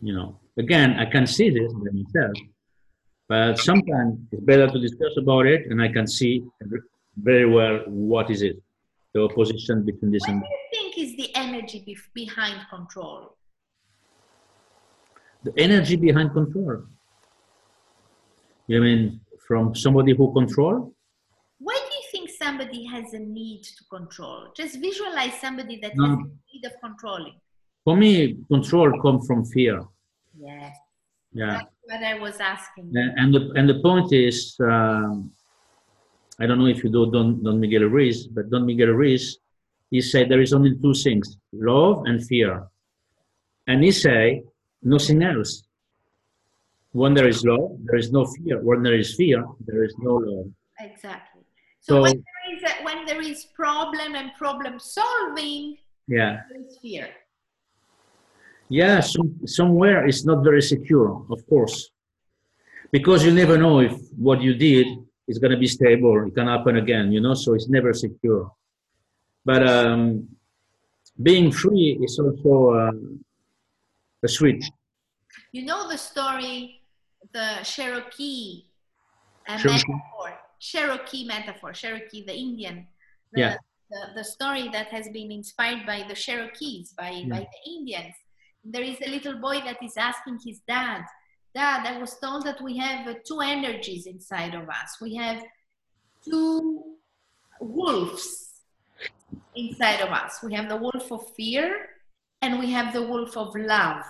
You 0.00 0.14
know, 0.14 0.38
again, 0.58 0.98
I 0.98 1.06
can 1.06 1.26
see 1.26 1.50
this 1.50 1.72
by 1.72 1.90
myself, 1.92 2.32
but 3.28 3.58
sometimes 3.58 4.18
it's 4.32 4.42
better 4.42 4.66
to 4.68 4.78
discuss 4.80 5.16
about 5.16 5.46
it, 5.46 5.66
and 5.70 5.80
I 5.80 5.88
can 5.88 6.06
see 6.06 6.44
very 7.16 7.46
well 7.48 7.80
what 7.86 8.30
is 8.30 8.42
it, 8.42 8.56
the 9.14 9.22
opposition 9.22 9.84
between 9.84 10.10
this 10.10 10.22
What 10.22 10.30
and 10.30 10.42
do 10.42 10.46
you 10.46 10.68
think 10.72 10.98
is 10.98 11.16
the 11.16 11.34
energy 11.36 11.84
bef- 11.86 12.12
behind 12.14 12.66
control? 12.68 13.36
the 15.44 15.52
energy 15.56 15.96
behind 15.96 16.32
control. 16.32 16.84
You 18.68 18.80
mean 18.80 19.20
from 19.46 19.74
somebody 19.74 20.14
who 20.14 20.32
control? 20.32 20.94
Why 21.58 21.74
do 21.74 21.94
you 21.96 22.02
think 22.12 22.30
somebody 22.42 22.84
has 22.94 23.12
a 23.14 23.18
need 23.18 23.62
to 23.78 23.84
control? 23.96 24.38
Just 24.60 24.74
visualize 24.80 25.34
somebody 25.44 25.76
that 25.82 25.92
No. 25.96 26.06
has 26.06 26.18
a 26.18 26.30
need 26.52 26.64
of 26.70 26.74
controlling. 26.86 27.36
For 27.84 27.96
me, 27.96 28.12
control 28.52 28.88
comes 29.04 29.26
from 29.28 29.44
fear. 29.54 29.76
Yes. 30.38 30.76
Yeah. 31.32 31.54
That's 31.58 31.70
what 31.90 32.02
I 32.12 32.14
was 32.26 32.36
asking. 32.54 32.86
And 33.00 33.10
and 33.20 33.28
the, 33.34 33.42
and 33.58 33.66
the 33.72 33.78
point 33.88 34.08
is, 34.12 34.36
um, 34.72 35.12
I 36.40 36.46
don't 36.46 36.58
know 36.62 36.70
if 36.76 36.80
you 36.84 36.90
know 36.90 37.04
Don, 37.14 37.42
Don 37.44 37.56
Miguel 37.64 37.84
Ruiz, 37.94 38.18
but 38.34 38.50
Don 38.50 38.64
Miguel 38.70 38.92
Ruiz, 39.00 39.24
he 39.90 40.00
said 40.00 40.28
there 40.28 40.44
is 40.46 40.52
only 40.52 40.72
two 40.84 40.94
things, 40.94 41.26
love 41.52 41.96
and 42.08 42.16
fear. 42.30 42.52
And 43.68 43.82
he 43.86 43.92
say 43.92 44.42
nothing 44.94 45.22
else. 45.22 45.52
When 47.00 47.14
there 47.14 47.28
is 47.34 47.40
love, 47.44 47.70
there 47.86 47.98
is 48.04 48.10
no 48.12 48.22
fear. 48.34 48.56
When 48.68 48.82
there 48.82 48.98
is 49.04 49.14
fear, 49.20 49.44
there 49.66 49.82
is 49.88 49.94
no 49.98 50.14
love. 50.16 50.48
Exactly. 50.80 51.31
So, 51.82 51.94
So- 51.96 52.02
when, 52.02 52.24
there 52.30 52.48
is 52.56 52.62
a, 52.62 52.84
when 52.84 53.04
there 53.06 53.20
is 53.20 53.44
problem 53.54 54.14
and 54.14 54.30
problem 54.38 54.78
solving, 54.78 55.76
Yeah. 56.08 56.42
there 56.48 56.60
is 56.62 56.78
fear. 56.78 57.08
Yeah, 58.68 59.00
some, 59.00 59.30
somewhere 59.46 60.06
it's 60.06 60.24
not 60.24 60.42
very 60.44 60.62
secure, 60.62 61.26
of 61.30 61.46
course. 61.48 61.90
Because 62.90 63.24
you 63.24 63.32
never 63.32 63.58
know 63.58 63.80
if 63.80 63.92
what 64.16 64.40
you 64.40 64.54
did 64.54 64.86
is 65.26 65.38
going 65.38 65.50
to 65.50 65.58
be 65.58 65.66
stable, 65.66 66.26
it 66.26 66.34
can 66.34 66.46
happen 66.46 66.76
again, 66.76 67.12
you 67.12 67.20
know, 67.20 67.34
so 67.34 67.54
it's 67.54 67.68
never 67.68 67.92
secure. 67.92 68.50
But 69.44 69.66
um, 69.66 70.28
being 71.22 71.50
free 71.52 71.98
is 72.02 72.18
also 72.18 72.70
uh, 72.80 72.92
a 74.22 74.28
switch. 74.28 74.64
You 75.52 75.64
know 75.66 75.88
the 75.88 75.98
story, 75.98 76.80
the 77.32 77.58
Cherokee 77.64 78.64
Cherokee. 79.48 79.68
metaphor, 79.68 80.38
Cherokee 80.70 81.24
metaphor, 81.24 81.72
Cherokee, 81.72 82.24
the 82.24 82.36
Indian. 82.46 82.86
The, 83.32 83.40
Yeah. 83.40 83.56
The, 83.90 84.02
the 84.20 84.24
story 84.24 84.70
that 84.72 84.88
has 84.88 85.06
been 85.10 85.30
inspired 85.30 85.84
by 85.84 86.06
the 86.08 86.14
Cherokees, 86.14 86.94
by, 86.96 87.24
by 87.28 87.40
the 87.40 87.70
Indians. 87.70 88.14
There 88.64 88.82
is 88.82 88.96
a 89.04 89.10
little 89.10 89.38
boy 89.38 89.60
that 89.66 89.82
is 89.82 89.96
asking 89.98 90.38
his 90.46 90.60
dad, 90.66 91.02
Dad, 91.54 91.86
I 91.86 91.98
was 91.98 92.18
told 92.18 92.46
that 92.46 92.62
we 92.62 92.78
have 92.78 93.06
uh, 93.06 93.14
two 93.26 93.40
energies 93.40 94.06
inside 94.06 94.54
of 94.54 94.68
us. 94.70 94.96
We 95.02 95.14
have 95.16 95.42
two 96.24 96.82
wolves 97.60 98.62
inside 99.54 100.00
of 100.00 100.08
us. 100.08 100.38
We 100.42 100.54
have 100.54 100.70
the 100.70 100.76
wolf 100.76 101.12
of 101.12 101.28
fear 101.36 101.90
and 102.40 102.58
we 102.58 102.70
have 102.72 102.94
the 102.94 103.02
wolf 103.02 103.36
of 103.36 103.54
love. 103.54 104.02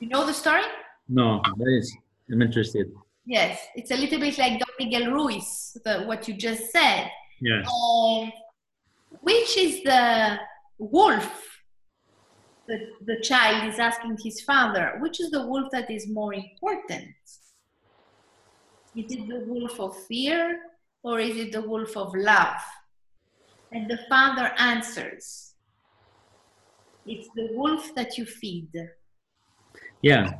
You 0.00 0.08
know 0.08 0.26
the 0.26 0.34
story? 0.34 0.64
No, 1.08 1.40
that 1.58 1.68
is, 1.78 1.96
I'm 2.30 2.42
interested. 2.42 2.92
Yes, 3.24 3.60
it's 3.76 3.90
a 3.90 3.96
little 3.96 4.18
bit 4.18 4.36
like 4.38 4.58
Don 4.58 4.68
Miguel 4.78 5.12
Ruiz, 5.12 5.76
the, 5.84 6.02
what 6.02 6.26
you 6.26 6.34
just 6.34 6.72
said. 6.72 7.08
Yeah. 7.40 7.62
Um, 7.62 8.32
which 9.20 9.56
is 9.56 9.82
the 9.84 10.38
wolf? 10.78 11.48
The, 12.66 12.78
the 13.04 13.20
child 13.20 13.72
is 13.72 13.78
asking 13.78 14.18
his 14.22 14.40
father, 14.40 14.98
which 15.00 15.20
is 15.20 15.30
the 15.30 15.46
wolf 15.46 15.70
that 15.72 15.90
is 15.90 16.08
more 16.08 16.34
important? 16.34 17.14
Is 18.94 19.12
it 19.12 19.28
the 19.28 19.44
wolf 19.46 19.80
of 19.80 19.96
fear 20.06 20.58
or 21.02 21.18
is 21.18 21.36
it 21.36 21.52
the 21.52 21.62
wolf 21.62 21.96
of 21.96 22.14
love? 22.14 22.60
And 23.70 23.90
the 23.90 23.98
father 24.08 24.52
answers, 24.58 25.54
It's 27.06 27.28
the 27.34 27.48
wolf 27.52 27.94
that 27.94 28.18
you 28.18 28.26
feed. 28.26 28.70
Yeah. 30.02 30.32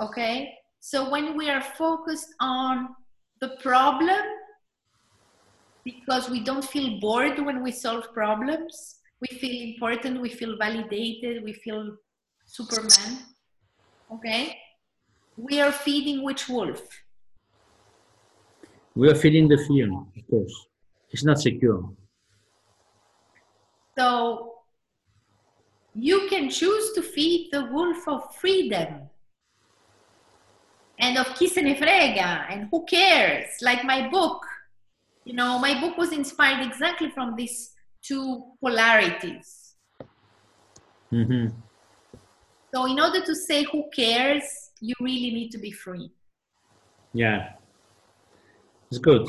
Okay? 0.00 0.54
So 0.80 1.10
when 1.10 1.36
we 1.36 1.50
are 1.50 1.62
focused 1.62 2.34
on 2.40 2.88
the 3.40 3.56
problem, 3.60 4.20
because 5.84 6.28
we 6.28 6.40
don't 6.40 6.64
feel 6.64 7.00
bored 7.00 7.44
when 7.44 7.62
we 7.62 7.72
solve 7.72 8.12
problems, 8.12 8.96
we 9.20 9.38
feel 9.38 9.74
important, 9.74 10.20
we 10.20 10.28
feel 10.28 10.56
validated, 10.56 11.42
we 11.42 11.52
feel 11.52 11.96
Superman. 12.44 13.18
Okay? 14.12 14.56
We 15.36 15.60
are 15.60 15.72
feeding 15.72 16.24
which 16.24 16.48
wolf? 16.48 16.82
We 18.94 19.08
are 19.08 19.14
feeding 19.14 19.48
the 19.48 19.58
fear, 19.58 19.92
of 19.92 20.28
course. 20.28 20.66
It's 21.10 21.24
not 21.24 21.40
secure. 21.40 21.88
So 23.96 24.54
you 25.94 26.28
can 26.28 26.50
choose 26.50 26.92
to 26.92 27.02
feed 27.02 27.50
the 27.52 27.64
wolf 27.66 28.06
of 28.06 28.34
freedom 28.36 29.07
and 30.98 31.18
of 31.18 31.26
kiss 31.38 31.56
and 31.56 31.68
frega 31.76 32.46
and 32.50 32.68
who 32.70 32.84
cares? 32.84 33.48
Like 33.62 33.84
my 33.84 34.08
book 34.08 34.44
you 35.24 35.34
know 35.34 35.58
my 35.58 35.78
book 35.80 35.96
was 35.98 36.12
inspired 36.12 36.66
exactly 36.66 37.10
from 37.10 37.36
these 37.36 37.72
two 38.02 38.44
polarities. 38.60 39.74
Hmm 41.10 41.48
so 42.74 42.86
in 42.86 43.00
order 43.00 43.20
to 43.24 43.34
say 43.34 43.64
who 43.64 43.84
cares 43.94 44.70
you 44.80 44.94
really 45.00 45.30
need 45.32 45.50
to 45.50 45.58
be 45.58 45.72
free. 45.72 46.10
Yeah. 47.12 47.52
It's 48.90 48.98
good. 48.98 49.26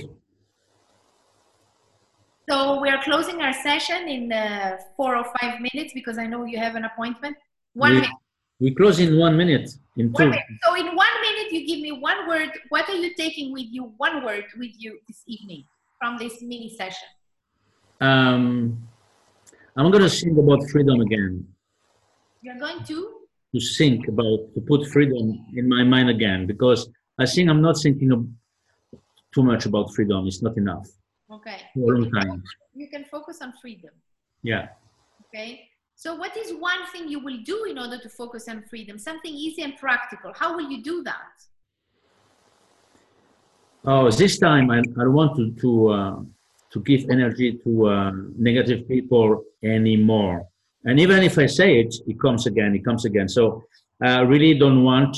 so 2.49 2.80
we 2.82 2.89
are 2.89 3.01
closing 3.03 3.41
our 3.41 3.53
session 3.53 4.07
in 4.07 4.32
uh, 4.32 4.78
four 4.95 5.15
or 5.15 5.26
five 5.39 5.59
minutes 5.59 5.91
because 5.93 6.17
i 6.17 6.26
know 6.26 6.45
you 6.45 6.57
have 6.57 6.76
an 6.76 6.86
appointment. 6.86 7.36
One 7.74 7.91
we, 7.91 8.01
minute 8.01 8.15
we 8.60 8.76
close 8.76 8.99
in 8.99 9.18
one 9.18 9.38
minute, 9.38 9.70
in 9.95 10.14
two. 10.14 10.30
minute. 10.30 10.43
So 10.64 10.76
in 10.76 10.88
one 10.95 11.22
minute, 11.22 11.51
you 11.51 11.66
give 11.66 11.80
me 11.80 11.93
one 11.93 12.28
word. 12.28 12.49
What 12.70 12.89
are 12.89 12.95
you 12.95 13.16
taking 13.16 13.53
with 13.53 13.68
you? 13.70 13.93
One 13.97 14.24
word 14.24 14.45
with 14.57 14.72
you 14.78 14.99
this 15.07 15.24
evening 15.28 15.64
from 15.97 16.18
this 16.18 16.41
mini 16.41 16.76
session. 16.76 17.07
Um, 18.01 18.88
I'm 19.78 19.91
going 19.91 20.03
to 20.03 20.10
think 20.10 20.38
about 20.38 20.60
freedom 20.72 20.99
again. 21.01 21.47
You're 22.41 22.60
going 22.60 22.84
to. 22.86 23.16
To 23.55 23.60
think 23.78 24.07
about, 24.07 24.53
to 24.53 24.62
put 24.68 24.88
freedom 24.88 25.45
in 25.55 25.68
my 25.68 25.84
mind 25.84 26.10
again, 26.10 26.45
because 26.45 26.89
I 27.18 27.26
think 27.26 27.49
I'm 27.49 27.62
not 27.62 27.78
thinking 27.82 28.12
of 28.12 28.28
too 29.34 29.43
much 29.43 29.66
about 29.66 29.93
freedom. 29.95 30.28
It's 30.28 30.41
not 30.41 30.57
enough 30.57 30.88
Okay. 31.32 31.62
for 31.74 31.93
a 31.93 31.97
long 31.97 32.12
time. 32.12 32.43
You 32.74 32.89
can 32.89 33.05
focus 33.05 33.39
on 33.41 33.53
freedom. 33.62 33.91
Yeah. 34.43 34.70
Okay. 35.28 35.68
So 36.04 36.16
what 36.16 36.38
is 36.38 36.54
one 36.54 36.80
thing 36.93 37.10
you 37.10 37.20
will 37.20 37.39
do 37.43 37.66
in 37.66 37.78
order 37.78 37.97
to 37.97 38.08
focus 38.08 38.47
on 38.47 38.64
freedom? 38.70 38.97
Something 38.97 39.34
easy 39.34 39.64
and 39.64 39.76
practical. 39.76 40.32
How 40.34 40.56
will 40.56 40.72
you 40.72 40.82
do 40.82 41.04
that? 41.04 41.34
Oh, 43.84 44.10
this 44.10 44.39
time 44.39 44.72
I, 44.72 44.78
I 44.80 44.82
don't 45.06 45.14
want 45.14 45.36
to 45.36 45.52
to 45.64 45.70
uh, 45.89 46.16
to 46.72 46.80
give 46.89 47.02
energy 47.10 47.60
to 47.66 47.72
uh, 47.89 48.12
negative 48.38 48.88
people 48.88 49.43
anymore. 49.62 50.47
And 50.86 51.02
even 51.02 51.22
if 51.22 51.38
I 51.38 51.47
say 51.47 51.82
it, 51.82 51.93
it 52.08 52.18
comes 52.18 52.47
again. 52.47 52.74
It 52.76 52.86
comes 52.86 53.04
again. 53.04 53.28
So 53.28 53.64
I 54.02 54.22
really 54.22 54.58
don't 54.58 54.86
want 54.86 55.18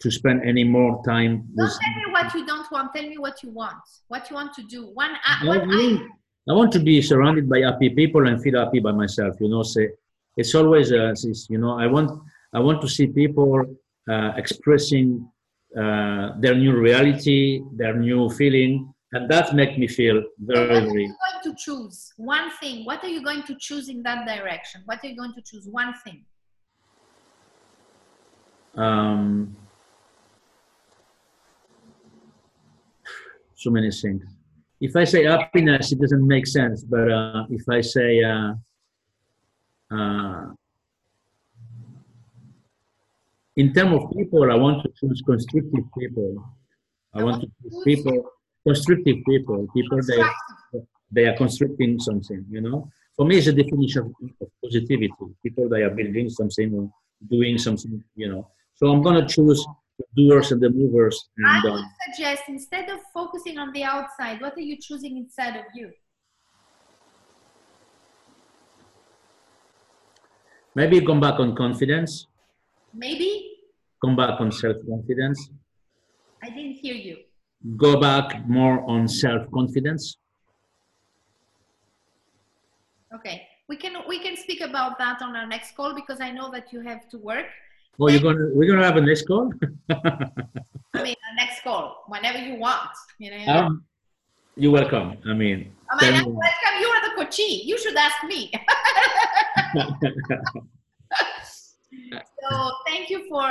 to 0.00 0.10
spend 0.10 0.38
any 0.52 0.64
more 0.64 1.02
time 1.04 1.32
Don't 1.54 1.66
with. 1.66 1.78
tell 1.82 1.94
me 2.00 2.12
what 2.16 2.34
you 2.34 2.46
don't 2.46 2.72
want. 2.72 2.94
Tell 2.94 3.06
me 3.12 3.18
what 3.18 3.42
you 3.42 3.50
want. 3.50 3.76
What 4.12 4.30
you 4.30 4.36
want 4.36 4.54
to 4.54 4.62
do. 4.62 4.86
One. 5.04 5.10
I, 5.22 5.32
Uh, 5.32 5.44
I 5.44 5.48
one 5.58 5.68
want- 5.68 6.02
I 6.48 6.52
want 6.52 6.72
to 6.72 6.80
be 6.80 7.02
surrounded 7.02 7.48
by 7.48 7.60
happy 7.60 7.90
people 7.90 8.26
and 8.26 8.42
feel 8.42 8.58
happy 8.58 8.80
by 8.80 8.92
myself. 8.92 9.36
You 9.40 9.48
know, 9.48 9.62
say 9.62 9.90
it's 10.36 10.54
always 10.54 10.90
uh, 10.92 11.14
this. 11.22 11.46
You 11.50 11.58
know, 11.58 11.78
I 11.78 11.86
want 11.86 12.10
I 12.54 12.60
want 12.60 12.80
to 12.82 12.88
see 12.88 13.06
people 13.06 13.64
uh, 14.10 14.32
expressing 14.36 15.28
uh, 15.76 16.30
their 16.40 16.54
new 16.54 16.74
reality, 16.74 17.60
their 17.76 17.94
new 17.94 18.30
feeling, 18.30 18.94
and 19.12 19.30
that 19.30 19.54
makes 19.54 19.76
me 19.76 19.86
feel 19.86 20.22
very, 20.38 20.66
what 20.66 20.82
are 20.82 20.98
you 20.98 21.06
going 21.06 21.42
to 21.44 21.54
choose? 21.56 22.12
One 22.16 22.50
thing. 22.60 22.86
What 22.86 23.04
are 23.04 23.08
you 23.08 23.22
going 23.22 23.42
to 23.42 23.54
choose 23.58 23.90
in 23.90 24.02
that 24.04 24.26
direction? 24.26 24.82
What 24.86 25.00
are 25.02 25.08
you 25.08 25.16
going 25.16 25.34
to 25.34 25.42
choose? 25.42 25.66
One 25.70 25.92
thing. 26.04 26.24
Um, 28.74 29.56
so 33.54 33.70
many 33.70 33.90
things. 33.90 34.24
If 34.80 34.94
I 34.94 35.04
say 35.04 35.24
happiness, 35.24 35.92
it 35.92 36.00
doesn't 36.00 36.26
make 36.26 36.46
sense. 36.46 36.84
But 36.84 37.10
uh, 37.10 37.44
if 37.50 37.68
I 37.68 37.80
say 37.80 38.22
uh, 38.22 38.52
uh, 39.90 40.46
in 43.56 43.72
terms 43.74 43.94
of 43.94 44.10
people, 44.16 44.50
I 44.52 44.54
want 44.54 44.84
to 44.84 44.92
choose 45.00 45.22
constructive 45.26 45.84
people. 45.98 46.44
I 47.14 47.24
want 47.24 47.42
to 47.42 47.48
choose 47.60 47.82
people, 47.84 48.30
constructive 48.64 49.16
people, 49.26 49.66
people 49.74 49.98
that 49.98 50.34
they 51.10 51.24
are 51.26 51.36
constructing 51.36 51.98
something. 51.98 52.44
You 52.48 52.60
know, 52.60 52.88
for 53.16 53.26
me, 53.26 53.38
it's 53.38 53.48
a 53.48 53.52
definition 53.52 54.14
of 54.40 54.48
positivity. 54.62 55.10
People 55.42 55.68
that 55.70 55.82
are 55.82 55.90
building 55.90 56.30
something, 56.30 56.72
or 56.72 56.90
doing 57.28 57.58
something. 57.58 58.04
You 58.14 58.28
know, 58.28 58.48
so 58.74 58.92
I'm 58.92 59.02
gonna 59.02 59.26
choose 59.26 59.66
the 59.98 60.04
doers 60.16 60.52
and 60.52 60.60
the 60.60 60.70
movers. 60.70 61.28
I 61.44 61.60
would 61.64 61.72
um, 61.72 61.90
suggest 62.06 62.42
instead 62.48 62.88
of 62.88 63.00
focusing 63.12 63.58
on 63.58 63.72
the 63.72 63.84
outside, 63.84 64.40
what 64.40 64.56
are 64.56 64.60
you 64.60 64.76
choosing 64.80 65.16
inside 65.16 65.56
of 65.56 65.64
you? 65.74 65.90
maybe 70.74 71.04
come 71.04 71.18
back 71.18 71.40
on 71.40 71.56
confidence. 71.56 72.28
Maybe 72.94 73.58
Come 74.00 74.14
back 74.14 74.40
on 74.40 74.52
self 74.52 74.76
confidence. 74.88 75.50
I 76.42 76.50
didn't 76.50 76.74
hear 76.74 76.94
you. 76.94 77.16
Go 77.76 78.00
back 78.00 78.46
more 78.46 78.88
on 78.88 79.08
self 79.08 79.50
confidence. 79.50 80.16
Okay, 83.12 83.48
we 83.68 83.76
can 83.76 83.94
we 84.06 84.20
can 84.20 84.36
speak 84.36 84.60
about 84.60 84.98
that 84.98 85.20
on 85.20 85.34
our 85.34 85.46
next 85.46 85.74
call 85.74 85.94
because 85.94 86.20
I 86.20 86.30
know 86.30 86.50
that 86.52 86.72
you 86.72 86.80
have 86.80 87.08
to 87.08 87.18
work. 87.18 87.46
Oh, 88.00 88.08
you're 88.08 88.20
gonna 88.20 88.50
we're 88.52 88.70
gonna 88.70 88.84
have 88.84 88.96
a 88.96 89.00
next 89.00 89.26
call. 89.26 89.52
I 89.90 91.02
mean, 91.02 91.16
a 91.18 91.34
next 91.34 91.64
call 91.64 92.04
whenever 92.06 92.38
you 92.38 92.54
want. 92.54 92.90
You 93.18 93.32
know. 93.32 93.52
um, 93.52 93.82
you're 94.54 94.70
welcome. 94.70 95.16
I 95.26 95.34
mean, 95.34 95.72
I 95.90 96.00
mean, 96.00 96.14
I'm 96.14 96.32
welcome. 96.32 96.80
You 96.80 96.86
are 96.86 97.08
the 97.08 97.14
coachee. 97.16 97.64
You 97.64 97.76
should 97.76 97.96
ask 97.96 98.22
me. 98.24 98.52
so 102.40 102.70
thank 102.86 103.10
you 103.10 103.28
for 103.28 103.50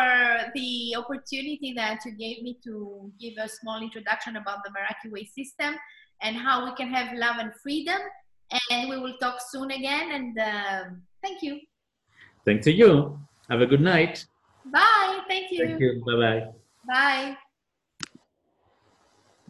the 0.56 0.95
opportunity 0.98 1.74
that 1.76 2.00
you 2.06 2.14
gave 2.14 2.41
me 2.41 2.58
to 2.64 3.12
give 3.20 3.34
a 3.41 3.50
small 3.50 3.82
introduction 3.82 4.38
about 4.38 4.60
the 4.64 4.70
Meraki 4.70 5.12
Way 5.12 5.26
system 5.26 5.76
and 6.22 6.38
how 6.38 6.64
we 6.64 6.74
can 6.76 6.88
have 6.93 7.14
love 7.18 7.36
and 7.39 7.52
freedom. 7.62 8.00
And 8.72 8.89
we 8.89 8.98
will 8.98 9.18
talk 9.18 9.41
soon 9.50 9.72
again. 9.72 10.14
And 10.14 10.39
um 10.39 11.02
thank 11.22 11.41
you. 11.41 11.60
Thank 12.45 12.62
to 12.62 12.72
you. 12.72 13.20
Have 13.50 13.60
a 13.60 13.66
good 13.66 13.82
night. 13.82 14.26
Bye. 14.72 15.20
Thank 15.28 15.51
you. 15.51 15.65
Thank 15.65 15.80
you. 15.80 16.03
Bye 16.05 16.15
bye. 16.15 16.47
Bye. 16.88 17.38